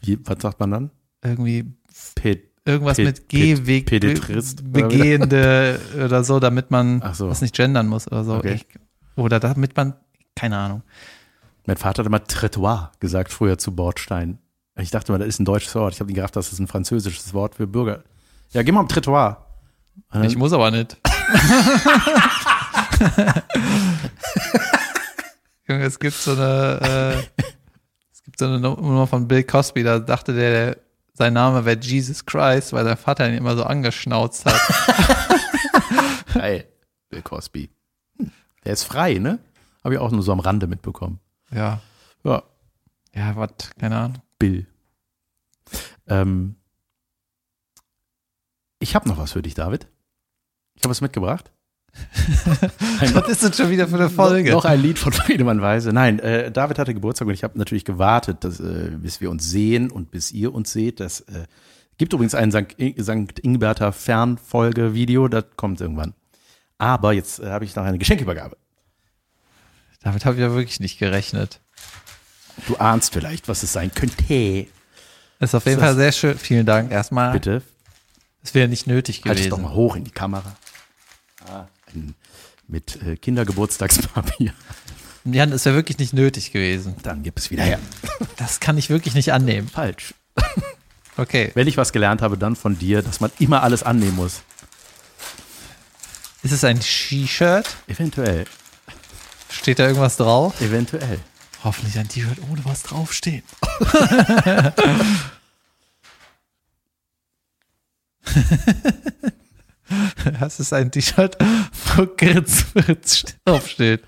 Wie, 0.00 0.18
was 0.24 0.40
sagt 0.40 0.60
man 0.60 0.70
dann? 0.70 0.90
Irgendwie 1.24 1.64
Pet. 2.14 2.50
irgendwas 2.64 2.96
Pe- 2.96 3.04
mit 3.04 3.28
Gehweg, 3.28 3.86
Begehende 3.90 5.80
oder 6.04 6.22
so, 6.22 6.38
damit 6.38 6.70
man 6.70 7.02
so. 7.14 7.28
was 7.28 7.40
nicht 7.42 7.54
gendern 7.54 7.88
muss 7.88 8.06
oder 8.06 8.24
so. 8.24 8.36
Okay. 8.36 8.54
Ich, 8.54 8.66
oder 9.16 9.40
damit 9.40 9.76
man, 9.76 9.94
keine 10.36 10.56
Ahnung. 10.58 10.82
Mein 11.66 11.76
Vater 11.76 12.02
hat 12.02 12.06
immer 12.06 12.22
Trottoir 12.22 12.92
gesagt 13.00 13.32
früher 13.32 13.58
zu 13.58 13.74
Bordstein. 13.74 14.38
Ich 14.78 14.90
dachte 14.90 15.10
mal, 15.10 15.18
das 15.18 15.26
ist 15.28 15.40
ein 15.40 15.44
deutsches 15.44 15.74
Wort. 15.74 15.94
Ich 15.94 16.00
habe 16.00 16.06
nicht 16.08 16.16
gedacht, 16.16 16.36
das 16.36 16.52
ist 16.52 16.58
ein 16.60 16.68
französisches 16.68 17.34
Wort 17.34 17.54
für 17.56 17.66
Bürger. 17.66 18.04
Ja, 18.52 18.62
geh 18.62 18.70
mal 18.70 18.80
am 18.80 18.88
Trottoir. 18.88 19.44
Ich 20.22 20.36
muss 20.36 20.52
aber 20.52 20.70
nicht. 20.70 20.96
Junge, 25.68 25.84
es 25.84 25.98
gibt 25.98 26.14
so 26.14 26.32
eine, 26.32 26.80
äh, 27.36 27.42
es 28.12 28.22
gibt 28.22 28.38
so 28.38 28.44
eine 28.46 28.60
Nummer 28.60 29.06
von 29.06 29.26
Bill 29.26 29.42
Cosby, 29.42 29.82
da 29.82 29.98
dachte 29.98 30.32
der, 30.34 30.50
der 30.50 30.76
sein 31.14 31.32
Name 31.32 31.64
wäre 31.64 31.78
Jesus 31.80 32.24
Christ, 32.26 32.72
weil 32.72 32.84
sein 32.84 32.96
Vater 32.96 33.28
ihn 33.28 33.34
immer 33.36 33.56
so 33.56 33.64
angeschnauzt 33.64 34.44
hat. 34.44 34.60
Geil. 36.34 36.66
Bill 37.08 37.22
Cosby. 37.22 37.70
Hm, 38.18 38.30
Der 38.64 38.74
ist 38.74 38.84
frei, 38.84 39.14
ne? 39.14 39.38
Habe 39.86 39.94
ich 39.94 40.00
auch 40.00 40.10
nur 40.10 40.24
so 40.24 40.32
am 40.32 40.40
Rande 40.40 40.66
mitbekommen. 40.66 41.20
ja. 41.52 41.80
Ja, 42.24 42.42
Ja, 43.14 43.36
was, 43.36 43.50
keine 43.78 43.96
Ahnung. 43.96 44.18
Bill. 44.36 44.66
Ähm, 46.08 46.56
ich 48.80 48.96
habe 48.96 49.08
noch 49.08 49.16
was 49.16 49.30
für 49.30 49.42
dich, 49.42 49.54
David. 49.54 49.86
Ich 50.74 50.82
habe 50.82 50.90
was 50.90 51.00
mitgebracht. 51.00 51.52
Was 53.14 53.28
ist 53.28 53.44
das 53.44 53.56
schon 53.56 53.70
wieder 53.70 53.86
für 53.86 53.94
eine 53.94 54.10
Folge? 54.10 54.50
Noch 54.50 54.64
ein 54.64 54.82
Lied 54.82 54.98
von 54.98 55.12
Friedemann 55.12 55.60
Weise. 55.62 55.92
Nein, 55.92 56.18
äh, 56.18 56.50
David 56.50 56.80
hatte 56.80 56.92
Geburtstag 56.92 57.28
und 57.28 57.34
ich 57.34 57.44
habe 57.44 57.56
natürlich 57.56 57.84
gewartet, 57.84 58.42
dass, 58.42 58.58
äh, 58.58 58.90
bis 58.98 59.20
wir 59.20 59.30
uns 59.30 59.48
sehen 59.48 59.92
und 59.92 60.10
bis 60.10 60.32
ihr 60.32 60.52
uns 60.52 60.72
seht. 60.72 60.98
Das 60.98 61.20
äh, 61.20 61.46
gibt 61.96 62.12
übrigens 62.12 62.34
ein 62.34 62.50
St. 62.50 63.38
Ingberter 63.38 63.92
Fernfolge-Video, 63.92 65.28
das 65.28 65.44
kommt 65.54 65.80
irgendwann. 65.80 66.14
Aber 66.76 67.12
jetzt 67.12 67.38
äh, 67.38 67.50
habe 67.50 67.64
ich 67.64 67.76
noch 67.76 67.84
eine 67.84 67.98
Geschenkübergabe. 67.98 68.56
Damit 70.06 70.24
habe 70.24 70.36
ich 70.36 70.40
ja 70.40 70.52
wirklich 70.54 70.78
nicht 70.78 71.00
gerechnet. 71.00 71.58
Du 72.68 72.76
ahnst 72.76 73.12
vielleicht, 73.12 73.48
was 73.48 73.64
es 73.64 73.72
sein 73.72 73.90
könnte. 73.92 74.68
Ist 75.40 75.52
auf 75.52 75.64
jeden 75.66 75.78
Ist 75.78 75.84
Fall 75.84 75.96
sehr 75.96 76.12
schön. 76.12 76.38
Vielen 76.38 76.64
Dank 76.64 76.92
erstmal. 76.92 77.32
Bitte, 77.32 77.60
Es 78.40 78.54
wäre 78.54 78.68
nicht 78.68 78.86
nötig 78.86 79.22
halt 79.24 79.32
es 79.32 79.46
gewesen. 79.46 79.50
doch 79.50 79.58
mal 79.58 79.74
hoch 79.74 79.96
in 79.96 80.04
die 80.04 80.12
Kamera. 80.12 80.54
Ah, 81.50 81.66
ein, 81.92 82.14
mit 82.68 83.02
äh, 83.02 83.16
Kindergeburtstagspapier. 83.16 84.54
Jan, 85.24 85.50
ist 85.50 85.66
ja 85.66 85.74
wirklich 85.74 85.98
nicht 85.98 86.12
nötig 86.12 86.52
gewesen. 86.52 86.94
Dann 87.02 87.24
gibt 87.24 87.40
es 87.40 87.50
wieder 87.50 87.64
her. 87.64 87.80
Das 88.36 88.60
kann 88.60 88.78
ich 88.78 88.88
wirklich 88.90 89.14
nicht 89.14 89.32
annehmen. 89.32 89.66
Falsch. 89.68 90.14
Okay. 91.16 91.50
Wenn 91.54 91.66
ich 91.66 91.76
was 91.78 91.92
gelernt 91.92 92.22
habe, 92.22 92.38
dann 92.38 92.54
von 92.54 92.78
dir, 92.78 93.02
dass 93.02 93.18
man 93.18 93.32
immer 93.40 93.64
alles 93.64 93.82
annehmen 93.82 94.14
muss. 94.14 94.42
Ist 96.44 96.52
es 96.52 96.62
ein 96.62 96.80
Ski-Shirt? 96.80 97.66
Eventuell. 97.88 98.44
Steht 99.50 99.78
da 99.78 99.86
irgendwas 99.86 100.16
drauf? 100.16 100.60
Eventuell. 100.60 101.18
Hoffentlich 101.64 101.98
ein 101.98 102.08
T-Shirt 102.08 102.38
ohne 102.50 102.64
was 102.64 102.82
draufstehen. 102.82 103.42
Das 110.40 110.58
ist 110.58 110.72
ein 110.72 110.90
T-Shirt, 110.90 111.36
wo 111.94 112.06
Gritz 112.16 112.62
Fritz 112.62 113.24
draufsteht. 113.44 114.02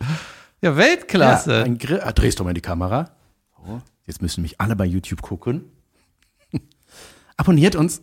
Ja, 0.61 0.77
Weltklasse. 0.77 1.59
Ja, 1.59 1.62
ein 1.64 1.79
Grill. 1.79 2.01
Ah, 2.01 2.12
drehst 2.12 2.40
du 2.40 2.44
mal 2.44 2.51
in 2.51 2.57
die 2.57 2.61
Kamera. 2.61 3.11
So, 3.57 3.81
jetzt 4.07 4.20
müssen 4.20 4.42
mich 4.42 4.61
alle 4.61 4.74
bei 4.74 4.85
YouTube 4.85 5.22
gucken. 5.22 5.64
Abonniert 7.37 7.77
uns. 7.77 8.03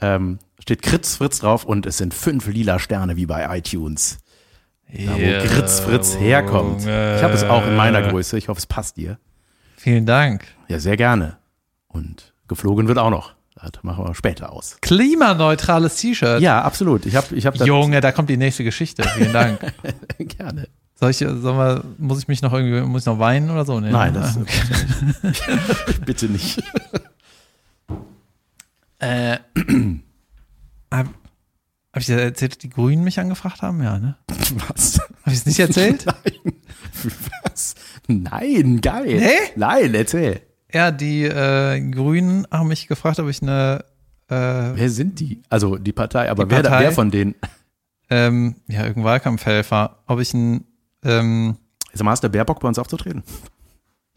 Ähm, 0.00 0.38
steht 0.60 0.82
Kritz 0.82 1.16
Fritz 1.16 1.40
drauf 1.40 1.64
und 1.64 1.86
es 1.86 1.98
sind 1.98 2.14
fünf 2.14 2.46
lila 2.46 2.78
Sterne 2.78 3.16
wie 3.16 3.26
bei 3.26 3.58
iTunes. 3.58 4.18
Da 4.92 5.12
wo 5.12 5.46
Kritz 5.48 5.80
Fritz 5.80 6.16
herkommt. 6.18 6.82
Ich 6.82 7.22
habe 7.22 7.34
es 7.34 7.44
auch 7.44 7.66
in 7.66 7.76
meiner 7.76 8.02
Größe. 8.02 8.38
Ich 8.38 8.48
hoffe, 8.48 8.58
es 8.58 8.66
passt 8.66 8.96
dir. 8.96 9.18
Vielen 9.76 10.06
Dank. 10.06 10.44
Ja, 10.68 10.78
sehr 10.78 10.96
gerne. 10.96 11.36
Und 11.88 12.32
geflogen 12.48 12.88
wird 12.88 12.98
auch 12.98 13.10
noch. 13.10 13.34
Das 13.60 13.82
machen 13.82 14.04
wir 14.06 14.14
später 14.14 14.52
aus. 14.52 14.78
Klimaneutrales 14.80 15.96
T-Shirt. 15.96 16.40
Ja, 16.40 16.62
absolut. 16.62 17.06
Ich 17.06 17.16
habe 17.16 17.34
ich 17.34 17.44
hab 17.44 17.56
Junge, 17.56 18.00
da 18.00 18.12
kommt 18.12 18.30
die 18.30 18.36
nächste 18.36 18.62
Geschichte. 18.64 19.02
Vielen 19.16 19.32
Dank. 19.32 19.60
gerne. 20.18 20.68
Soll 20.94 21.10
ich, 21.10 21.18
soll 21.18 21.54
mal, 21.54 21.84
muss 21.98 22.18
ich 22.18 22.28
mich 22.28 22.42
noch 22.42 22.52
irgendwie, 22.52 22.80
muss 22.80 23.02
ich 23.02 23.06
noch 23.06 23.18
weinen 23.20 23.50
oder 23.50 23.64
so? 23.64 23.78
Nee, 23.78 23.90
Nein, 23.90 24.12
ne? 24.14 24.20
das 24.20 24.36
Ah, 25.48 25.92
bitte 26.04 26.26
nicht. 26.26 26.60
Äh, 28.98 29.38
hab, 31.90 31.94
hab 31.94 32.00
ich 32.00 32.06
dir 32.06 32.20
erzählt, 32.20 32.52
dass 32.52 32.58
die 32.58 32.70
Grünen 32.70 33.04
mich 33.04 33.18
angefragt 33.20 33.62
haben? 33.62 33.82
Ja, 33.82 33.98
ne? 33.98 34.16
Was? 34.68 34.98
Hab 35.00 35.26
ich 35.26 35.34
es 35.34 35.46
nicht 35.46 35.58
erzählt? 35.60 36.06
Nein. 36.06 36.54
Was? 37.44 37.74
Nein, 38.06 38.80
geil. 38.80 39.18
Nee? 39.18 39.52
Nein, 39.56 39.94
erzähl. 39.94 40.40
Ja, 40.72 40.90
die 40.90 41.24
äh, 41.24 41.80
Grünen 41.90 42.46
haben 42.50 42.68
mich 42.68 42.88
gefragt, 42.88 43.18
ob 43.20 43.28
ich 43.28 43.42
eine 43.42 43.84
äh, 44.28 44.34
Wer 44.34 44.90
sind 44.90 45.20
die? 45.20 45.42
Also 45.48 45.76
die 45.76 45.92
Partei, 45.92 46.30
aber 46.30 46.44
Die 46.44 46.50
wer, 46.50 46.62
Partei? 46.62 46.80
wer 46.84 46.92
von 46.92 47.10
denen? 47.10 47.34
ähm, 48.10 48.56
ja, 48.68 48.80
irgendein 48.82 49.04
Wahlkampfhelfer, 49.04 50.02
ob 50.06 50.20
ich 50.20 50.34
ein 50.34 50.66
ähm, 51.04 51.56
Ist 51.92 52.02
mal, 52.02 52.10
hast 52.10 52.22
der 52.22 52.28
Baerbock 52.28 52.60
bei 52.60 52.68
uns 52.68 52.78
aufzutreten? 52.78 53.22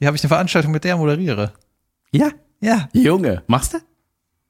ja, 0.00 0.06
habe 0.06 0.16
ich 0.16 0.22
eine 0.22 0.28
Veranstaltung 0.28 0.72
mit 0.72 0.84
der 0.84 0.96
moderiere. 0.96 1.52
Ja. 2.12 2.30
Ja, 2.60 2.88
Junge, 2.94 3.42
machst 3.48 3.74
du? 3.74 3.78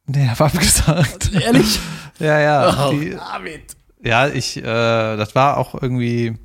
Nee, 0.06 0.28
hab 0.28 0.40
abgesagt. 0.40 1.32
Ehrlich? 1.40 1.78
Ja, 2.18 2.38
ja. 2.40 2.88
Oh, 2.88 2.92
Die, 2.92 3.10
David. 3.10 3.76
ja, 4.02 4.26
ich, 4.28 4.56
äh, 4.56 4.62
das 4.62 5.34
war 5.34 5.56
auch 5.58 5.80
irgendwie. 5.80 6.38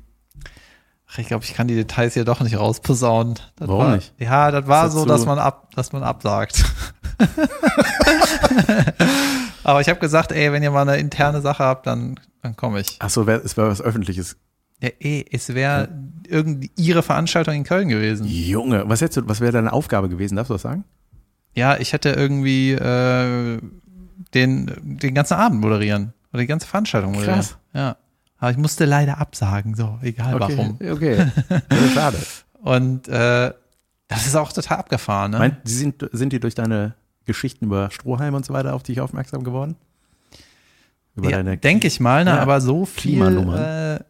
Ach, 1.10 1.18
ich 1.18 1.26
glaube, 1.26 1.44
ich 1.44 1.52
kann 1.54 1.68
die 1.68 1.74
Details 1.74 2.14
hier 2.14 2.24
doch 2.24 2.40
nicht 2.40 2.56
rausposaunen. 2.58 3.34
Das 3.56 3.68
Warum 3.68 3.84
war, 3.84 3.96
nicht? 3.96 4.14
Ja, 4.18 4.50
das 4.50 4.66
war 4.66 4.84
das 4.84 4.94
so, 4.94 5.04
dass 5.04 5.26
man 5.26 5.38
ab, 5.38 5.70
dass 5.74 5.92
man 5.92 6.02
absagt. 6.02 6.64
Aber 9.64 9.80
ich 9.80 9.88
habe 9.88 10.00
gesagt, 10.00 10.32
ey, 10.32 10.52
wenn 10.52 10.62
ihr 10.62 10.70
mal 10.70 10.82
eine 10.88 10.96
interne 10.98 11.40
Sache 11.40 11.64
habt, 11.64 11.86
dann, 11.86 12.18
dann 12.42 12.56
komme 12.56 12.80
ich. 12.80 12.96
Ach 12.98 13.10
so, 13.10 13.26
es 13.28 13.56
wäre 13.56 13.68
was 13.68 13.80
Öffentliches. 13.80 14.36
Ja, 14.82 14.88
ey, 14.98 15.24
es 15.30 15.54
wäre 15.54 15.88
irgendwie 16.26 16.70
ihre 16.76 17.02
Veranstaltung 17.02 17.54
in 17.54 17.64
Köln 17.64 17.88
gewesen. 17.88 18.26
Junge, 18.26 18.88
was 18.88 19.00
hättest 19.00 19.18
du, 19.18 19.28
was 19.28 19.40
wäre 19.40 19.52
deine 19.52 19.72
Aufgabe 19.72 20.08
gewesen? 20.08 20.36
Darfst 20.36 20.50
du 20.50 20.54
das 20.54 20.62
sagen? 20.62 20.84
Ja, 21.54 21.76
ich 21.76 21.92
hätte 21.92 22.10
irgendwie 22.10 22.72
äh, 22.72 23.58
den, 24.34 24.98
den 25.00 25.14
ganzen 25.14 25.34
Abend 25.34 25.60
moderieren. 25.60 26.12
Oder 26.32 26.40
die 26.40 26.46
ganze 26.46 26.66
Veranstaltung 26.66 27.12
moderieren. 27.12 27.40
Krass. 27.40 27.58
Ja. 27.74 27.96
Aber 28.38 28.50
ich 28.50 28.56
musste 28.56 28.84
leider 28.86 29.18
absagen, 29.18 29.74
so, 29.74 29.98
egal 30.02 30.40
warum. 30.40 30.78
Okay. 30.80 31.26
Schade. 31.94 32.18
Und 32.62 33.06
äh, 33.08 33.52
das 34.08 34.26
ist 34.26 34.34
auch 34.34 34.52
total 34.52 34.78
abgefahren, 34.78 35.30
ne? 35.32 35.38
Meint, 35.38 35.56
sind, 35.64 36.08
sind 36.12 36.32
die 36.32 36.40
durch 36.40 36.54
deine 36.54 36.94
Geschichten 37.24 37.66
über 37.66 37.90
Stroheim 37.90 38.34
und 38.34 38.44
so 38.44 38.52
weiter 38.52 38.74
auf 38.74 38.82
dich 38.82 39.00
aufmerksam 39.00 39.44
geworden? 39.44 39.76
Über 41.14 41.30
ja, 41.30 41.36
deine 41.36 41.56
denke 41.58 41.86
ich 41.86 42.00
mal, 42.00 42.24
ne? 42.24 42.30
Ja, 42.30 42.40
aber 42.40 42.60
so 42.60 42.84
viel 42.84 43.22
äh, 43.54 44.00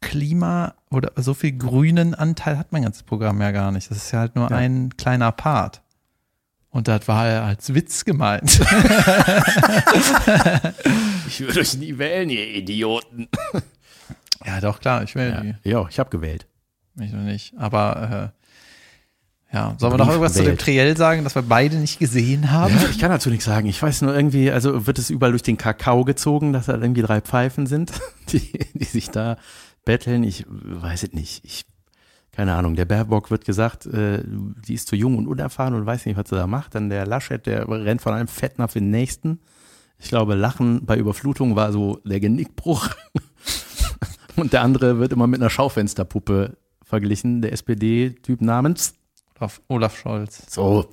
Klima 0.00 0.74
oder 0.90 1.12
so 1.16 1.34
viel 1.34 1.52
grünen 1.52 2.14
Anteil 2.14 2.56
hat 2.58 2.72
mein 2.72 2.82
ganzes 2.82 3.02
Programm 3.02 3.40
ja 3.40 3.50
gar 3.50 3.72
nicht. 3.72 3.90
Das 3.90 3.98
ist 3.98 4.12
ja 4.12 4.20
halt 4.20 4.36
nur 4.36 4.50
Ja. 4.50 4.56
ein 4.56 4.96
kleiner 4.96 5.32
Part. 5.32 5.82
Und 6.70 6.86
das 6.88 7.08
war 7.08 7.28
ja 7.28 7.44
als 7.44 7.74
Witz 7.74 8.04
gemeint. 8.04 8.60
Ich 11.26 11.40
würde 11.40 11.60
euch 11.60 11.76
nie 11.76 11.96
wählen, 11.96 12.28
ihr 12.28 12.44
Idioten. 12.56 13.28
ja, 14.44 14.60
doch, 14.60 14.80
klar, 14.80 15.04
ich 15.04 15.14
will 15.14 15.28
Ja, 15.30 15.40
die. 15.40 15.54
ja 15.68 15.86
ich 15.88 15.98
habe 16.00 16.10
gewählt. 16.10 16.46
Ich 17.00 17.12
noch 17.12 17.22
nicht. 17.22 17.54
Aber 17.56 18.32
äh, 19.52 19.54
ja, 19.56 19.74
sollen 19.78 19.92
wir 19.94 19.98
noch 19.98 20.08
irgendwas 20.08 20.34
zu 20.34 20.42
dem. 20.42 20.58
Triell 20.58 20.96
sagen, 20.96 21.22
das 21.24 21.34
wir 21.36 21.42
beide 21.42 21.76
nicht 21.76 21.98
gesehen 22.00 22.50
haben? 22.50 22.74
Ja, 22.74 22.88
ich 22.90 22.98
kann 22.98 23.10
dazu 23.10 23.30
nichts 23.30 23.44
sagen. 23.44 23.68
Ich 23.68 23.80
weiß 23.80 24.02
nur 24.02 24.14
irgendwie, 24.14 24.50
also 24.50 24.86
wird 24.88 24.98
es 24.98 25.08
überall 25.10 25.30
durch 25.32 25.42
den 25.42 25.56
Kakao 25.56 26.04
gezogen, 26.04 26.52
dass 26.52 26.66
da 26.66 26.74
irgendwie 26.74 27.02
drei 27.02 27.20
Pfeifen 27.20 27.66
sind, 27.66 27.92
die, 28.32 28.52
die 28.74 28.84
sich 28.84 29.10
da 29.10 29.36
betteln. 29.84 30.24
Ich 30.24 30.44
weiß 30.48 31.04
es 31.04 31.12
nicht. 31.12 31.44
Ich, 31.44 31.64
keine 32.32 32.54
Ahnung. 32.54 32.76
Der 32.76 32.84
Baerbock 32.84 33.30
wird 33.30 33.44
gesagt, 33.44 33.86
äh, 33.86 34.22
die 34.24 34.74
ist 34.74 34.88
zu 34.88 34.96
jung 34.96 35.18
und 35.18 35.26
unerfahren 35.26 35.74
und 35.74 35.84
weiß 35.86 36.06
nicht, 36.06 36.16
was 36.16 36.28
sie 36.28 36.36
da 36.36 36.46
macht. 36.46 36.74
Dann 36.74 36.88
der 36.88 37.06
Laschet, 37.06 37.44
der 37.44 37.68
rennt 37.68 38.00
von 38.02 38.14
einem 38.14 38.28
Fettnapf 38.28 38.76
in 38.76 38.84
den 38.84 38.90
nächsten. 38.92 39.40
Ich 39.98 40.08
glaube, 40.08 40.34
Lachen 40.34 40.86
bei 40.86 40.96
Überflutung 40.96 41.56
war 41.56 41.72
so 41.72 42.00
der 42.04 42.20
Genickbruch. 42.20 42.88
Und 44.36 44.52
der 44.52 44.62
andere 44.62 44.98
wird 44.98 45.12
immer 45.12 45.26
mit 45.26 45.40
einer 45.40 45.50
Schaufensterpuppe 45.50 46.56
verglichen, 46.82 47.42
der 47.42 47.52
SPD-Typ 47.52 48.40
namens 48.40 48.94
Olaf, 49.38 49.60
Olaf 49.68 49.96
Scholz. 49.98 50.42
so. 50.48 50.90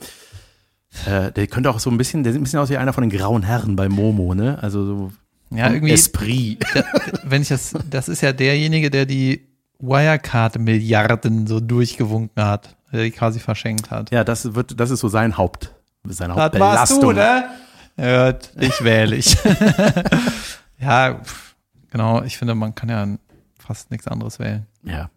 Äh, 1.06 1.32
der 1.32 1.48
könnte 1.48 1.70
auch 1.70 1.80
so 1.80 1.90
ein 1.90 1.98
bisschen, 1.98 2.24
der 2.24 2.34
sieht 2.34 2.42
ein 2.42 2.44
bisschen 2.44 2.60
aus 2.60 2.70
wie 2.70 2.78
einer 2.78 2.94
von 2.94 3.04
den 3.08 3.12
grauen 3.18 3.44
Herren 3.44 3.76
bei 3.76 3.88
Momo, 3.88 4.34
ne? 4.34 4.62
Also 4.62 4.86
so 4.86 5.12
Ja, 5.52 5.72
irgendwie, 5.72 5.94
Esprit. 5.94 6.64
da, 6.74 6.84
wenn 7.24 7.42
ich 7.42 7.50
das, 7.50 7.74
das 7.90 8.10
ist 8.10 8.22
ja 8.22 8.34
derjenige, 8.34 8.90
der 8.90 9.06
die 9.06 9.47
Wirecard-Milliarden 9.80 11.48
so 11.48 11.60
durchgewunken 11.60 12.44
hat, 12.44 12.76
die 12.92 13.12
quasi 13.12 13.40
verschenkt 13.40 13.92
hat. 13.92 14.12
Ja, 14.12 14.24
das 14.24 14.56
wird, 14.56 14.80
das 14.80 14.92
ist 14.92 15.00
so 15.02 15.08
sein 15.08 15.38
Haupt, 15.38 15.74
seine 16.06 16.34
Das 16.36 16.60
warst 16.60 16.94
Hauptbelastung. 16.94 17.02
du, 17.02 17.12
ne? 17.14 17.50
Ja, 17.98 18.34
ich 18.60 18.84
wähle 18.84 19.16
ich. 19.16 19.36
ja, 20.80 21.20
genau. 21.90 22.22
Ich 22.24 22.38
finde, 22.38 22.54
man 22.56 22.76
kann 22.76 22.90
ja 22.90 23.08
fast 23.58 23.90
nichts 23.92 24.08
anderes 24.08 24.40
wählen. 24.40 24.68
Ja. 24.84 25.10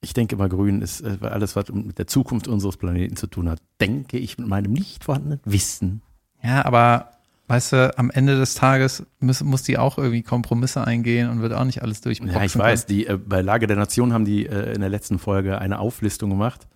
Ich 0.00 0.14
denke 0.14 0.36
immer, 0.36 0.48
Grün 0.48 0.82
ist 0.82 1.00
äh, 1.00 1.18
alles, 1.22 1.56
was 1.56 1.70
mit 1.70 1.98
der 1.98 2.06
Zukunft 2.06 2.46
unseres 2.46 2.76
Planeten 2.76 3.16
zu 3.16 3.26
tun 3.26 3.48
hat, 3.48 3.60
denke 3.80 4.18
ich 4.18 4.38
mit 4.38 4.46
meinem 4.46 4.72
nicht 4.72 5.02
vorhandenen 5.02 5.40
Wissen. 5.44 6.02
Ja, 6.42 6.64
aber 6.64 7.10
weißt 7.46 7.72
du, 7.72 7.98
am 7.98 8.10
Ende 8.10 8.36
des 8.36 8.54
Tages 8.54 9.04
muss, 9.20 9.42
muss 9.42 9.62
die 9.62 9.78
auch 9.78 9.98
irgendwie 9.98 10.22
Kompromisse 10.22 10.86
eingehen 10.86 11.28
und 11.28 11.42
wird 11.42 11.52
auch 11.52 11.64
nicht 11.64 11.82
alles 11.82 12.00
durchboxen 12.00 12.34
Ja, 12.34 12.44
ich 12.44 12.56
weiß, 12.56 12.86
die, 12.86 13.06
äh, 13.06 13.18
bei 13.18 13.42
Lage 13.42 13.66
der 13.66 13.76
Nation 13.76 14.12
haben 14.12 14.24
die 14.24 14.46
äh, 14.46 14.72
in 14.74 14.80
der 14.80 14.90
letzten 14.90 15.18
Folge 15.18 15.58
eine 15.58 15.78
Auflistung 15.78 16.30
gemacht 16.30 16.66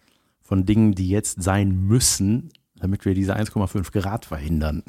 von 0.43 0.67
Dingen, 0.67 0.95
die 0.95 1.09
jetzt 1.09 1.43
sein 1.43 1.87
müssen, 1.87 2.51
damit 2.77 3.05
wir 3.05 3.15
diese 3.15 3.37
1,5 3.37 3.93
Grad 3.93 4.25
verhindern. 4.25 4.83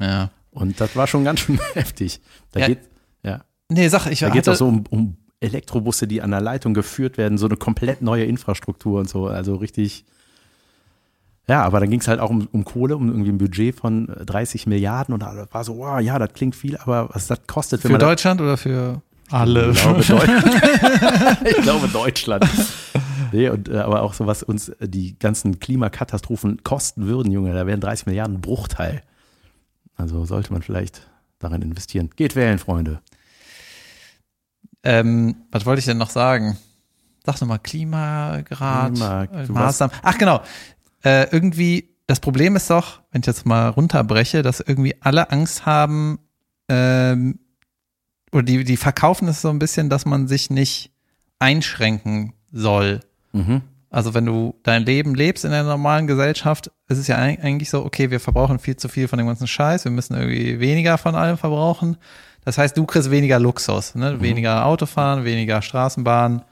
Ja. 0.00 0.30
Und 0.50 0.80
das 0.80 0.94
war 0.96 1.06
schon 1.06 1.24
ganz 1.24 1.40
schön 1.40 1.58
heftig. 1.74 2.20
Da 2.52 2.60
Ja, 2.60 2.66
geht, 2.68 2.90
ja. 3.22 3.44
Nee, 3.68 3.88
sag, 3.88 4.06
ich 4.06 4.20
Da 4.20 4.28
geht 4.30 4.42
es 4.42 4.48
auch 4.48 4.56
so 4.56 4.68
um, 4.68 4.84
um 4.90 5.16
Elektrobusse, 5.40 6.06
die 6.06 6.22
an 6.22 6.30
der 6.30 6.40
Leitung 6.40 6.74
geführt 6.74 7.18
werden, 7.18 7.38
so 7.38 7.46
eine 7.46 7.56
komplett 7.56 8.02
neue 8.02 8.24
Infrastruktur 8.24 9.00
und 9.00 9.08
so. 9.08 9.26
Also 9.26 9.56
richtig. 9.56 10.04
Ja, 11.46 11.62
aber 11.62 11.80
dann 11.80 11.90
ging 11.90 12.00
es 12.00 12.08
halt 12.08 12.20
auch 12.20 12.30
um, 12.30 12.48
um 12.52 12.64
Kohle, 12.64 12.96
um 12.96 13.08
irgendwie 13.08 13.30
ein 13.30 13.38
Budget 13.38 13.74
von 13.74 14.08
äh, 14.08 14.24
30 14.24 14.66
Milliarden 14.66 15.12
und 15.12 15.20
da 15.20 15.46
war 15.52 15.64
so, 15.64 15.76
wow, 15.76 16.00
ja, 16.00 16.18
das 16.18 16.32
klingt 16.32 16.56
viel, 16.56 16.76
aber 16.78 17.10
was 17.12 17.26
das 17.26 17.40
kostet, 17.46 17.82
für 17.82 17.98
Deutschland 17.98 18.40
oder 18.40 18.56
für 18.56 19.02
alle? 19.30 19.70
Ich 19.70 19.80
glaube, 19.82 20.02
Deutschland. 20.02 20.44
ich 21.44 21.56
glaube 21.62 21.88
Deutschland. 21.88 22.46
Nee, 23.32 23.48
und, 23.50 23.68
äh, 23.68 23.78
aber 23.78 24.02
auch 24.02 24.14
so, 24.14 24.26
was 24.26 24.42
uns 24.42 24.68
äh, 24.70 24.88
die 24.88 25.18
ganzen 25.18 25.58
Klimakatastrophen 25.58 26.62
kosten 26.62 27.06
würden, 27.06 27.30
Junge, 27.32 27.52
da 27.52 27.66
wären 27.66 27.80
30 27.80 28.06
Milliarden 28.06 28.40
Bruchteil. 28.40 29.02
Also 29.96 30.24
sollte 30.24 30.52
man 30.52 30.62
vielleicht 30.62 31.02
darin 31.40 31.60
investieren. 31.62 32.10
Geht 32.16 32.36
wählen, 32.36 32.58
Freunde. 32.58 33.00
Ähm, 34.82 35.36
was 35.50 35.66
wollte 35.66 35.80
ich 35.80 35.84
denn 35.86 35.98
noch 35.98 36.10
sagen? 36.10 36.58
Sag 37.24 37.38
doch 37.38 37.46
mal 37.46 37.58
Klimagrad, 37.58 38.92
Klima- 38.92 39.24
äh, 39.24 39.46
Maßnahmen. 39.50 39.96
Ach 40.02 40.18
genau. 40.18 40.40
Äh, 41.04 41.28
irgendwie, 41.30 41.90
das 42.06 42.20
Problem 42.20 42.56
ist 42.56 42.70
doch, 42.70 43.02
wenn 43.12 43.20
ich 43.20 43.26
jetzt 43.26 43.46
mal 43.46 43.68
runterbreche, 43.68 44.42
dass 44.42 44.60
irgendwie 44.60 44.96
alle 45.00 45.30
Angst 45.30 45.66
haben, 45.66 46.18
ähm, 46.68 47.38
oder 48.32 48.42
die, 48.42 48.64
die 48.64 48.76
verkaufen 48.76 49.28
es 49.28 49.42
so 49.42 49.50
ein 49.50 49.58
bisschen, 49.58 49.90
dass 49.90 50.06
man 50.06 50.26
sich 50.26 50.50
nicht 50.50 50.90
einschränken 51.38 52.32
soll. 52.50 53.00
Mhm. 53.32 53.62
Also 53.90 54.12
wenn 54.12 54.26
du 54.26 54.56
dein 54.64 54.84
Leben 54.84 55.14
lebst 55.14 55.44
in 55.44 55.52
der 55.52 55.62
normalen 55.62 56.08
Gesellschaft, 56.08 56.72
ist 56.88 56.98
es 56.98 57.06
ja 57.06 57.16
eig- 57.16 57.40
eigentlich 57.40 57.70
so, 57.70 57.84
okay, 57.84 58.10
wir 58.10 58.18
verbrauchen 58.18 58.58
viel 58.58 58.76
zu 58.76 58.88
viel 58.88 59.06
von 59.06 59.18
dem 59.18 59.28
ganzen 59.28 59.46
Scheiß, 59.46 59.84
wir 59.84 59.92
müssen 59.92 60.14
irgendwie 60.14 60.58
weniger 60.58 60.98
von 60.98 61.14
allem 61.14 61.36
verbrauchen. 61.36 61.96
Das 62.44 62.58
heißt, 62.58 62.76
du 62.76 62.86
kriegst 62.86 63.10
weniger 63.10 63.38
Luxus, 63.38 63.94
ne? 63.94 64.20
weniger 64.20 64.66
Autofahren, 64.66 65.24
weniger 65.24 65.62
Straßenbahn 65.62 66.42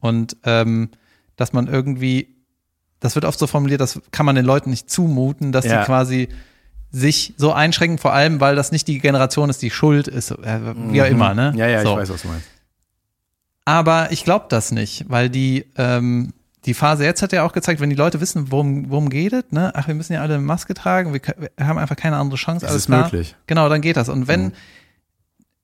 und 0.00 0.38
ähm, 0.44 0.88
dass 1.36 1.52
man 1.52 1.66
irgendwie, 1.68 2.36
das 3.00 3.14
wird 3.14 3.24
oft 3.24 3.38
so 3.38 3.46
formuliert, 3.46 3.80
das 3.80 4.00
kann 4.12 4.26
man 4.26 4.34
den 4.36 4.44
Leuten 4.44 4.70
nicht 4.70 4.90
zumuten, 4.90 5.52
dass 5.52 5.64
Ja. 5.64 5.80
die 5.80 5.86
quasi 5.86 6.28
sich 6.92 7.34
so 7.36 7.52
einschränken, 7.52 7.98
vor 7.98 8.12
allem, 8.12 8.40
weil 8.40 8.56
das 8.56 8.72
nicht 8.72 8.88
die 8.88 8.98
Generation 8.98 9.48
ist, 9.48 9.62
die 9.62 9.70
schuld 9.70 10.08
ist, 10.08 10.30
äh, 10.32 10.60
wie 10.90 11.00
auch 11.02 11.06
immer, 11.06 11.34
ne? 11.34 11.52
Mhm. 11.52 11.58
Ja, 11.58 11.66
ja, 11.68 11.82
so. 11.82 11.92
ich 11.92 11.96
weiß, 11.98 12.10
was 12.10 12.22
du 12.22 12.28
meinst. 12.28 12.46
Aber 13.64 14.10
ich 14.10 14.24
glaube 14.24 14.46
das 14.48 14.72
nicht, 14.72 15.04
weil 15.08 15.30
die, 15.30 15.66
ähm, 15.76 16.32
die 16.64 16.74
Phase 16.74 17.04
jetzt 17.04 17.22
hat 17.22 17.32
ja 17.32 17.44
auch 17.44 17.52
gezeigt, 17.52 17.80
wenn 17.80 17.90
die 17.90 17.96
Leute 17.96 18.20
wissen, 18.20 18.50
worum, 18.50 18.90
worum 18.90 19.08
geht 19.08 19.32
es, 19.32 19.44
ne? 19.50 19.70
Ach, 19.74 19.86
wir 19.86 19.94
müssen 19.94 20.12
ja 20.12 20.20
alle 20.22 20.34
eine 20.34 20.42
Maske 20.42 20.74
tragen, 20.74 21.14
wir, 21.14 21.20
wir 21.56 21.66
haben 21.66 21.78
einfach 21.78 21.96
keine 21.96 22.16
andere 22.16 22.36
Chance. 22.38 22.66
Alles 22.66 22.82
ist 22.82 22.86
klar. 22.86 23.04
möglich. 23.04 23.36
Genau, 23.46 23.68
dann 23.68 23.80
geht 23.80 23.96
das. 23.96 24.08
Und 24.08 24.26
wenn 24.28 24.46
Mhm. 24.46 24.52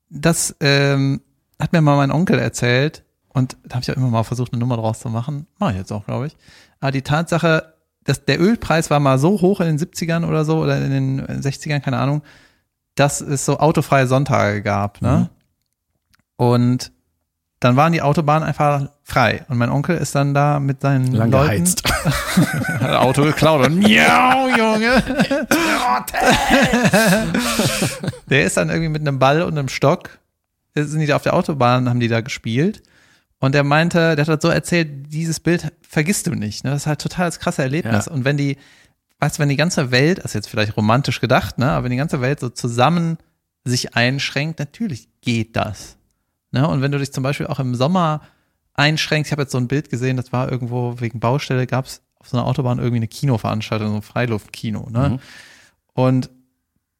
das 0.09 0.55
ähm, 0.61 1.21
hat 1.59 1.73
mir 1.73 1.81
mal 1.81 1.97
mein 1.97 2.11
Onkel 2.11 2.39
erzählt, 2.39 3.03
und 3.33 3.57
da 3.65 3.75
habe 3.75 3.83
ich 3.83 3.91
auch 3.91 3.95
immer 3.97 4.07
mal 4.09 4.23
versucht, 4.23 4.53
eine 4.53 4.59
Nummer 4.59 4.77
draus 4.77 4.99
zu 4.99 5.09
machen, 5.09 5.45
mache 5.59 5.71
ich 5.73 5.77
jetzt 5.77 5.91
auch, 5.91 6.05
glaube 6.05 6.27
ich. 6.27 6.37
Aber 6.79 6.91
die 6.91 7.01
Tatsache, 7.01 7.73
dass 8.03 8.25
der 8.25 8.39
Ölpreis 8.39 8.89
war 8.89 8.99
mal 8.99 9.19
so 9.19 9.41
hoch 9.41 9.59
in 9.59 9.67
den 9.67 9.79
70ern 9.79 10.25
oder 10.25 10.45
so 10.45 10.59
oder 10.59 10.77
in 10.77 10.91
den 10.91 11.25
60ern, 11.25 11.79
keine 11.79 11.99
Ahnung, 11.99 12.21
dass 12.95 13.21
es 13.21 13.45
so 13.45 13.59
autofreie 13.59 14.07
Sonntage 14.07 14.61
gab, 14.61 15.01
ne? 15.01 15.29
Mhm. 15.29 15.37
Und 16.37 16.91
dann 17.59 17.75
waren 17.75 17.91
die 17.91 18.03
Autobahnen 18.03 18.47
einfach 18.47 18.89
frei. 19.03 19.43
Und 19.49 19.57
mein 19.57 19.69
Onkel 19.69 19.97
ist 19.97 20.13
dann 20.13 20.35
da 20.35 20.59
mit 20.59 20.81
seinen 20.81 21.11
Lang 21.11 21.31
Leuten 21.31 21.47
geheizt. 21.47 21.83
hat 22.79 22.95
Auto 22.97 23.23
geklaut 23.23 23.65
und 23.65 23.79
miau, 23.79 24.47
Junge. 24.55 25.03
Der 28.29 28.45
ist 28.45 28.57
dann 28.57 28.69
irgendwie 28.69 28.89
mit 28.89 29.01
einem 29.01 29.17
Ball 29.17 29.41
und 29.41 29.57
einem 29.57 29.69
Stock, 29.69 30.19
sind 30.75 30.99
die 30.99 31.07
da 31.07 31.15
auf 31.15 31.23
der 31.23 31.33
Autobahn, 31.33 31.89
haben 31.89 31.99
die 31.99 32.07
da 32.07 32.21
gespielt. 32.21 32.83
Und 33.39 33.53
er 33.53 33.63
meinte, 33.63 34.15
der 34.15 34.25
hat 34.25 34.27
das 34.27 34.41
so 34.41 34.49
erzählt, 34.49 35.13
dieses 35.13 35.39
Bild 35.39 35.71
vergisst 35.81 36.27
du 36.27 36.31
nicht. 36.31 36.63
Ne? 36.63 36.71
Das 36.71 36.83
ist 36.83 36.87
halt 36.87 37.01
total 37.01 37.27
das 37.27 37.39
krasse 37.39 37.61
Erlebnis. 37.61 38.07
Ja. 38.07 38.11
Und 38.11 38.25
wenn 38.25 38.37
die, 38.37 38.57
weißt 39.19 39.37
du, 39.37 39.41
wenn 39.41 39.49
die 39.49 39.55
ganze 39.55 39.91
Welt, 39.91 40.19
das 40.19 40.25
ist 40.25 40.33
jetzt 40.33 40.49
vielleicht 40.49 40.75
romantisch 40.75 41.21
gedacht, 41.21 41.59
ne, 41.59 41.71
aber 41.71 41.85
wenn 41.85 41.91
die 41.91 41.97
ganze 41.97 42.21
Welt 42.21 42.39
so 42.39 42.49
zusammen 42.49 43.17
sich 43.63 43.95
einschränkt, 43.95 44.59
natürlich 44.59 45.09
geht 45.21 45.55
das. 45.55 45.97
Ne? 46.51 46.67
Und 46.67 46.81
wenn 46.81 46.91
du 46.91 46.97
dich 46.97 47.13
zum 47.13 47.23
Beispiel 47.23 47.47
auch 47.47 47.59
im 47.59 47.75
Sommer 47.75 48.21
einschränkst, 48.73 49.29
ich 49.29 49.31
habe 49.31 49.43
jetzt 49.43 49.51
so 49.51 49.57
ein 49.57 49.67
Bild 49.67 49.89
gesehen, 49.89 50.17
das 50.17 50.31
war 50.31 50.51
irgendwo 50.51 50.99
wegen 50.99 51.19
Baustelle, 51.19 51.67
gab 51.67 51.85
es 51.85 52.01
auf 52.19 52.29
so 52.29 52.37
einer 52.37 52.47
Autobahn 52.47 52.79
irgendwie 52.79 52.97
eine 52.97 53.07
Kinoveranstaltung, 53.07 53.89
so 53.89 53.95
ein 53.95 54.01
Freiluftkino. 54.01 54.89
Ne? 54.89 55.09
Mhm. 55.09 55.19
Und 55.93 56.29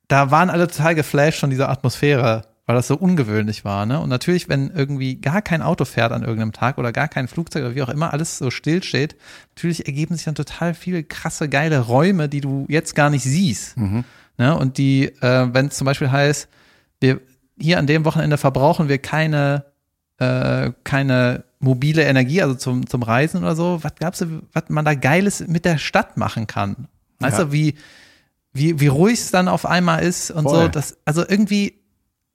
da 0.08 0.32
waren 0.32 0.50
alle 0.50 0.68
total 0.68 0.96
geflasht 0.96 1.40
von 1.40 1.50
dieser 1.50 1.70
Atmosphäre, 1.70 2.47
weil 2.68 2.76
das 2.76 2.88
so 2.88 2.96
ungewöhnlich 2.98 3.66
war. 3.66 3.86
Ne? 3.86 4.00
Und 4.00 4.10
natürlich, 4.10 4.50
wenn 4.50 4.70
irgendwie 4.70 5.16
gar 5.16 5.42
kein 5.42 5.62
Auto 5.62 5.86
fährt 5.86 6.12
an 6.12 6.22
irgendeinem 6.22 6.52
Tag 6.52 6.78
oder 6.78 6.92
gar 6.92 7.08
kein 7.08 7.28
Flugzeug 7.28 7.64
oder 7.64 7.76
wie 7.76 7.82
auch 7.82 7.90
immer, 7.90 8.12
alles 8.14 8.38
so 8.38 8.52
still 8.52 8.84
steht, 8.84 9.16
natürlich 9.56 9.88
ergeben 9.88 10.16
sich 10.16 10.26
dann 10.26 10.36
total 10.36 10.74
viele 10.76 11.04
krasse, 11.04 11.48
geile 11.50 11.80
Räume, 11.80 12.28
die 12.30 12.42
du 12.42 12.66
jetzt 12.70 12.94
gar 12.94 13.10
nicht 13.10 13.24
siehst. 13.24 13.76
Ne? 13.78 14.56
Und 14.56 14.78
die, 14.78 15.06
äh, 15.22 15.48
wenn 15.54 15.68
es 15.68 15.78
zum 15.78 15.86
Beispiel 15.86 16.12
heißt, 16.12 16.50
wir 17.00 17.22
hier 17.58 17.80
an 17.80 17.88
dem 17.88 18.06
Wochenende 18.06 18.38
verbrauchen 18.38 18.90
wir 18.90 18.98
keine, 19.00 19.66
äh, 20.18 20.72
keine 20.84 21.46
mobile 21.60 22.04
Energie, 22.04 22.42
also 22.44 22.54
zum, 22.54 22.86
zum 22.86 23.02
Reisen 23.02 23.42
oder 23.44 23.56
so, 23.56 23.80
was 23.82 23.96
du, 24.20 24.42
was 24.54 24.64
man 24.68 24.84
da 24.86 24.94
Geiles 24.94 25.48
mit 25.48 25.64
der 25.66 25.78
Stadt 25.78 26.18
machen 26.18 26.46
kann? 26.48 26.88
Weißt 27.20 27.40
Ja. 27.40 27.46
du, 27.46 27.52
wie, 27.54 27.76
wie, 28.54 28.80
wie 28.80 28.88
ruhig 28.88 29.20
es 29.20 29.32
dann 29.32 29.48
auf 29.48 29.66
einmal 29.66 30.04
ist 30.04 30.32
und 30.32 30.44
so. 30.44 30.56
Voll. 30.56 30.70
Das, 30.70 30.98
also 31.06 31.24
irgendwie, 31.28 31.80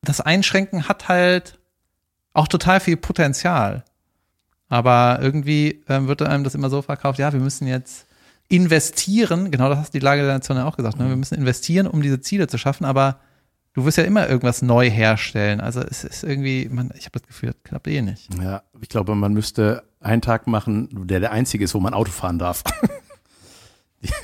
das 0.03 0.21
Einschränken 0.21 0.89
hat 0.89 1.09
halt 1.09 1.59
auch 2.33 2.49
total 2.49 2.81
viel 2.81 2.97
Potenzial. 2.97 3.85
Aber 4.69 5.19
irgendwie 5.21 5.85
ähm, 5.89 6.09
wird 6.09 6.23
einem 6.23 6.45
das 6.45 6.55
immer 6.55 6.71
so 6.71 6.83
verkauft, 6.83 7.19
ja, 7.19 7.33
wir 7.33 7.41
müssen 7.41 7.67
jetzt 7.67 8.07
investieren, 8.49 9.51
genau 9.51 9.69
das 9.69 9.79
hat 9.79 9.95
die 9.95 9.99
Lage 9.99 10.23
der 10.23 10.35
Nation 10.35 10.57
ja 10.57 10.67
auch 10.67 10.77
gesagt, 10.77 10.99
ne? 10.99 11.09
wir 11.09 11.17
müssen 11.17 11.35
investieren, 11.35 11.87
um 11.87 12.03
diese 12.03 12.21
Ziele 12.21 12.47
zu 12.47 12.59
schaffen, 12.59 12.85
aber 12.85 13.21
du 13.75 13.85
wirst 13.85 13.99
ja 13.99 14.05
immer 14.05 14.29
irgendwas 14.29 14.63
neu 14.63 14.91
herstellen. 14.91 15.61
Also 15.61 15.81
es 15.81 16.05
ist 16.05 16.23
irgendwie, 16.23 16.69
man, 16.71 16.91
ich 16.97 17.05
habe 17.07 17.19
das 17.19 17.27
Gefühl, 17.27 17.53
das 17.53 17.63
klappt 17.65 17.87
eh 17.87 18.03
nicht. 18.03 18.33
Ja, 18.43 18.63
ich 18.81 18.89
glaube, 18.89 19.15
man 19.15 19.33
müsste 19.33 19.85
einen 20.01 20.23
Tag 20.23 20.47
machen, 20.47 20.89
der 21.07 21.21
der 21.21 21.33
einzige 21.33 21.65
ist, 21.65 21.75
wo 21.75 21.81
man 21.81 21.95
Auto 21.95 22.11
fahren 22.11 22.39
darf. 22.39 22.63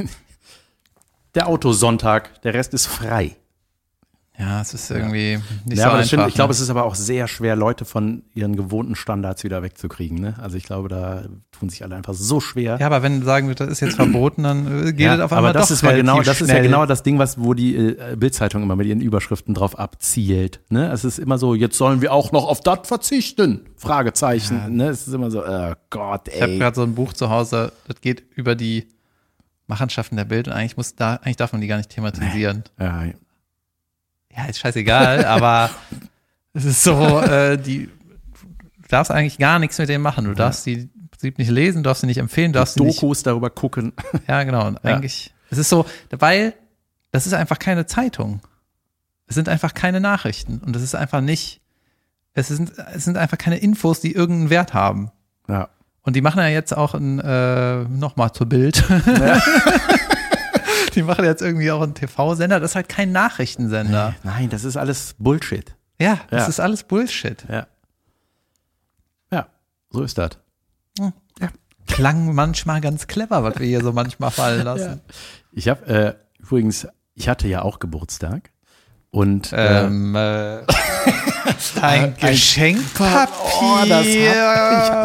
der 1.35 1.47
Autosonntag, 1.47 2.43
der 2.43 2.55
Rest 2.55 2.75
ist 2.75 2.87
frei. 2.87 3.37
Ja, 4.39 4.61
es 4.61 4.73
ist 4.73 4.89
irgendwie 4.91 5.39
nicht 5.65 5.79
ja, 5.79 5.83
so 5.83 5.83
aber 5.85 5.95
einfach. 5.95 6.07
stimmt. 6.07 6.29
Ich 6.29 6.35
glaube, 6.35 6.51
ne? 6.51 6.53
es 6.55 6.61
ist 6.61 6.71
aber 6.71 6.85
auch 6.85 6.95
sehr 6.95 7.27
schwer, 7.27 7.57
Leute 7.57 7.85
von 7.85 8.23
ihren 8.35 8.55
gewohnten 8.55 8.95
Standards 8.95 9.43
wieder 9.43 9.63
wegzukriegen. 9.65 10.21
Ne? 10.21 10.35
Also 10.41 10.57
ich 10.57 10.63
glaube, 10.63 10.89
da 10.89 11.25
tun 11.51 11.69
sich 11.69 11.83
alle 11.83 11.97
einfach 11.97 12.15
so 12.15 12.39
schwer. 12.39 12.77
ja, 12.79 12.87
aber 12.87 13.03
wenn 13.03 13.25
sagen 13.25 13.49
wir, 13.49 13.57
das 13.57 13.69
ist 13.69 13.81
jetzt 13.81 13.97
verboten, 13.97 14.45
dann 14.45 14.67
äh, 14.87 14.93
geht 14.93 15.01
Ja, 15.01 15.17
es 15.17 15.21
auf 15.23 15.33
einmal 15.33 15.51
aber 15.51 15.59
das 15.59 15.69
doch 15.69 15.75
ist 15.75 15.83
ja 15.83 15.91
genau, 15.91 16.23
das 16.23 16.41
ist 16.41 16.49
ja 16.49 16.55
schnell. 16.55 16.63
genau 16.63 16.87
das 16.87 17.03
Ding, 17.03 17.19
was 17.19 17.39
wo 17.41 17.53
die 17.53 17.75
äh, 17.75 18.15
Bildzeitung 18.17 18.63
immer 18.63 18.77
mit 18.77 18.87
ihren 18.87 19.01
Überschriften 19.01 19.55
drauf 19.55 19.77
abzielt. 19.77 20.61
Ne, 20.71 20.93
es 20.93 21.05
ist 21.05 21.19
immer 21.19 21.37
so, 21.39 21.55
jetzt 21.57 21.77
sollen 21.77 22.01
wir 22.01 22.13
auch 22.13 22.31
noch 22.31 22.47
auf 22.47 22.61
das 22.61 22.87
verzichten? 22.87 23.63
Fragezeichen. 23.77 24.77
Ne, 24.77 24.89
es 24.91 25.09
ist 25.09 25.15
immer 25.15 25.33
so, 25.33 25.45
oh 25.45 25.73
Gott, 25.91 26.29
Ich 26.29 26.41
habe 26.41 26.53
ey. 26.53 26.59
gerade 26.59 26.77
so 26.77 26.83
ein 26.83 26.95
Buch 26.95 27.13
zu 27.13 27.29
Hause, 27.29 27.73
das 27.89 28.01
geht 28.01 28.23
über 28.37 28.55
die 28.55 28.87
Machenschaften 29.67 30.17
der 30.17 30.25
Bild 30.25 30.47
und 30.47 30.55
eigentlich 30.55 30.77
muss 30.77 30.95
da, 30.95 31.15
eigentlich 31.17 31.37
darf 31.37 31.51
man 31.53 31.61
die 31.61 31.67
gar 31.67 31.77
nicht 31.77 31.91
thematisieren. 31.91 32.63
Ja, 32.79 33.05
Ja, 34.39 34.45
ist 34.47 34.59
scheißegal, 34.61 35.25
aber 35.25 35.71
es 36.55 36.65
ist 36.65 36.83
so, 36.85 37.21
äh, 37.21 37.57
die 37.59 37.87
du 37.87 38.89
darfst 38.89 39.11
eigentlich 39.11 39.39
gar 39.39 39.59
nichts 39.59 39.77
mit 39.79 39.89
denen 39.89 40.03
machen. 40.03 40.25
Du 40.25 40.35
darfst 40.35 40.65
die 40.65 40.75
im 40.75 41.09
Prinzip 41.11 41.39
nicht 41.39 41.51
lesen, 41.51 41.83
du 41.83 41.89
darfst 41.89 42.03
sie 42.03 42.07
nicht 42.07 42.19
empfehlen, 42.19 42.53
du 42.53 42.59
darfst 42.61 42.79
nicht. 42.79 42.97
Dokus 43.03 43.23
darüber 43.25 43.51
gucken. 43.51 43.93
Ja, 44.29 44.43
genau. 44.45 44.67
Und 44.69 44.79
Ja. 44.85 44.95
eigentlich, 44.95 45.35
es 45.51 45.59
ist 45.59 45.69
so, 45.69 45.85
weil 46.11 46.55
das 47.11 47.27
ist 47.27 47.33
einfach 47.35 47.59
keine 47.59 47.87
Zeitung. 47.87 48.41
Es 49.27 49.35
sind 49.35 49.49
einfach 49.49 49.75
keine 49.75 50.01
Nachrichten 50.01 50.59
und 50.65 50.75
es 50.77 50.83
ist 50.83 50.95
einfach 50.95 51.21
nicht, 51.21 51.61
es 52.35 52.49
sind, 52.49 52.73
es 52.95 53.05
sind 53.05 53.17
einfach 53.19 53.37
keine 53.39 53.59
Infos, 53.59 54.01
die 54.01 54.13
irgendeinen 54.13 54.51
Wert 54.51 54.73
haben. 54.73 55.11
Ja. 55.49 55.69
Und 56.03 56.17
die 56.17 56.23
machen 56.23 56.39
ja 56.39 56.47
jetzt 56.49 56.75
auch 56.75 56.95
ein, 56.95 57.19
äh, 57.19 57.83
nochmal 57.85 58.33
zur 58.33 58.49
Bild. 58.49 58.83
die 60.99 61.05
machen 61.05 61.25
jetzt 61.25 61.41
irgendwie 61.43 61.71
auch 61.71 61.81
einen 61.81 61.95
TV-Sender. 61.95 62.59
Das 62.61 62.73
ist 62.73 62.75
halt 62.75 62.89
kein 62.89 63.13
Nachrichtensender. 63.13 64.15
Nein, 64.25 64.51
das 64.51 64.65
ist 64.65 64.77
alles 64.77 65.15
Bullshit. 65.19 65.75
Ja, 66.01 66.19
das 66.31 66.43
Ja. 66.43 66.47
ist 66.49 66.61
alles 66.61 66.83
Bullshit. 66.83 67.45
Ja. 67.49 67.67
Ja, 69.33 69.47
so 69.91 70.03
ist 70.03 70.19
das. 70.19 70.31
Klang 71.87 72.35
manchmal 72.35 72.81
ganz 72.83 73.07
clever, 73.07 73.43
was 73.45 73.59
wir 73.59 73.67
hier 73.67 73.83
so 73.83 73.93
manchmal 73.93 74.31
fallen 74.31 74.65
lassen. 74.65 75.01
Ich 75.53 75.69
habe 75.69 75.87
äh, 75.87 76.15
übrigens, 76.43 76.87
ich 77.15 77.29
hatte 77.29 77.49
ja 77.49 77.63
auch 77.63 77.79
Geburtstag 77.79 78.51
und 79.11 79.53
äh, 79.55 79.85
Ähm, 79.87 80.15
äh, 80.17 80.61
ein 81.81 82.15
Geschenkpapier. 82.17 83.33
oh, 83.61 83.79
ich, 84.03 84.17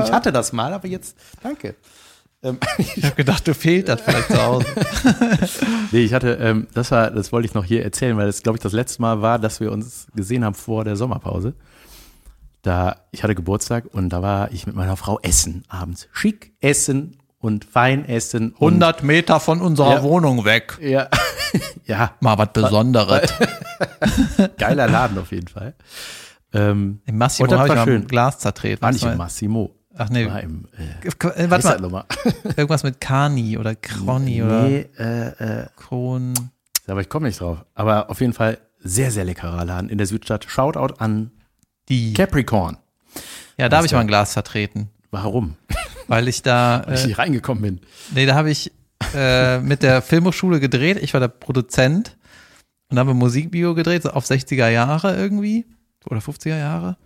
ich 0.07 0.11
hatte 0.11 0.31
das 0.33 0.51
mal, 0.53 0.73
aber 0.73 0.87
jetzt, 0.87 1.15
danke. 1.41 1.75
Ähm, 2.43 2.57
Ich 2.95 3.03
habe 3.03 3.15
gedacht, 3.15 3.47
du 3.47 3.53
fehlt 3.53 3.87
das 3.89 4.01
vielleicht 4.01 4.27
zu 4.27 4.43
Hause. 4.43 4.65
Nee, 5.91 6.03
ich 6.05 6.13
hatte, 6.13 6.33
ähm, 6.41 6.67
das 6.73 6.89
war, 6.91 7.11
das 7.11 7.31
wollte 7.31 7.47
ich 7.47 7.53
noch 7.53 7.65
hier 7.65 7.83
erzählen, 7.83 8.17
weil 8.17 8.25
das, 8.25 8.41
glaube 8.41 8.57
ich, 8.57 8.63
das 8.63 8.73
letzte 8.73 9.01
Mal 9.01 9.21
war, 9.21 9.37
dass 9.39 9.59
wir 9.59 9.71
uns 9.71 10.07
gesehen 10.15 10.43
haben 10.43 10.55
vor 10.55 10.83
der 10.83 10.95
Sommerpause. 10.95 11.53
Da, 12.63 12.95
ich 13.11 13.23
hatte 13.23 13.35
Geburtstag 13.35 13.85
und 13.91 14.09
da 14.09 14.21
war 14.21 14.51
ich 14.51 14.65
mit 14.65 14.75
meiner 14.75 14.97
Frau 14.97 15.19
essen 15.21 15.65
abends. 15.67 16.07
Schick 16.11 16.53
essen 16.61 17.17
und 17.39 17.65
fein 17.65 18.05
essen. 18.07 18.51
Und, 18.53 18.81
100 18.81 19.03
Meter 19.03 19.39
von 19.39 19.61
unserer 19.61 19.95
Ja. 19.95 20.03
Wohnung 20.03 20.45
weg. 20.45 20.79
Ja, 20.81 21.09
ja, 21.85 22.13
Mal 22.21 22.37
was 22.37 22.53
Besonderes. 22.53 23.31
geiler 24.57 24.87
Laden 24.87 25.17
auf 25.17 25.31
jeden 25.31 25.47
Fall. 25.49 25.75
Ähm, 26.53 27.01
Im 27.05 27.17
Massimo 27.17 27.51
habe 27.51 27.67
ich 27.75 27.83
schön. 27.83 28.01
ein 28.03 28.07
Glas 28.07 28.39
zertreten. 28.39 28.81
war 28.81 28.91
nicht 28.91 29.03
im 29.05 29.17
Massimo. 29.17 29.75
Ach 29.95 30.09
nee, 30.09 30.25
War 30.27 30.41
im, 30.41 30.65
äh, 30.77 31.07
äh, 31.07 31.45
wie 31.45 31.49
warte 31.51 31.67
mal, 31.67 31.79
nochmal? 31.79 32.05
irgendwas 32.43 32.83
mit 32.83 32.99
Kani 32.99 33.57
oder 33.57 33.75
Kroni 33.75 34.41
oder 34.41 34.63
Nee, 34.63 34.89
äh, 34.97 35.27
äh, 35.61 35.67
Kron. 35.75 36.33
aber 36.87 37.01
ich 37.01 37.09
komme 37.09 37.27
nicht 37.27 37.39
drauf. 37.39 37.63
Aber 37.75 38.09
auf 38.09 38.19
jeden 38.19 38.33
Fall 38.33 38.57
sehr, 38.79 39.11
sehr 39.11 39.23
leckerer 39.23 39.63
Laden 39.65 39.89
in 39.89 39.97
der 39.97 40.07
Südstadt. 40.07 40.45
Shoutout 40.49 40.95
an 40.97 41.31
Die. 41.89 42.13
Capricorn. 42.13 42.77
Ja, 43.57 43.69
da 43.69 43.77
habe 43.77 43.85
ich 43.85 43.93
mal 43.93 43.99
ein 43.99 44.07
Glas 44.07 44.33
zertreten, 44.33 44.89
Warum? 45.11 45.55
weil 46.07 46.27
ich 46.27 46.41
da, 46.41 46.83
Weil 46.87 46.95
ich 46.95 47.03
äh, 47.03 47.07
hier 47.07 47.19
reingekommen 47.19 47.61
bin. 47.61 47.81
nee, 48.15 48.25
da 48.25 48.33
habe 48.35 48.49
ich 48.49 48.71
äh, 49.13 49.59
mit 49.59 49.83
der 49.83 50.01
Filmhochschule 50.01 50.59
gedreht. 50.59 50.97
Ich 51.01 51.13
war 51.13 51.19
der 51.19 51.27
Produzent 51.27 52.17
und 52.89 52.97
habe 52.97 53.11
ein 53.11 53.17
Musikvideo 53.17 53.75
gedreht, 53.75 54.03
so 54.03 54.09
auf 54.09 54.25
60er 54.25 54.69
Jahre 54.69 55.15
irgendwie 55.15 55.65
oder 56.05 56.19
50er 56.19 56.57
Jahre. 56.57 56.97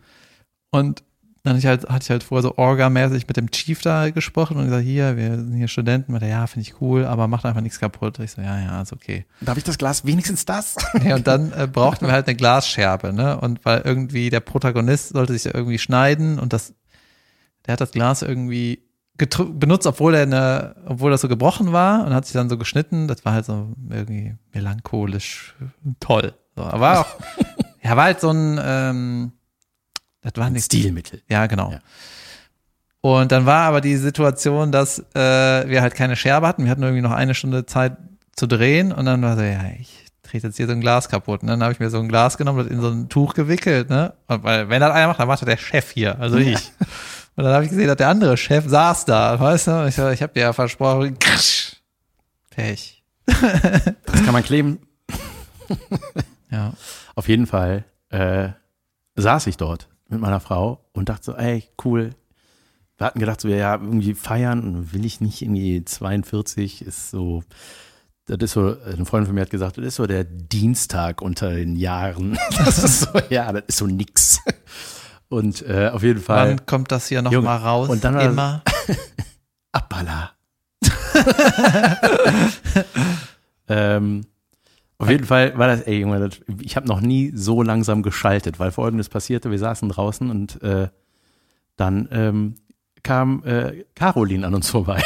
Und 0.71 1.03
dann 1.48 1.56
hatte 1.56 1.60
ich 1.60 1.66
halt, 1.68 1.89
hatte 1.89 2.04
ich 2.04 2.10
halt 2.10 2.24
vorher 2.24 2.43
so 2.43 2.58
orgamäßig 2.58 3.28
mit 3.28 3.38
dem 3.38 3.50
Chief 3.52 3.82
da 3.82 4.10
gesprochen 4.10 4.58
und 4.58 4.66
gesagt, 4.66 4.84
hier, 4.84 5.16
wir 5.16 5.38
sind 5.38 5.54
hier 5.54 5.68
Studenten. 5.68 6.14
Und 6.14 6.22
der, 6.22 6.30
ja, 6.30 6.45
finde 6.45 6.68
ich 6.68 6.82
cool, 6.82 7.06
aber 7.06 7.28
macht 7.28 7.45
einfach 7.45 7.62
nichts 7.62 7.80
kaputt. 7.80 8.20
Ich 8.20 8.32
so, 8.32 8.41
ja, 8.41 8.60
ja, 8.60 8.82
ist 8.82 8.91
okay. 8.91 9.26
Darf 9.41 9.58
ich 9.58 9.64
das 9.64 9.78
Glas 9.78 10.06
wenigstens 10.06 10.45
das? 10.45 10.76
Ja, 11.04 11.16
und 11.16 11.28
dann 11.28 11.54
äh, 11.54 11.68
brauchten 11.72 12.06
wir 12.06 12.12
halt 12.12 12.28
eine 12.28 12.36
Glasscherbe, 12.36 13.14
ne? 13.14 13.39
Und 13.39 13.64
weil 13.64 13.82
irgendwie 13.86 14.30
der 14.30 14.39
Protagonist 14.41 15.10
sollte 15.10 15.34
sich 15.34 15.43
da 15.43 15.52
irgendwie 15.54 15.78
schneiden 15.78 16.38
und 16.39 16.52
das, 16.52 16.74
der 17.66 17.74
hat 17.74 17.82
das 17.82 17.91
Glas 17.91 18.24
irgendwie 18.24 18.84
benutzt, 19.18 19.88
obwohl 19.88 20.16
er 20.16 20.24
eine, 20.24 20.76
obwohl 20.86 21.12
das 21.12 21.22
so 21.22 21.28
gebrochen 21.28 21.72
war 21.72 22.06
und 22.06 22.14
hat 22.14 22.26
sich 22.26 22.34
dann 22.34 22.50
so 22.50 22.58
geschnitten. 22.58 23.08
Das 23.08 23.24
war 23.26 23.34
halt 23.34 23.45
so 23.45 23.76
irgendwie 23.89 24.36
melancholisch 24.54 25.56
äh, 25.62 25.91
toll. 26.00 26.34
So, 26.56 26.64
aber 26.64 26.80
war 26.80 27.00
auch, 27.02 27.16
ja, 27.84 27.95
war 27.95 28.06
halt 28.06 28.20
so 28.20 28.32
ein, 28.32 28.60
ähm, 28.62 29.32
das 30.22 30.34
war 30.36 30.45
Ein 30.45 30.59
Stilmittel. 30.59 31.22
ja, 31.30 31.45
genau. 31.47 31.72
Ja. 31.72 31.80
Und 33.01 33.32
dann 33.32 33.45
war 33.45 33.68
aber 33.68 33.80
die 33.82 33.95
Situation, 33.95 34.72
dass 34.72 34.99
äh, 35.13 35.70
wir 35.70 35.82
halt 35.82 35.95
keine 35.95 36.15
Scherbe 36.15 36.47
hatten. 36.47 36.65
Wir 36.65 36.72
hatten 36.72 36.84
irgendwie 36.84 37.01
noch 37.01 37.11
eine 37.11 37.36
Stunde 37.36 37.65
Zeit 37.65 37.95
zu 38.36 38.47
drehen 38.47 38.91
und 38.91 39.05
dann 39.05 39.22
war 39.22 39.36
so, 39.36 39.43
ja, 39.43 39.61
ich 39.80 40.05
trete 40.24 40.47
jetzt 40.47 40.57
hier 40.57 40.65
so 40.68 40.74
ein 40.74 40.82
Glas 40.82 41.07
kaputt. 41.07 41.41
Und 41.41 41.47
dann 41.47 41.61
habe 41.63 41.72
ich 41.72 41.80
mir 41.80 41.89
so 41.89 41.99
ein 41.99 42.09
Glas 42.09 42.38
genommen, 42.38 42.59
das 42.59 42.68
in 42.68 42.82
so 42.82 42.89
ein 42.89 43.07
Tuch 43.07 43.34
gewickelt, 43.34 43.89
ne? 43.89 44.13
Und 44.28 44.43
weil, 44.43 44.68
wenn 44.70 44.82
das 44.82 44.91
einer 44.91 45.07
macht, 45.07 45.20
dann 45.20 45.28
macht 45.28 45.41
das 45.41 45.47
der 45.47 45.57
Chef 45.57 45.91
hier, 45.91 46.20
also 46.20 46.38
ich. 46.38 46.72
Und 47.36 47.43
dann 47.43 47.53
habe 47.53 47.63
ich 47.63 47.70
gesehen, 47.70 47.88
dass 47.88 47.97
der 47.97 48.09
andere 48.09 48.36
Chef 48.36 48.65
saß 48.68 49.05
da, 49.05 49.39
weißt 49.39 49.68
du? 49.68 49.86
Ich, 49.88 49.97
ich 49.97 50.22
habe 50.24 50.34
dir 50.34 50.41
ja 50.41 50.53
versprochen, 50.53 51.18
krsch, 51.20 51.78
Pech. 52.49 53.03
Das 53.26 54.24
kann 54.24 54.34
man 54.34 54.43
kleben. 54.43 54.80
Ja. 56.49 56.74
Auf 57.15 57.28
jeden 57.28 57.45
Fall 57.45 57.86
äh, 58.09 58.49
saß 59.15 59.47
ich 59.47 59.57
dort 59.57 59.88
mit 60.10 60.20
meiner 60.20 60.39
Frau 60.39 60.86
und 60.93 61.10
dachte 61.10 61.26
so, 61.26 61.36
ey, 61.36 61.64
cool. 61.86 62.12
Wir 62.97 63.08
hatten 63.08 63.20
gedacht, 63.20 63.41
so, 63.41 63.47
ja, 63.47 63.76
irgendwie 63.76 64.16
feiern 64.16 64.64
und 64.64 64.93
will 64.93 65.05
ich 65.05 65.22
nicht 65.22 65.41
irgendwie 65.41 65.84
42 65.86 66.82
ist 66.82 67.12
so, 67.12 67.43
das 68.26 68.38
ist 68.41 68.51
so, 68.53 68.76
eine 68.86 69.05
Freundin 69.05 69.28
von 69.28 69.36
mir 69.36 69.41
hat 69.41 69.49
gesagt, 69.49 69.78
das 69.78 69.86
ist 69.86 69.95
so 69.95 70.08
der 70.08 70.24
Dienstag 70.24 71.22
unter 71.22 71.53
den 71.53 71.76
Jahren. 71.76 72.38
Das 72.58 72.84
ist 72.84 73.01
so, 73.01 73.10
ja, 73.30 73.51
das 73.51 73.64
ist 73.68 73.78
so 73.78 73.88
nix. 73.88 74.39
Und 75.30 75.62
äh, 75.64 75.89
auf 75.89 76.03
jeden 76.03 76.22
Fall 76.22 76.49
Wann 76.49 76.66
kommt 76.66 76.91
das 76.91 77.08
hier 77.08 77.22
noch 77.22 77.32
Junge, 77.32 77.45
mal 77.45 77.58
raus? 77.58 77.89
und 77.89 78.03
dann 78.03 78.20
Immer. 78.20 78.64
Abballer. 79.72 80.32
ähm, 83.68 84.26
auf 85.00 85.10
jeden 85.10 85.26
Fall 85.26 85.58
war 85.58 85.68
das, 85.68 85.82
ey 85.82 86.00
Junge, 86.00 86.20
das, 86.20 86.39
ich 86.62 86.76
habe 86.76 86.88
noch 86.88 87.02
nie 87.02 87.32
so 87.36 87.62
langsam 87.62 88.02
geschaltet, 88.02 88.60
weil 88.60 88.72
folgendes 88.72 89.10
passierte, 89.10 89.52
wir 89.52 89.60
saßen 89.60 89.89
draußen 89.89 90.30
und 90.30 90.62
äh, 90.64 90.89
dann 91.76 92.08
ähm, 92.12 92.56
kam 93.04 93.43
äh, 93.45 93.86
Caroline 93.95 94.45
an 94.45 94.56
uns 94.56 94.70
vorbei. 94.70 95.04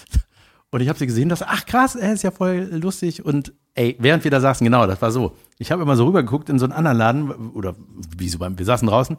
und 0.70 0.80
ich 0.80 0.88
habe 0.88 0.98
sie 0.98 1.06
gesehen, 1.06 1.28
dass, 1.28 1.42
ach 1.42 1.64
krass, 1.66 1.94
er 1.94 2.12
ist 2.12 2.22
ja 2.22 2.30
voll 2.30 2.68
lustig. 2.72 3.24
Und 3.24 3.52
ey, 3.74 3.96
während 4.00 4.24
wir 4.24 4.30
da 4.30 4.40
saßen, 4.40 4.64
genau, 4.64 4.86
das 4.86 5.00
war 5.00 5.12
so. 5.12 5.36
Ich 5.58 5.70
habe 5.70 5.82
immer 5.82 5.96
so 5.96 6.04
rübergeguckt 6.06 6.50
in 6.50 6.58
so 6.58 6.66
einen 6.66 6.74
anderen 6.74 6.98
Laden, 6.98 7.50
oder 7.52 7.76
wie 8.18 8.28
so 8.28 8.38
beim, 8.38 8.58
wir 8.58 8.66
saßen 8.66 8.88
draußen. 8.88 9.16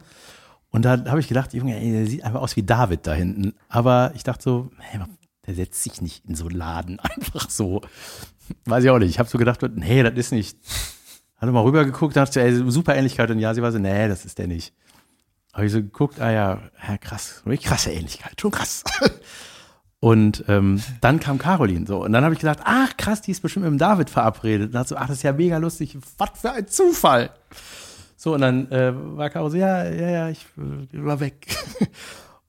Und 0.70 0.84
da 0.84 1.04
habe 1.06 1.20
ich 1.20 1.28
gedacht, 1.28 1.54
Junge, 1.54 1.80
ey, 1.80 1.92
der 1.92 2.06
sieht 2.06 2.24
einfach 2.24 2.40
aus 2.40 2.56
wie 2.56 2.62
David 2.62 3.06
da 3.06 3.14
hinten. 3.14 3.54
Aber 3.68 4.12
ich 4.14 4.22
dachte 4.22 4.42
so, 4.42 4.70
hey, 4.78 5.00
der 5.46 5.54
setzt 5.54 5.82
sich 5.82 6.00
nicht 6.00 6.24
in 6.26 6.34
so 6.34 6.46
einen 6.46 6.56
Laden 6.56 7.00
einfach 7.00 7.48
so. 7.48 7.80
Weiß 8.64 8.84
ich 8.84 8.90
auch 8.90 8.98
nicht. 8.98 9.10
Ich 9.10 9.18
habe 9.18 9.28
so 9.28 9.38
gedacht, 9.38 9.60
nee, 9.74 10.02
das 10.02 10.14
ist 10.14 10.32
nicht. 10.32 10.58
Hatte 11.36 11.52
mal 11.52 11.62
rübergeguckt, 11.62 12.16
dachte, 12.16 12.42
ey, 12.42 12.70
super 12.70 12.94
Ähnlichkeit. 12.94 13.30
Und 13.30 13.38
ja, 13.38 13.54
sie 13.54 13.62
war 13.62 13.72
so, 13.72 13.78
nee, 13.78 14.08
das 14.08 14.24
ist 14.24 14.38
der 14.38 14.46
nicht. 14.46 14.72
Habe 15.52 15.66
ich 15.66 15.72
so 15.72 15.78
geguckt, 15.78 16.20
ah 16.20 16.32
ja, 16.32 16.60
ja 16.88 16.98
krass, 16.98 17.42
krasse 17.62 17.92
Ähnlichkeit, 17.92 18.40
schon 18.40 18.50
krass. 18.50 18.82
Und 20.00 20.44
ähm, 20.48 20.82
dann 21.00 21.18
kam 21.18 21.38
Caroline 21.38 21.86
so. 21.86 22.04
Und 22.04 22.12
dann 22.12 22.24
habe 22.24 22.34
ich 22.34 22.40
gedacht, 22.40 22.58
ach 22.64 22.94
krass, 22.98 23.22
die 23.22 23.30
ist 23.30 23.40
bestimmt 23.40 23.64
mit 23.64 23.72
dem 23.72 23.78
David 23.78 24.10
verabredet. 24.10 24.66
Und 24.66 24.74
dachte 24.74 24.90
so, 24.90 24.96
ach, 24.96 25.06
das 25.06 25.16
ist 25.18 25.22
ja 25.22 25.32
mega 25.32 25.56
lustig. 25.56 25.96
Was 26.18 26.40
für 26.40 26.52
ein 26.52 26.68
Zufall. 26.68 27.30
So, 28.16 28.34
und 28.34 28.42
dann 28.42 28.70
äh, 28.70 28.92
war 28.94 29.30
Caro 29.30 29.48
so, 29.48 29.56
ja, 29.56 29.84
ja, 29.84 30.10
ja, 30.10 30.28
ich 30.28 30.44
äh, 30.58 31.04
war 31.04 31.20
weg. 31.20 31.46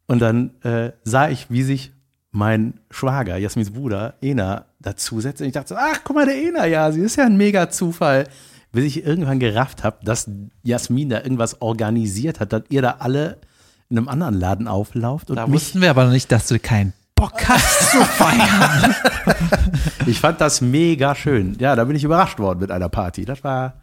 Und 0.07 0.19
dann 0.19 0.61
äh, 0.61 0.91
sah 1.03 1.29
ich, 1.29 1.49
wie 1.49 1.63
sich 1.63 1.91
mein 2.36 2.81
Schwager, 2.91 3.38
Jasmins 3.38 3.71
Bruder, 3.71 4.15
Ena, 4.21 4.65
dazusetzt. 4.79 5.39
Und 5.41 5.47
ich 5.47 5.53
dachte 5.53 5.69
so, 5.69 5.75
ach, 5.77 6.01
guck 6.03 6.17
mal, 6.17 6.25
der 6.25 6.36
Ena, 6.36 6.65
ja, 6.65 6.91
sie 6.91 6.99
ist 6.99 7.15
ja 7.15 7.25
ein 7.25 7.38
mega 7.38 7.69
Zufall. 7.69 8.27
Bis 8.73 8.83
ich 8.83 9.05
irgendwann 9.05 9.39
gerafft 9.39 9.86
habe, 9.86 10.03
dass 10.03 10.29
Jasmin 10.61 11.09
da 11.09 11.21
irgendwas 11.21 11.61
organisiert 11.61 12.41
hat, 12.41 12.51
dass 12.51 12.63
ihr 12.67 12.81
da 12.81 12.97
alle 12.99 13.38
in 13.89 13.97
einem 13.97 14.09
anderen 14.09 14.33
Laden 14.36 14.67
auflauft. 14.67 15.29
Und 15.29 15.38
Da 15.38 15.49
wussten 15.49 15.79
wir 15.79 15.89
aber 15.89 16.03
noch 16.03 16.11
nicht, 16.11 16.29
dass 16.29 16.47
du 16.49 16.59
keinen 16.59 16.91
Bock 17.15 17.47
hast 17.47 17.91
zu 17.91 18.03
feiern. 18.03 18.93
ich 20.05 20.19
fand 20.19 20.41
das 20.41 20.59
mega 20.59 21.15
schön. 21.15 21.55
Ja, 21.59 21.77
da 21.77 21.86
bin 21.86 21.95
ich 21.95 22.03
überrascht 22.03 22.38
worden 22.39 22.59
mit 22.59 22.69
einer 22.69 22.89
Party. 22.89 23.23
Das 23.23 23.45
war, 23.45 23.81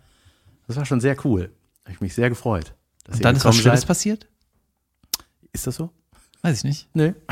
das 0.67 0.77
war 0.77 0.85
schon 0.85 1.01
sehr 1.01 1.17
cool. 1.25 1.51
Habe 1.85 1.95
ich 1.95 2.01
mich 2.03 2.15
sehr 2.15 2.29
gefreut. 2.29 2.75
dass 3.05 3.17
Und 3.17 3.25
dann 3.25 3.37
ist 3.37 3.47
was 3.47 3.57
Schlimmes 3.57 3.81
seid. 3.81 3.89
passiert? 3.89 4.27
Ist 5.55 5.67
das 5.67 5.77
so? 5.77 5.89
Weiß 6.43 6.59
ich 6.59 6.65
nicht. 6.65 6.89
Nee. 6.93 7.15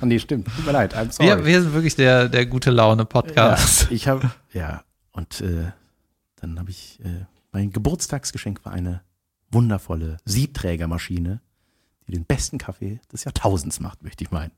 Ach 0.00 0.04
nee, 0.06 0.18
stimmt. 0.18 0.48
Tut 0.54 0.66
mir 0.66 0.72
leid. 0.72 0.94
I'm 0.94 1.10
sorry. 1.10 1.28
Wir, 1.28 1.44
wir 1.46 1.62
sind 1.62 1.72
wirklich 1.72 1.96
der, 1.96 2.28
der 2.28 2.46
gute 2.46 2.70
Laune 2.70 3.04
Podcast. 3.04 3.82
Ja, 3.84 3.90
ich 3.90 4.08
habe, 4.08 4.30
ja, 4.52 4.82
und 5.12 5.40
äh, 5.40 5.72
dann 6.36 6.58
habe 6.58 6.70
ich, 6.70 6.98
äh, 7.04 7.26
mein 7.52 7.72
Geburtstagsgeschenk 7.72 8.64
war 8.64 8.72
eine 8.72 9.02
wundervolle 9.50 10.18
Siebträgermaschine, 10.24 11.40
die 12.06 12.12
den 12.12 12.24
besten 12.24 12.58
Kaffee 12.58 13.00
des 13.12 13.24
Jahrtausends 13.24 13.80
macht, 13.80 14.02
möchte 14.02 14.24
ich 14.24 14.30
meinen. 14.30 14.52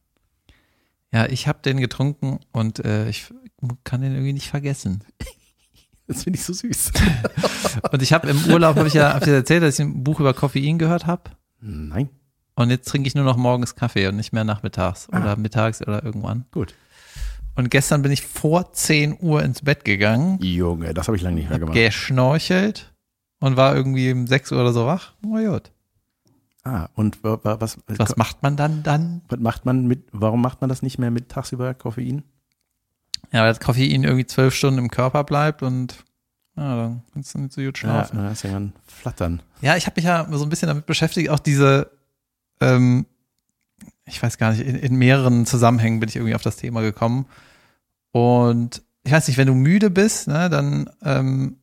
Ja, 1.13 1.27
ich 1.27 1.47
habe 1.47 1.61
den 1.63 1.79
getrunken 1.79 2.41
und 2.53 2.85
äh, 2.85 3.09
ich 3.09 3.33
kann 3.85 4.01
den 4.01 4.13
irgendwie 4.13 4.33
nicht 4.33 4.49
vergessen. 4.49 5.05
Das 6.09 6.25
finde 6.25 6.37
ich 6.39 6.45
so 6.45 6.53
süß. 6.53 6.93
Und 7.93 8.03
ich 8.03 8.13
habe 8.13 8.29
im 8.29 8.45
Urlaub, 8.47 8.77
habe 8.77 8.89
ich 8.89 8.93
ja 8.93 9.15
hab 9.15 9.23
ich 9.23 9.29
ja 9.29 9.35
erzählt, 9.35 9.63
dass 9.63 9.79
ich 9.79 9.87
ein 9.87 10.03
Buch 10.03 10.19
über 10.19 10.35
Koffein 10.35 10.77
gehört 10.77 11.07
habe. 11.07 11.31
Nein, 11.61 12.11
Und 12.55 12.71
jetzt 12.71 12.89
trinke 12.89 13.07
ich 13.09 13.15
nur 13.15 13.25
noch 13.25 13.37
morgens 13.37 13.75
Kaffee 13.75 14.07
und 14.09 14.17
nicht 14.17 14.33
mehr 14.33 14.45
nachmittags 14.45 15.09
oder 15.09 15.37
mittags 15.37 15.81
oder 15.83 16.03
irgendwann. 16.05 16.45
gut. 16.53 16.75
Und 17.55 17.71
gestern 17.71 18.01
bin 18.03 18.13
ich 18.13 18.23
vor 18.23 18.73
10 18.73 19.19
Uhr 19.21 19.43
ins 19.43 19.61
Bett 19.63 19.85
gegangen, 19.85 20.39
Junge, 20.43 20.95
das 20.95 21.07
habe 21.09 21.17
ich 21.19 21.23
lange 21.23 21.37
nicht 21.37 21.51
mehr 21.51 21.59
gemacht. 21.59 21.75
geschnorchelt 21.75 22.95
und 23.41 23.57
war 23.59 23.77
irgendwie 23.77 24.11
um 24.13 24.27
6 24.27 24.53
Uhr 24.53 24.61
oder 24.61 24.73
so 24.73 24.87
wach. 24.87 25.13
Oh 25.27 25.37
gut. 25.37 25.71
Ah, 26.65 26.89
und 26.95 27.23
wa- 27.25 27.39
wa- 27.43 27.61
was, 27.61 27.79
Was 27.89 28.17
macht 28.17 28.43
man 28.43 28.57
dann 28.57 28.83
dann? 28.83 29.21
was 29.29 29.39
macht 29.41 29.67
man 29.67 29.87
mit, 29.87 30.05
warum 30.13 30.41
macht 30.41 30.61
man 30.61 30.69
das 30.71 30.81
nicht 30.81 30.99
mehr 30.99 31.11
mit 31.11 31.29
tagsüber 31.29 31.75
Koffein? 31.75 32.23
Ja, 33.33 33.41
weil 33.43 33.49
das 33.51 33.61
Koffein 33.61 34.05
irgendwie 34.05 34.27
zwölf 34.27 34.55
Stunden 34.55 34.79
im 34.79 34.91
Körper 34.91 35.25
bleibt 35.25 35.63
und 35.63 36.05
ja, 36.57 36.77
dann 36.77 37.03
kannst 37.13 37.35
du 37.35 37.39
nicht 37.41 37.53
so 37.53 37.61
gut 37.63 37.77
Ja, 37.79 37.81
schlafen. 37.81 38.19
da 38.19 38.31
ist 38.31 38.45
ja 38.45 38.57
ein 38.57 38.73
Flattern. 38.87 39.43
Ja, 39.61 39.77
ich 39.77 39.87
habe 39.87 39.95
mich 39.97 40.05
ja 40.05 40.27
so 40.31 40.45
ein 40.45 40.49
bisschen 40.51 40.69
damit 40.69 40.87
beschäftigt, 40.87 41.31
auch 41.31 41.39
diese, 41.39 41.91
ähm, 42.63 43.07
ich 44.07 44.23
weiß 44.23 44.39
gar 44.39 44.53
nicht, 44.53 44.67
in, 44.67 44.77
in 44.77 44.97
mehreren 44.97 45.47
Zusammenhängen 45.47 46.01
bin 46.01 46.09
ich 46.09 46.17
irgendwie 46.17 46.35
auf 46.35 46.43
das 46.43 46.57
Thema 46.57 46.81
gekommen. 46.83 47.27
Und 48.13 48.83
ich 49.05 49.13
weiß 49.13 49.29
nicht, 49.29 49.37
wenn 49.39 49.47
du 49.47 49.55
müde 49.55 49.91
bist, 49.91 50.29
ne, 50.29 50.49
dann 50.51 50.91
ähm, 51.05 51.57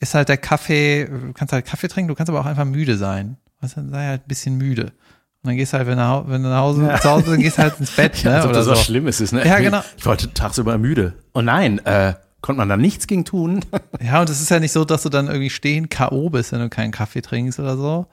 ist 0.00 0.14
halt 0.14 0.28
der 0.28 0.36
Kaffee, 0.38 1.06
du 1.06 1.32
kannst 1.32 1.52
halt 1.52 1.66
Kaffee 1.66 1.88
trinken, 1.88 2.08
du 2.08 2.14
kannst 2.14 2.30
aber 2.30 2.40
auch 2.40 2.46
einfach 2.46 2.64
müde 2.64 2.96
sein. 2.96 3.36
Weißt 3.60 3.76
du, 3.76 3.80
dann 3.80 3.90
sei 3.90 4.06
halt 4.06 4.22
ein 4.24 4.28
bisschen 4.28 4.56
müde. 4.58 4.84
Und 5.42 5.50
dann 5.50 5.56
gehst 5.56 5.72
du 5.72 5.78
halt, 5.78 5.86
wenn 5.86 5.98
du, 5.98 6.24
wenn 6.26 6.42
du 6.42 6.48
nach 6.48 6.60
Hause, 6.60 6.82
Ja. 6.86 7.00
zu 7.00 7.10
Hause 7.10 7.22
bist, 7.24 7.34
dann 7.34 7.40
gehst 7.42 7.58
du 7.58 7.62
halt 7.62 7.80
ins 7.80 7.90
Bett, 7.94 8.20
ne, 8.24 8.38
ob 8.38 8.44
oder 8.46 8.52
das 8.54 8.64
so. 8.66 8.70
was 8.72 8.84
Schlimmes 8.84 9.20
ist, 9.20 9.32
ne? 9.32 9.46
Ja, 9.46 9.58
genau. 9.60 9.82
Ich 9.96 10.06
wollte 10.06 10.32
tagsüber 10.34 10.76
müde. 10.78 11.14
Oh 11.34 11.42
nein, 11.42 11.78
äh, 11.84 12.14
konnte 12.40 12.58
man 12.58 12.68
da 12.68 12.76
nichts 12.76 13.06
gegen 13.06 13.24
tun? 13.24 13.64
Ja, 14.00 14.20
und 14.20 14.30
es 14.30 14.40
ist 14.40 14.50
ja 14.50 14.60
nicht 14.60 14.72
so, 14.72 14.84
dass 14.84 15.02
du 15.02 15.08
dann 15.08 15.26
irgendwie 15.28 15.50
stehen 15.50 15.88
K.O. 15.88 16.30
bist, 16.30 16.52
wenn 16.52 16.60
du 16.60 16.68
keinen 16.68 16.90
Kaffee 16.92 17.22
trinkst 17.22 17.58
oder 17.60 17.76
so. 17.76 18.06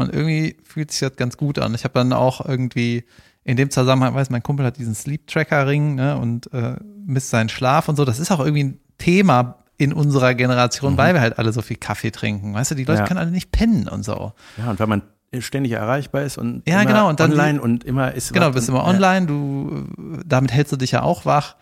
Und 0.00 0.12
irgendwie 0.12 0.56
fühlt 0.64 0.90
sich 0.90 1.00
das 1.00 1.16
ganz 1.16 1.36
gut 1.36 1.58
an. 1.58 1.74
Ich 1.74 1.84
habe 1.84 1.94
dann 1.94 2.12
auch 2.12 2.44
irgendwie 2.44 3.04
in 3.44 3.56
dem 3.56 3.70
Zusammenhang, 3.70 4.14
weiß 4.14 4.30
mein 4.30 4.42
Kumpel 4.42 4.66
hat 4.66 4.76
diesen 4.78 4.94
Sleep 4.94 5.26
Tracker 5.26 5.66
Ring 5.66 5.94
ne, 5.94 6.16
und 6.16 6.52
äh, 6.52 6.76
misst 7.06 7.30
seinen 7.30 7.48
Schlaf 7.48 7.88
und 7.88 7.96
so. 7.96 8.04
Das 8.04 8.18
ist 8.18 8.30
auch 8.30 8.40
irgendwie 8.40 8.64
ein 8.64 8.80
Thema 8.98 9.56
in 9.78 9.92
unserer 9.94 10.34
Generation, 10.34 10.98
weil 10.98 11.14
wir 11.14 11.22
halt 11.22 11.38
alle 11.38 11.52
so 11.52 11.62
viel 11.62 11.78
Kaffee 11.78 12.10
trinken. 12.10 12.52
Weißt 12.52 12.70
du, 12.70 12.74
die 12.74 12.84
Leute 12.84 13.00
Ja. 13.00 13.06
können 13.06 13.18
alle 13.18 13.30
nicht 13.30 13.50
pennen 13.50 13.88
und 13.88 14.04
so. 14.04 14.32
Ja, 14.58 14.70
und 14.70 14.78
weil 14.78 14.86
man 14.86 15.02
ständig 15.38 15.72
erreichbar 15.72 16.22
ist 16.22 16.36
und 16.38 16.62
Ja, 16.68 16.84
genau, 16.84 17.08
und 17.08 17.18
dann 17.20 17.32
online 17.32 17.60
und 17.60 17.84
immer 17.84 18.12
ist 18.12 18.32
Genau, 18.34 18.48
du 18.48 18.54
bist 18.54 18.68
immer 18.68 18.84
online, 18.84 19.26
du, 19.26 19.84
damit 20.26 20.52
hältst 20.52 20.72
du 20.72 20.76
dich 20.76 20.90
ja 20.90 21.02
auch 21.02 21.24
wach. 21.24 21.56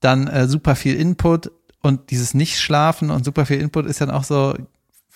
Dann 0.00 0.28
äh, 0.28 0.46
super 0.46 0.76
viel 0.76 0.94
Input 0.94 1.50
und 1.82 2.10
dieses 2.10 2.34
Nicht-Schlafen 2.34 3.10
und 3.10 3.24
super 3.24 3.46
viel 3.46 3.58
Input 3.60 3.86
ist 3.86 4.00
dann 4.00 4.10
auch 4.10 4.24
so, 4.24 4.54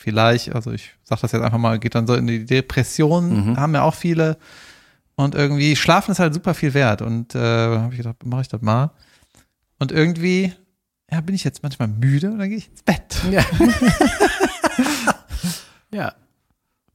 vielleicht, 0.01 0.55
also 0.55 0.73
ich 0.73 0.95
sag 1.05 1.21
das 1.21 1.33
jetzt 1.33 1.43
einfach 1.43 1.59
mal, 1.59 1.79
geht 1.79 1.95
dann 1.95 2.07
so 2.07 2.15
in 2.15 2.27
die 2.27 2.47
Depression, 2.47 3.51
Mhm. 3.51 3.57
haben 3.59 3.75
ja 3.75 3.83
auch 3.83 3.95
viele. 3.95 4.39
Und 5.15 5.35
irgendwie, 5.35 5.77
Schlafen 5.77 6.13
ist 6.13 6.19
halt 6.19 6.33
super 6.33 6.55
viel 6.55 6.73
wert. 6.73 7.03
Und 7.03 7.35
äh, 7.35 7.39
habe 7.39 7.93
ich 7.93 7.99
gedacht, 7.99 8.25
mache 8.25 8.41
ich 8.41 8.49
das 8.49 8.63
mal. 8.63 8.93
Und 9.79 9.93
irgendwie, 9.93 10.55
ja, 11.11 11.21
bin 11.21 11.35
ich 11.35 11.45
jetzt 11.45 11.63
manchmal 11.63 11.89
müde 11.89 12.31
und 12.31 12.39
dann 12.39 12.49
gehe 12.49 12.59
ich 12.59 12.69
ins 12.69 12.83
Bett. 12.83 13.19
Ja. 13.31 13.45
ja. 15.93 16.15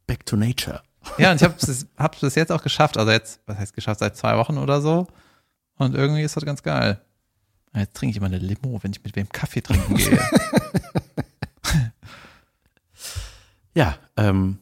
Back 0.08 0.26
to 0.26 0.36
nature. 0.36 0.82
Ja, 1.20 1.30
und 1.32 1.36
ich 1.38 1.43
habe 1.43 1.53
es 1.60 1.86
hab's 1.97 2.20
bis 2.22 2.34
jetzt 2.36 2.51
auch 2.51 2.64
geschafft. 2.64 2.97
Also 2.97 3.12
jetzt, 3.12 3.39
was 3.45 3.58
heißt 3.60 3.76
geschafft, 3.76 3.99
seit 3.99 4.18
zwei 4.18 4.36
Wochen 4.38 4.58
oder 4.58 4.82
so. 4.82 5.06
Und 5.78 5.93
irgendwie 5.93 6.24
ist 6.24 6.36
das 6.36 6.45
ganz 6.45 6.64
geil. 6.64 6.99
Jetzt 7.76 7.95
trinke 7.95 8.12
ich 8.12 8.18
immer 8.18 8.28
eine 8.28 8.39
Limo, 8.39 8.80
wenn 8.82 8.91
ich 8.91 9.03
mit 9.03 9.16
wem 9.16 9.30
Kaffee 9.30 9.62
trinken 9.62 9.95
gehe. 9.95 10.20
Ja, 13.76 13.97
ähm, 14.17 14.57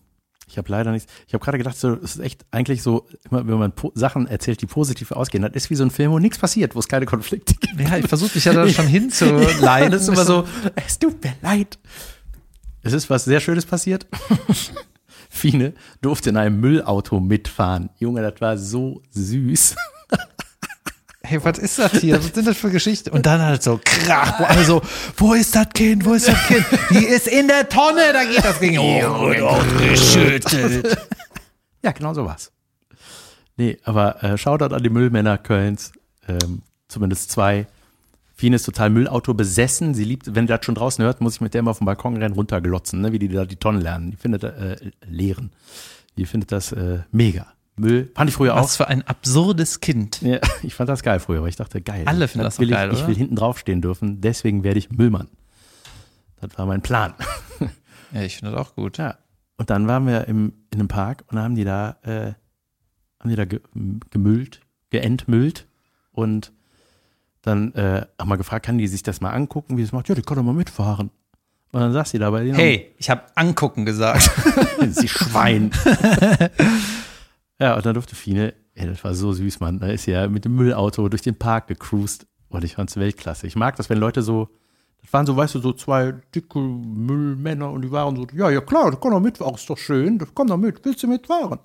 ich 0.48 0.58
habe 0.58 0.70
leider 0.70 0.92
nichts. 0.92 1.12
Ich 1.28 1.34
habe 1.34 1.44
gerade 1.44 1.58
gedacht, 1.58 1.78
so, 1.78 1.94
es 1.94 2.16
ist 2.16 2.20
echt 2.20 2.46
eigentlich 2.52 2.84
so, 2.84 3.08
immer 3.30 3.48
wenn 3.48 3.58
man 3.58 3.72
po 3.72 3.92
Sachen 3.96 4.28
erzählt, 4.28 4.62
die 4.62 4.66
positiv 4.66 5.12
ausgehen, 5.12 5.44
das 5.44 5.54
ist 5.54 5.70
wie 5.70 5.76
so 5.76 5.84
ein 5.84 5.92
Film, 5.92 6.12
wo 6.12 6.20
nichts 6.20 6.38
passiert, 6.38 6.76
wo 6.76 6.80
es 6.80 6.88
keine 6.88 7.06
Konflikte 7.06 7.56
gibt. 7.56 7.80
ja, 7.80 7.98
ich 7.98 8.08
versuche 8.08 8.32
mich 8.36 8.46
ja 8.46 8.54
da 8.54 8.68
schon 8.70 8.88
hinzuleiten. 8.88 9.92
das 9.92 10.04
ist 10.04 10.10
immer 10.10 10.26
so, 10.26 10.48
es 10.76 11.00
tut 11.00 11.24
mir 11.24 11.34
leid. 11.42 11.80
Es 12.84 12.94
ist 12.94 13.10
was 13.10 13.26
sehr 13.26 13.40
Schönes 13.40 13.66
passiert. 13.66 14.06
Fine 15.30 15.74
durfte 16.02 16.30
in 16.30 16.38
einem 16.38 16.60
Müllauto 16.60 17.20
mitfahren. 17.20 17.90
Junge, 17.98 18.22
das 18.22 18.40
war 18.40 18.58
so 18.58 19.02
süß. 19.12 19.76
Hey, 21.26 21.44
was 21.44 21.58
ist 21.58 21.80
das 21.80 21.94
hier? 21.94 22.18
Was 22.18 22.34
sind 22.34 22.46
das 22.46 22.58
für 22.58 22.70
Geschichten? 22.70 23.10
Und 23.12 23.26
dann 23.26 23.42
halt 23.42 23.64
so 23.64 23.80
krach, 23.84 24.40
wo 24.40 24.44
alle 24.44 24.66
so, 24.66 24.82
wo 25.16 25.34
ist 25.34 25.56
das 25.56 25.70
Kind? 25.70 26.06
Wo 26.06 26.14
ist 26.14 26.28
das 26.28 26.48
Kind? 26.48 26.66
Die 26.90 27.06
ist 27.06 27.28
in 27.28 27.48
der 27.48 27.70
Tonne, 27.70 28.12
da 28.12 28.26
geht 28.26 28.44
das 28.44 28.60
Ding. 28.60 28.78
Oh, 28.78 29.28
und 29.28 29.42
ausgeschüttet. 29.42 30.98
Ja, 31.82 31.92
genau 31.92 32.14
so 32.14 32.26
war's. 32.26 32.52
Nee, 33.56 33.78
aber 33.84 34.22
äh, 34.24 34.38
Shoutout 34.38 34.76
an 34.76 34.84
die 34.84 34.90
Müllmänner 34.90 35.38
Kölns. 35.38 35.94
Ähm, 36.28 36.62
zumindest 36.90 37.32
zwei. 37.32 37.68
Fine 38.36 38.58
ist 38.58 38.64
total 38.64 38.90
Müllauto 38.90 39.34
besessen. 39.34 39.94
Sie 39.94 40.04
liebt, 40.04 40.36
wenn 40.36 40.46
ihr 40.46 40.58
das 40.58 40.66
schon 40.66 40.76
draußen 40.76 41.04
hört, 41.06 41.22
muss 41.22 41.36
ich 41.36 41.42
mit 41.42 41.54
der 41.54 41.62
mal 41.62 41.72
auf 41.72 41.78
den 41.78 41.86
Balkon 41.86 42.18
rennen, 42.18 42.36
runterglotzen, 42.36 43.00
ne, 43.00 43.12
wie 43.14 43.20
die 43.20 43.30
da 43.30 43.46
die 43.46 43.56
Tonnen 43.56 43.80
lernen. 43.82 44.12
Die 44.12 44.18
findet, 44.18 44.44
äh, 44.44 44.76
leeren. 45.08 45.52
Die 46.18 46.26
findet 46.26 46.52
das 46.52 46.72
äh, 46.74 47.00
mega. 47.12 47.48
Müll, 47.76 48.12
fand 48.14 48.30
ich 48.30 48.36
früher 48.36 48.56
auch. 48.56 48.64
Was 48.64 48.78
für 48.78 48.88
ein 48.88 49.02
absurdes 49.08 49.80
Kind. 49.80 50.22
Ja, 50.22 50.40
ich 50.64 50.76
fand 50.76 50.90
das 50.90 51.04
geil 51.04 51.20
früher, 51.20 51.42
weil 51.42 51.50
ich 51.50 51.56
dachte, 51.56 51.82
geil. 51.82 52.04
Alle 52.06 52.28
finden 52.28 52.46
das 52.46 52.60
will 52.60 52.68
doch 52.68 52.76
geil, 52.76 52.92
ich, 52.94 53.00
ich 53.00 53.08
will 53.08 53.16
hinten 53.16 53.36
draufstehen 53.36 53.82
dürfen, 53.82 54.22
deswegen 54.22 54.64
werde 54.64 54.80
ich 54.80 54.92
Müllmann. 54.92 55.28
Das 56.40 56.58
war 56.58 56.66
mein 56.66 56.82
Plan. 56.82 57.14
Ja, 58.14 58.22
ich 58.22 58.38
finde 58.38 58.52
das 58.52 58.68
auch 58.68 58.76
gut. 58.76 58.98
Ja. 58.98 59.18
Und 59.58 59.70
dann 59.70 59.88
waren 59.88 60.06
wir 60.06 60.28
im, 60.28 60.54
in 60.72 60.80
einem 60.80 60.88
Park 60.88 61.24
und 61.28 61.40
haben 61.40 61.56
die 61.56 61.64
da, 61.64 61.98
äh, 62.04 62.34
haben 63.20 63.30
die 63.30 63.36
da 63.36 63.46
ge 63.46 63.60
gemüllt, 64.10 64.62
geentmüllt 64.90 65.68
und 66.12 66.52
dann 67.42 67.74
äh, 67.74 68.06
haben 68.20 68.30
wir 68.30 68.38
gefragt, 68.38 68.66
kann 68.66 68.78
die 68.78 68.88
sich 68.88 69.04
das 69.04 69.20
mal 69.20 69.32
angucken, 69.32 69.78
wie 69.78 69.82
es 69.82 69.92
macht? 69.92 70.08
Ja, 70.08 70.16
die 70.16 70.22
kann 70.22 70.38
doch 70.38 70.44
mal 70.44 70.54
mitfahren. 70.54 71.12
Und 71.72 71.80
dann 71.80 71.92
saß 71.92 72.12
sie 72.12 72.20
da 72.20 72.30
bei 72.30 72.44
denen. 72.44 72.56
Hey, 72.56 72.94
ich 72.98 73.10
habe 73.10 73.24
angucken 73.36 73.84
gesagt. 73.86 74.30
sie 74.90 75.08
Schwein. 75.08 75.72
ja, 77.60 77.76
und 77.76 77.86
dann 77.86 77.94
durfte 77.94 78.16
Fine, 78.16 78.54
ey, 78.76 78.88
das 78.88 79.04
war 79.04 79.14
so 79.14 79.34
süß, 79.34 79.60
Mann. 79.60 79.80
Da 79.80 79.88
ist 79.88 80.04
sie 80.04 80.12
ja 80.12 80.28
mit 80.28 80.46
dem 80.46 80.56
Müllauto 80.56 81.08
durch 81.10 81.22
den 81.22 81.38
Park 81.38 81.68
gecruised. 81.68 82.28
Und 82.50 82.64
ich 82.64 82.76
fand's 82.76 82.98
Weltklasse. 82.98 83.48
Ich 83.48 83.56
mag 83.56 83.76
das, 83.78 83.90
wenn 83.90 83.98
Leute 83.98 84.22
so, 84.22 84.50
das 85.02 85.12
waren 85.12 85.26
so, 85.26 85.36
weißt 85.36 85.56
du, 85.56 85.60
so 85.60 85.74
zwei 85.74 86.14
dicke 86.36 86.60
Müllmänner 86.60 87.72
und 87.72 87.82
die 87.82 87.92
waren 87.92 88.16
so, 88.16 88.28
ja, 88.34 88.50
ja 88.50 88.62
klar, 88.62 88.92
das 88.92 89.02
kann 89.02 89.12
doch 89.12 89.20
mitfahren, 89.20 89.56
ist 89.56 89.70
doch 89.70 89.78
schön, 89.78 90.20
das 90.20 90.30
komm 90.34 90.48
doch 90.48 90.58
mit, 90.58 90.84
willst 90.86 91.02
du 91.04 91.08
mitfahren? 91.08 91.60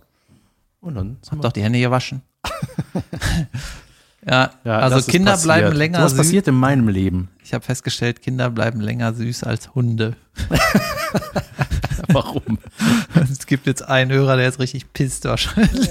Und 0.80 0.95
dann 0.95 1.18
Hab 1.30 1.43
doch 1.43 1.53
die 1.53 1.62
Hände 1.62 1.78
gewaschen. 1.78 2.22
ja, 4.27 4.51
Ja, 4.64 4.79
also 4.79 5.01
Kinder 5.11 5.33
passiert. 5.33 5.45
bleiben 5.61 5.77
länger 5.77 6.03
Was 6.03 6.12
süß. 6.12 6.19
passiert 6.19 6.49
in 6.49 6.55
meinem 6.55 6.89
Leben? 6.89 7.29
Ich 7.43 7.55
habe 7.55 7.64
festgestellt, 7.64 8.21
Kinder 8.23 8.51
bleiben 8.51 8.81
länger 8.81 9.14
süß 9.14 9.45
als 9.45 9.75
Hunde. 9.75 10.16
Warum? 12.09 12.59
Es 13.14 13.47
gibt 13.47 13.66
jetzt 13.66 13.83
einen 13.83 14.11
Hörer, 14.12 14.37
der 14.37 14.49
ist 14.49 14.59
richtig 14.61 14.93
pisst 14.93 15.25
wahrscheinlich. 15.25 15.89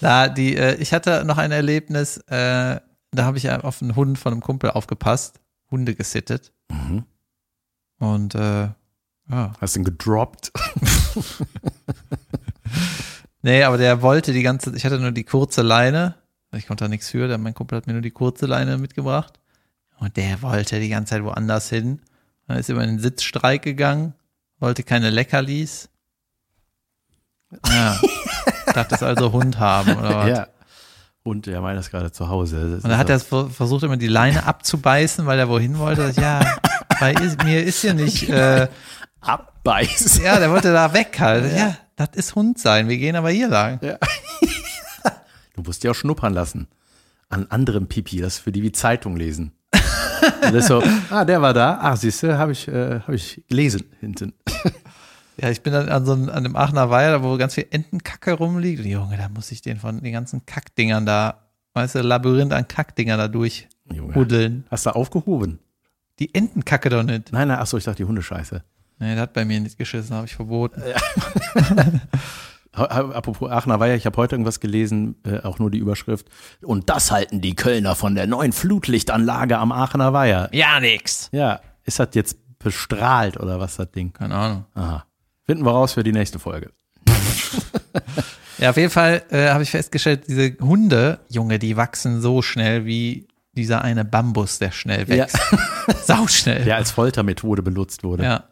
da, 0.00 0.28
die, 0.28 0.56
äh, 0.56 0.74
ich 0.76 0.92
hatte 0.92 1.24
noch 1.24 1.38
ein 1.38 1.52
Erlebnis, 1.52 2.18
äh, 2.28 2.80
da 3.10 3.24
habe 3.24 3.38
ich 3.38 3.50
auf 3.50 3.82
einen 3.82 3.94
Hund 3.96 4.18
von 4.18 4.32
einem 4.32 4.40
Kumpel 4.40 4.70
aufgepasst, 4.70 5.40
Hunde 5.70 5.94
gesittet. 5.94 6.52
Mhm. 6.70 7.04
Und 7.98 8.34
äh, 8.34 8.68
ja. 9.30 9.52
Hast 9.60 9.76
du 9.76 9.80
ihn 9.80 9.84
gedroppt? 9.84 10.52
Nee, 13.44 13.62
aber 13.62 13.76
der 13.76 14.00
wollte 14.00 14.32
die 14.32 14.42
ganze 14.42 14.74
ich 14.74 14.86
hatte 14.86 14.98
nur 14.98 15.12
die 15.12 15.24
kurze 15.24 15.60
Leine. 15.60 16.14
Ich 16.52 16.66
konnte 16.66 16.84
da 16.84 16.88
nichts 16.88 17.10
für, 17.10 17.28
der, 17.28 17.36
mein 17.36 17.52
Kumpel 17.52 17.76
hat 17.76 17.86
mir 17.86 17.92
nur 17.92 18.00
die 18.00 18.10
kurze 18.10 18.46
Leine 18.46 18.78
mitgebracht. 18.78 19.34
Und 19.98 20.16
der 20.16 20.40
wollte 20.40 20.80
die 20.80 20.88
ganze 20.88 21.10
Zeit 21.10 21.24
woanders 21.24 21.68
hin. 21.68 22.00
Dann 22.46 22.56
ist 22.56 22.70
er 22.70 22.76
über 22.76 22.84
in 22.84 22.90
den 22.90 22.98
Sitzstreik 23.00 23.60
gegangen, 23.62 24.14
wollte 24.60 24.82
keine 24.82 25.10
Leckerlis. 25.10 25.90
Ja. 27.68 28.00
Dachte 28.72 28.94
es 28.94 29.02
also 29.02 29.32
Hund 29.32 29.58
haben, 29.58 29.94
oder 29.96 30.16
was? 30.16 30.28
Ja. 30.30 30.46
Und 31.22 31.46
er 31.46 31.60
meint 31.60 31.78
das 31.78 31.90
gerade 31.90 32.12
zu 32.12 32.28
Hause. 32.28 32.76
Das 32.76 32.84
Und 32.84 32.90
dann 32.90 32.98
hat 32.98 33.10
er 33.10 33.20
ver- 33.20 33.50
versucht, 33.50 33.82
immer 33.82 33.98
die 33.98 34.08
Leine 34.08 34.46
abzubeißen, 34.46 35.26
weil 35.26 35.38
er 35.38 35.50
wohin 35.50 35.78
wollte. 35.78 36.12
Ja, 36.18 36.56
bei 37.00 37.14
mir 37.44 37.62
ist 37.62 37.82
hier 37.82 37.94
nicht, 37.94 38.28
äh, 38.30 38.68
abbeißen. 39.20 40.22
ja, 40.24 40.38
der 40.38 40.50
wollte 40.50 40.72
da 40.72 40.92
weg 40.94 41.16
halt. 41.20 41.54
Ja, 41.56 41.76
das 41.96 42.10
ist 42.14 42.34
Hund 42.34 42.58
sein. 42.58 42.88
Wir 42.88 42.98
gehen 42.98 43.16
aber 43.16 43.30
hier 43.30 43.48
lang. 43.48 43.80
Du 45.54 45.62
musst 45.62 45.84
dir 45.84 45.92
auch 45.92 45.94
schnuppern 45.94 46.34
lassen. 46.34 46.66
An 47.28 47.46
anderem 47.48 47.86
Pipi, 47.86 48.20
das 48.20 48.34
ist 48.34 48.40
für 48.40 48.52
die 48.52 48.62
wie 48.62 48.72
Zeitung 48.72 49.16
lesen. 49.16 49.52
Und 49.72 50.54
das 50.54 50.54
ist 50.54 50.66
so, 50.68 50.82
ah, 51.10 51.24
der 51.24 51.40
war 51.42 51.52
da. 51.54 51.78
Ah, 51.80 51.96
siehst 51.96 52.22
du, 52.22 52.36
habe 52.36 52.52
ich, 52.52 52.66
äh, 52.68 53.00
hab 53.00 53.10
ich 53.10 53.42
gelesen 53.48 53.84
hinten. 54.00 54.32
Ja, 55.36 55.50
ich 55.50 55.62
bin 55.62 55.72
dann 55.72 55.88
an 55.88 56.06
so 56.06 56.12
einem, 56.12 56.28
an 56.28 56.44
dem 56.44 56.54
Aachener 56.56 56.90
Weiher, 56.90 57.22
wo 57.22 57.36
ganz 57.36 57.54
viel 57.54 57.66
Entenkacke 57.70 58.34
rumliegt. 58.34 58.84
Und 58.84 58.86
Junge, 58.88 59.16
da 59.16 59.28
muss 59.28 59.50
ich 59.50 59.62
den 59.62 59.78
von 59.78 60.00
den 60.00 60.12
ganzen 60.12 60.46
Kackdingern 60.46 61.06
da, 61.06 61.40
weißt 61.72 61.96
du, 61.96 62.02
Labyrinth 62.02 62.52
an 62.52 62.68
Kackdingern 62.68 63.18
da 63.18 63.26
Junge. 63.26 63.58
durchhuddeln. 63.88 64.64
Hast 64.70 64.86
du 64.86 64.90
aufgehoben? 64.90 65.58
Die 66.20 66.32
Entenkacke 66.34 66.88
doch 66.88 67.02
nicht. 67.02 67.32
Nein, 67.32 67.48
nein, 67.48 67.58
achso, 67.58 67.76
ich 67.76 67.84
dachte 67.84 67.96
die 67.96 68.04
Hundescheiße. 68.04 68.62
Nee, 68.98 69.14
der 69.14 69.22
hat 69.22 69.32
bei 69.32 69.44
mir 69.44 69.60
nicht 69.60 69.76
geschissen, 69.78 70.14
habe 70.16 70.26
ich 70.26 70.34
verboten. 70.36 70.82
Ha- 72.76 72.86
Apropos 73.12 73.48
Aachener 73.52 73.78
Weiher, 73.78 73.94
ich 73.94 74.04
habe 74.04 74.16
heute 74.16 74.34
irgendwas 74.34 74.58
gelesen, 74.58 75.14
äh, 75.24 75.38
auch 75.44 75.60
nur 75.60 75.70
die 75.70 75.78
Überschrift. 75.78 76.26
Und 76.60 76.90
das 76.90 77.12
halten 77.12 77.40
die 77.40 77.54
Kölner 77.54 77.94
von 77.94 78.16
der 78.16 78.26
neuen 78.26 78.50
Flutlichtanlage 78.52 79.58
am 79.58 79.70
Aachener 79.70 80.12
Weiher. 80.12 80.48
Ja, 80.52 80.80
nix. 80.80 81.28
Ja, 81.30 81.60
ist 81.84 82.00
das 82.00 82.08
jetzt 82.14 82.36
bestrahlt 82.58 83.38
oder 83.38 83.60
was 83.60 83.76
das 83.76 83.92
Ding? 83.92 84.12
Keine 84.12 84.34
Ahnung. 84.34 84.64
Aha. 84.74 85.04
Finden 85.46 85.64
wir 85.64 85.70
raus 85.70 85.92
für 85.92 86.02
die 86.02 86.12
nächste 86.12 86.38
Folge. 86.38 86.72
Ja, 88.58 88.70
auf 88.70 88.76
jeden 88.76 88.90
Fall 88.90 89.22
äh, 89.30 89.48
habe 89.50 89.64
ich 89.64 89.70
festgestellt, 89.72 90.24
diese 90.28 90.56
Hunde, 90.60 91.18
Junge, 91.28 91.58
die 91.58 91.76
wachsen 91.76 92.20
so 92.22 92.40
schnell 92.40 92.86
wie 92.86 93.26
dieser 93.52 93.82
eine 93.82 94.04
Bambus, 94.04 94.60
der 94.60 94.70
schnell 94.70 95.08
wächst. 95.08 95.36
Sau 96.06 96.28
schnell. 96.28 96.64
Der 96.64 96.76
als 96.76 96.92
Foltermethode 96.92 97.62
benutzt 97.62 98.04
wurde. 98.04 98.22
ja. 98.22 98.44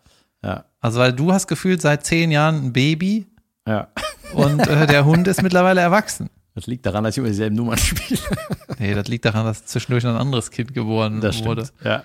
Ja. 0.45 0.65
Also, 0.81 0.99
weil 1.01 1.13
du 1.13 1.33
hast 1.33 1.47
gefühlt 1.47 1.81
seit 1.81 2.05
zehn 2.07 2.31
Jahren 2.31 2.67
ein 2.67 2.73
Baby 2.73 3.27
ja. 3.67 3.89
und 4.35 4.67
äh, 4.67 4.87
der 4.87 5.05
Hund 5.05 5.29
ist 5.29 5.43
mittlerweile 5.43 5.81
erwachsen. 5.81 6.31
Das 6.55 6.67
liegt 6.67 6.85
daran, 6.85 7.05
dass 7.05 7.15
ich 7.15 7.19
immer 7.19 7.29
dieselben 7.29 7.57
Nummern 7.57 7.79
spiele. 7.79 8.21
Nee, 8.79 8.95
das 8.95 9.09
liegt 9.09 9.25
daran, 9.25 9.47
dass 9.47 9.65
zwischendurch 9.65 10.05
ein 10.07 10.17
anderes 10.17 10.51
Kind 10.51 10.75
geboren 10.75 11.21
Das 11.21 11.43
wurde. 11.45 11.67
stimmt. 11.67 11.85
Ja. 11.85 12.05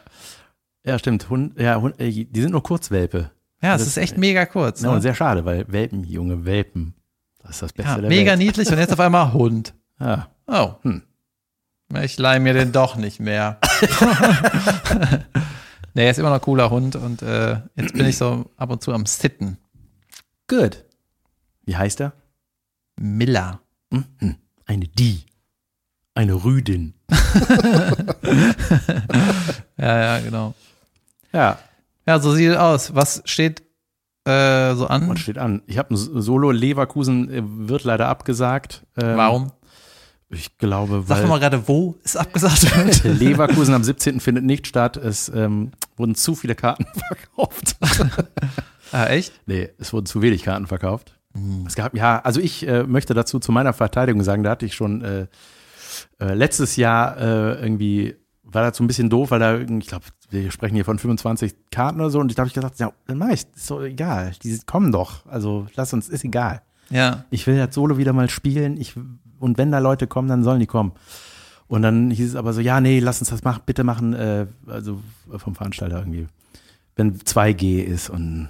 Ja, 0.85 0.99
stimmt. 0.99 1.29
Hund, 1.29 1.59
ja, 1.59 1.81
Hund, 1.81 1.95
die 1.99 2.29
sind 2.35 2.51
nur 2.51 2.63
Kurzwelpe. 2.63 3.31
Ja, 3.61 3.75
es 3.75 3.85
ist 3.85 3.97
echt 3.97 4.17
mega 4.17 4.45
kurz. 4.45 4.81
Ja, 4.81 4.89
Ne? 4.89 4.95
und 4.95 5.01
sehr 5.01 5.15
schade, 5.15 5.43
weil 5.43 5.65
Welpen, 5.67 6.03
junge 6.05 6.45
Welpen, 6.45 6.93
das 7.41 7.51
ist 7.55 7.61
das 7.63 7.73
Beste 7.73 7.91
Ja, 7.91 7.97
der 7.99 8.09
mega 8.09 8.31
Welt. 8.31 8.39
niedlich 8.39 8.69
und 8.71 8.77
jetzt 8.77 8.93
auf 8.93 8.99
einmal 8.99 9.33
Hund. 9.33 9.73
Ja. 9.99 10.29
Oh. 10.45 10.75
Hm. 10.83 11.01
Ich 12.03 12.17
leih 12.17 12.39
mir 12.39 12.53
den 12.53 12.71
doch 12.71 12.95
nicht 12.95 13.19
mehr. 13.19 13.57
nee, 15.93 16.05
er 16.05 16.11
ist 16.11 16.19
immer 16.19 16.29
noch 16.29 16.35
ein 16.35 16.41
cooler 16.41 16.69
Hund 16.69 16.95
und 16.95 17.21
äh, 17.21 17.59
jetzt 17.75 17.93
bin 17.93 18.05
ich 18.05 18.17
so 18.17 18.49
ab 18.57 18.69
und 18.69 18.81
zu 18.83 18.93
am 18.93 19.05
Sitten. 19.05 19.57
Good. 20.47 20.83
Wie 21.65 21.75
heißt 21.75 21.99
er? 22.01 22.13
Miller. 22.99 23.59
Mhm. 23.89 24.35
Eine 24.65 24.88
Die. 24.88 25.25
Eine 26.15 26.43
Rüdin. 26.43 26.93
Ja, 29.77 29.99
ja, 29.99 30.19
genau. 30.19 30.53
Ja, 31.31 31.59
Ja, 32.07 32.19
so 32.19 32.31
sieht 32.33 32.49
es 32.51 32.57
aus. 32.57 32.95
Was 32.95 33.21
steht 33.25 33.61
äh, 34.25 34.73
so 34.75 34.88
an? 34.88 35.07
und 35.09 35.19
steht 35.19 35.38
an. 35.38 35.61
Ich 35.67 35.77
habe 35.77 35.93
ein 35.93 35.97
Solo 35.97 36.51
Leverkusen 36.51 37.29
äh, 37.29 37.41
wird 37.43 37.83
leider 37.83 38.07
abgesagt. 38.07 38.85
Ähm, 38.99 39.17
Warum? 39.17 39.51
Ich 40.30 40.57
glaube, 40.57 41.03
Sag 41.05 41.09
weil 41.09 41.21
doch 41.23 41.30
mal 41.30 41.39
gerade, 41.39 41.67
wo 41.67 41.95
es 42.03 42.17
abgesagt 42.17 42.75
wird. 42.75 43.03
Leverkusen 43.19 43.73
am 43.73 43.84
17. 43.84 44.19
findet 44.19 44.43
nicht 44.43 44.67
statt. 44.67 44.97
Es 44.97 45.30
ähm, 45.30 45.71
wurden 45.95 46.15
zu 46.15 46.36
viele 46.36 46.55
Karten 46.55 46.86
verkauft. 47.07 47.78
ah, 48.91 49.05
echt? 49.05 49.32
Nee, 49.45 49.69
es 49.78 49.93
wurden 49.93 50.05
zu 50.05 50.21
wenig 50.21 50.43
Karten 50.43 50.67
verkauft. 50.67 51.13
Es 51.65 51.75
gab, 51.75 51.95
ja, 51.95 52.19
also 52.19 52.39
ich 52.39 52.67
äh, 52.67 52.84
möchte 52.84 53.13
dazu 53.13 53.39
zu 53.39 53.51
meiner 53.51 53.73
Verteidigung 53.73 54.23
sagen, 54.23 54.43
da 54.43 54.51
hatte 54.51 54.65
ich 54.65 54.73
schon 54.73 55.03
äh, 55.03 55.28
äh, 56.19 56.34
letztes 56.34 56.75
Jahr 56.75 57.17
äh, 57.17 57.61
irgendwie, 57.61 58.15
war 58.43 58.63
das 58.63 58.78
so 58.78 58.84
ein 58.84 58.88
bisschen 58.88 59.09
doof, 59.09 59.32
weil 59.32 59.39
da, 59.39 59.59
ich 59.59 59.88
glaube, 59.88 60.05
wir 60.30 60.51
sprechen 60.51 60.75
hier 60.75 60.86
von 60.86 60.97
25 60.97 61.69
Karten 61.69 61.99
oder 61.99 62.09
so 62.09 62.19
und 62.19 62.32
ich 62.32 62.38
habe 62.38 62.47
ich 62.47 62.53
gesagt, 62.53 62.80
ja, 62.80 62.91
dann 63.05 63.17
mach 63.17 63.30
ich, 63.30 63.45
ist 63.55 63.69
doch 63.69 63.82
egal, 63.82 64.32
die 64.43 64.57
kommen 64.65 64.91
doch, 64.91 65.25
also 65.28 65.67
lass 65.75 65.93
uns, 65.93 66.09
ist 66.09 66.23
egal. 66.23 66.63
Ja. 66.89 67.25
Ich 67.30 67.45
will 67.45 67.57
das 67.57 67.75
Solo 67.75 67.97
wieder 67.97 68.13
mal 68.13 68.30
spielen, 68.30 68.78
ich, 68.78 68.95
und 69.39 69.57
wenn 69.57 69.71
da 69.71 69.79
Leute 69.79 70.07
kommen, 70.07 70.27
dann 70.27 70.43
sollen 70.43 70.59
die 70.59 70.65
kommen. 70.67 70.93
Und 71.67 71.81
dann 71.81 72.11
hieß 72.11 72.29
es 72.29 72.35
aber 72.35 72.53
so, 72.53 72.61
ja, 72.61 72.79
nee, 72.79 72.99
lass 72.99 73.19
uns 73.19 73.29
das 73.29 73.43
machen, 73.43 73.61
bitte 73.65 73.83
machen, 73.83 74.13
äh, 74.13 74.47
also 74.67 75.01
vom 75.38 75.53
Veranstalter 75.55 75.99
irgendwie, 75.99 76.27
wenn 76.95 77.17
2G 77.17 77.79
ist 77.81 78.09
und 78.09 78.49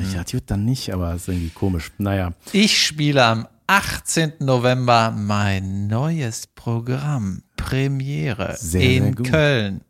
ich 0.00 0.14
dachte, 0.14 0.36
gut, 0.38 0.44
dann 0.46 0.64
nicht, 0.64 0.94
aber 0.94 1.14
ist 1.14 1.28
irgendwie 1.28 1.50
komisch. 1.50 1.92
Naja, 1.98 2.32
Ich 2.52 2.80
spiele 2.80 3.22
am 3.24 3.46
18. 3.66 4.34
November 4.40 5.10
mein 5.10 5.88
neues 5.88 6.46
Programm. 6.46 7.42
Premiere 7.56 8.56
Sehr, 8.56 8.82
in 8.82 9.14
sehr. 9.16 9.26
Köln. 9.30 9.80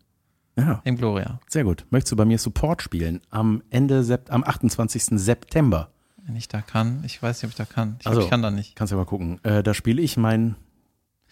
ja, 0.56 0.80
Im 0.84 0.96
Gloria. 0.96 1.38
sehr 1.48 1.62
gut. 1.64 1.86
Möchtest 1.90 2.12
du 2.12 2.16
bei 2.16 2.24
mir 2.24 2.38
Support 2.38 2.82
spielen? 2.82 3.20
Am 3.30 3.62
Ende, 3.70 4.20
am 4.30 4.42
28. 4.44 5.04
September. 5.20 5.90
Wenn 6.26 6.36
ich 6.36 6.48
da 6.48 6.62
kann. 6.62 7.02
Ich 7.04 7.22
weiß 7.22 7.36
nicht, 7.38 7.44
ob 7.44 7.50
ich 7.50 7.56
da 7.56 7.64
kann. 7.72 7.96
Ich 8.00 8.06
Also. 8.06 8.22
ich 8.22 8.30
kann 8.30 8.40
da 8.42 8.50
nicht. 8.50 8.76
Kannst 8.76 8.90
du 8.92 8.96
ja 8.96 9.00
mal 9.02 9.06
gucken. 9.06 9.42
Äh, 9.44 9.62
da 9.62 9.74
spiele 9.74 10.00
ich 10.02 10.16
mein 10.16 10.56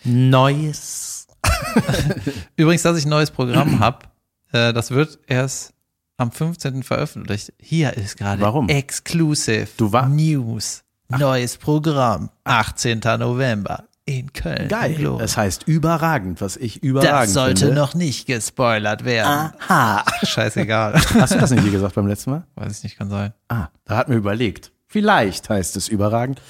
neues. 0.04 1.26
Übrigens, 2.56 2.82
dass 2.82 2.98
ich 2.98 3.04
ein 3.06 3.10
neues 3.10 3.30
Programm 3.30 3.78
habe, 3.80 4.06
äh, 4.52 4.72
das 4.72 4.90
wird 4.90 5.18
erst 5.26 5.72
am 6.16 6.30
15. 6.30 6.82
veröffentlicht. 6.82 7.52
Hier 7.58 7.96
ist 7.96 8.16
gerade 8.16 8.40
Warum? 8.42 8.68
Exclusive 8.68 9.68
Du 9.76 9.92
war- 9.92 10.08
News. 10.08 10.84
Neues 11.08 11.58
Programm. 11.58 12.30
18. 12.44 13.00
November 13.18 13.84
in 14.06 14.32
Köln. 14.32 14.68
Geil. 14.68 15.16
Das 15.18 15.36
heißt 15.36 15.64
überragend, 15.68 16.40
was 16.40 16.56
ich 16.56 16.82
überragend 16.82 17.22
Das 17.28 17.32
sollte 17.34 17.66
finde. 17.66 17.74
noch 17.80 17.94
nicht 17.94 18.26
gespoilert 18.26 19.04
werden. 19.04 19.52
Aha. 19.68 20.04
Scheißegal. 20.22 20.94
Hast 20.94 21.34
du 21.34 21.38
das 21.38 21.50
nicht 21.50 21.62
hier 21.64 21.72
gesagt 21.72 21.94
beim 21.96 22.06
letzten 22.06 22.30
Mal? 22.30 22.46
Weiß 22.54 22.78
ich 22.78 22.82
nicht, 22.84 22.96
kann 22.96 23.10
sein. 23.10 23.34
Ah, 23.48 23.68
da 23.84 23.96
hat 23.98 24.08
mir 24.08 24.14
überlegt. 24.16 24.72
Vielleicht 24.92 25.48
heißt 25.48 25.76
es 25.76 25.88
überragend. 25.88 26.40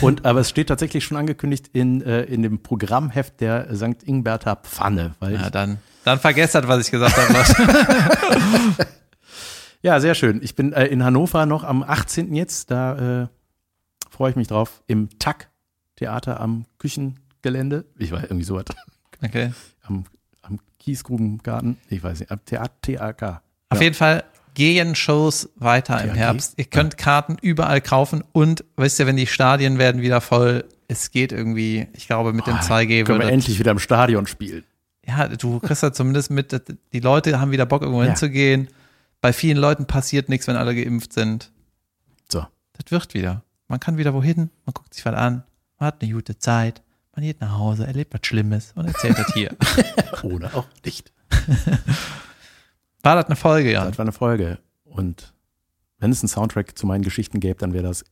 Und 0.00 0.24
aber 0.26 0.40
es 0.40 0.50
steht 0.50 0.68
tatsächlich 0.68 1.04
schon 1.04 1.16
angekündigt 1.16 1.70
in, 1.72 2.02
äh, 2.02 2.22
in 2.24 2.42
dem 2.42 2.60
Programmheft 2.62 3.40
der 3.40 3.74
St. 3.76 4.02
Ingberter 4.02 4.56
Pfanne. 4.56 5.14
Weil 5.20 5.34
Ja, 5.34 5.50
dann, 5.50 5.78
dann 6.04 6.18
vergesst 6.18 6.56
das, 6.56 6.66
was 6.66 6.84
ich 6.86 6.90
gesagt 6.90 7.16
habe. 7.16 8.76
Ja, 9.84 10.00
sehr 10.00 10.14
schön. 10.14 10.40
Ich 10.42 10.54
bin 10.56 10.72
äh, 10.72 10.86
in 10.86 11.04
Hannover 11.04 11.44
noch 11.44 11.62
am 11.62 11.82
18. 11.82 12.34
jetzt. 12.34 12.70
Da 12.70 13.24
äh, 13.24 13.28
freue 14.08 14.30
ich 14.30 14.36
mich 14.36 14.48
drauf. 14.48 14.82
Im 14.86 15.10
TAC 15.18 15.50
Theater 15.96 16.40
am 16.40 16.64
Küchengelände. 16.78 17.84
Ich 17.98 18.10
weiß 18.10 18.22
irgendwie 18.22 18.44
so 18.44 18.54
was. 18.54 18.64
Okay. 19.22 19.52
Am, 19.82 20.04
am 20.40 20.58
Kiesgrubengarten. 20.78 21.76
Ich 21.90 22.02
weiß 22.02 22.20
nicht. 22.20 22.32
Am 22.32 22.42
Theater 22.46 22.72
TAK. 22.80 23.42
Auf 23.68 23.82
jeden 23.82 23.94
Fall 23.94 24.24
gehen 24.54 24.94
Shows 24.94 25.50
weiter 25.56 26.02
im? 26.02 26.14
Herbst. 26.14 26.54
Ihr 26.56 26.64
könnt 26.64 26.96
Karten 26.96 27.36
überall 27.40 27.80
kaufen 27.80 28.24
und 28.32 28.64
wisst 28.76 28.98
ihr, 29.00 29.06
wenn 29.06 29.16
die 29.16 29.26
Stadien 29.26 29.78
werden 29.78 30.00
wieder 30.02 30.20
voll, 30.20 30.64
es 30.88 31.10
geht 31.10 31.32
irgendwie, 31.32 31.86
ich 31.92 32.06
glaube, 32.06 32.32
mit 32.32 32.46
dem 32.46 32.56
2G 32.56 33.04
Können 33.04 33.20
wir 33.20 33.28
endlich 33.28 33.58
wieder 33.58 33.70
im 33.72 33.78
Stadion 33.78 34.26
spielen. 34.26 34.64
Ja, 35.06 35.28
du 35.28 35.60
kriegst 35.60 35.82
ja 35.82 35.92
zumindest 35.92 36.30
mit, 36.30 36.62
die 36.92 37.00
Leute 37.00 37.40
haben 37.40 37.50
wieder 37.50 37.66
Bock, 37.66 37.82
irgendwo 37.82 38.02
Ja. 38.02 38.08
hinzugehen. 38.08 38.68
Bei 39.20 39.32
vielen 39.32 39.56
Leuten 39.58 39.86
passiert 39.86 40.28
nichts, 40.28 40.46
wenn 40.46 40.56
alle 40.56 40.74
geimpft 40.74 41.12
sind. 41.12 41.50
So. 42.30 42.46
Das 42.74 42.90
wird 42.90 43.14
wieder. 43.14 43.42
Man 43.68 43.80
kann 43.80 43.96
wieder 43.98 44.14
wohin, 44.14 44.50
man 44.66 44.74
guckt 44.74 44.94
sich 44.94 45.04
was 45.04 45.14
an, 45.14 45.42
man 45.78 45.86
hat 45.88 46.02
eine 46.02 46.12
gute 46.12 46.38
Zeit, 46.38 46.82
man 47.14 47.24
geht 47.24 47.40
nach 47.40 47.58
Hause, 47.58 47.86
erlebt 47.86 48.12
was 48.14 48.20
Schlimmes 48.26 48.72
und 48.74 48.86
erzählt 48.86 49.18
das 49.18 49.32
hier. 49.34 49.56
Oder 50.22 50.54
auch 50.54 50.66
nicht. 50.84 51.12
War 53.04 53.16
das 53.16 53.26
eine 53.26 53.36
Folge, 53.36 53.70
ja? 53.70 53.84
Das 53.84 53.98
war 53.98 54.04
eine 54.04 54.12
Folge. 54.12 54.58
Und 54.84 55.34
wenn 55.98 56.10
es 56.10 56.22
einen 56.22 56.28
Soundtrack 56.28 56.76
zu 56.76 56.86
meinen 56.86 57.02
Geschichten 57.02 57.38
gäbe, 57.38 57.58
dann 57.58 57.72
wäre 57.72 57.84
das. 57.84 58.04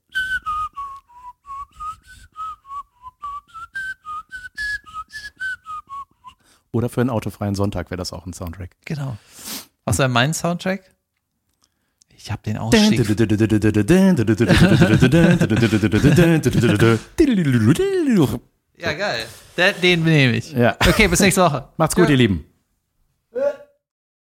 Oder 6.72 6.88
für 6.88 7.01
einen 7.01 7.11
autofreien 7.11 7.55
Sonntag 7.55 7.90
wäre 7.90 7.99
das 7.99 8.12
auch 8.12 8.26
ein 8.26 8.32
Soundtrack. 8.32 8.70
Genau. 8.84 9.16
Was 9.84 9.99
war 9.99 10.09
mein 10.09 10.32
Soundtrack? 10.32 10.80
Ich 12.16 12.30
habe 12.30 12.43
den 12.43 12.57
Ausstieg. 12.57 12.99
Ja, 18.78 18.93
geil. 18.95 19.26
Den, 19.82 20.05
nehme 20.05 20.36
ich. 20.36 20.53
Ja. 20.53 20.76
Okay, 20.86 21.09
bis 21.09 21.20
nächste 21.20 21.43
Woche. 21.43 21.68
Macht's 21.76 21.95
gut, 21.95 22.05
Ja. 22.07 22.11
ihr 22.12 22.16
Lieben. 22.16 22.45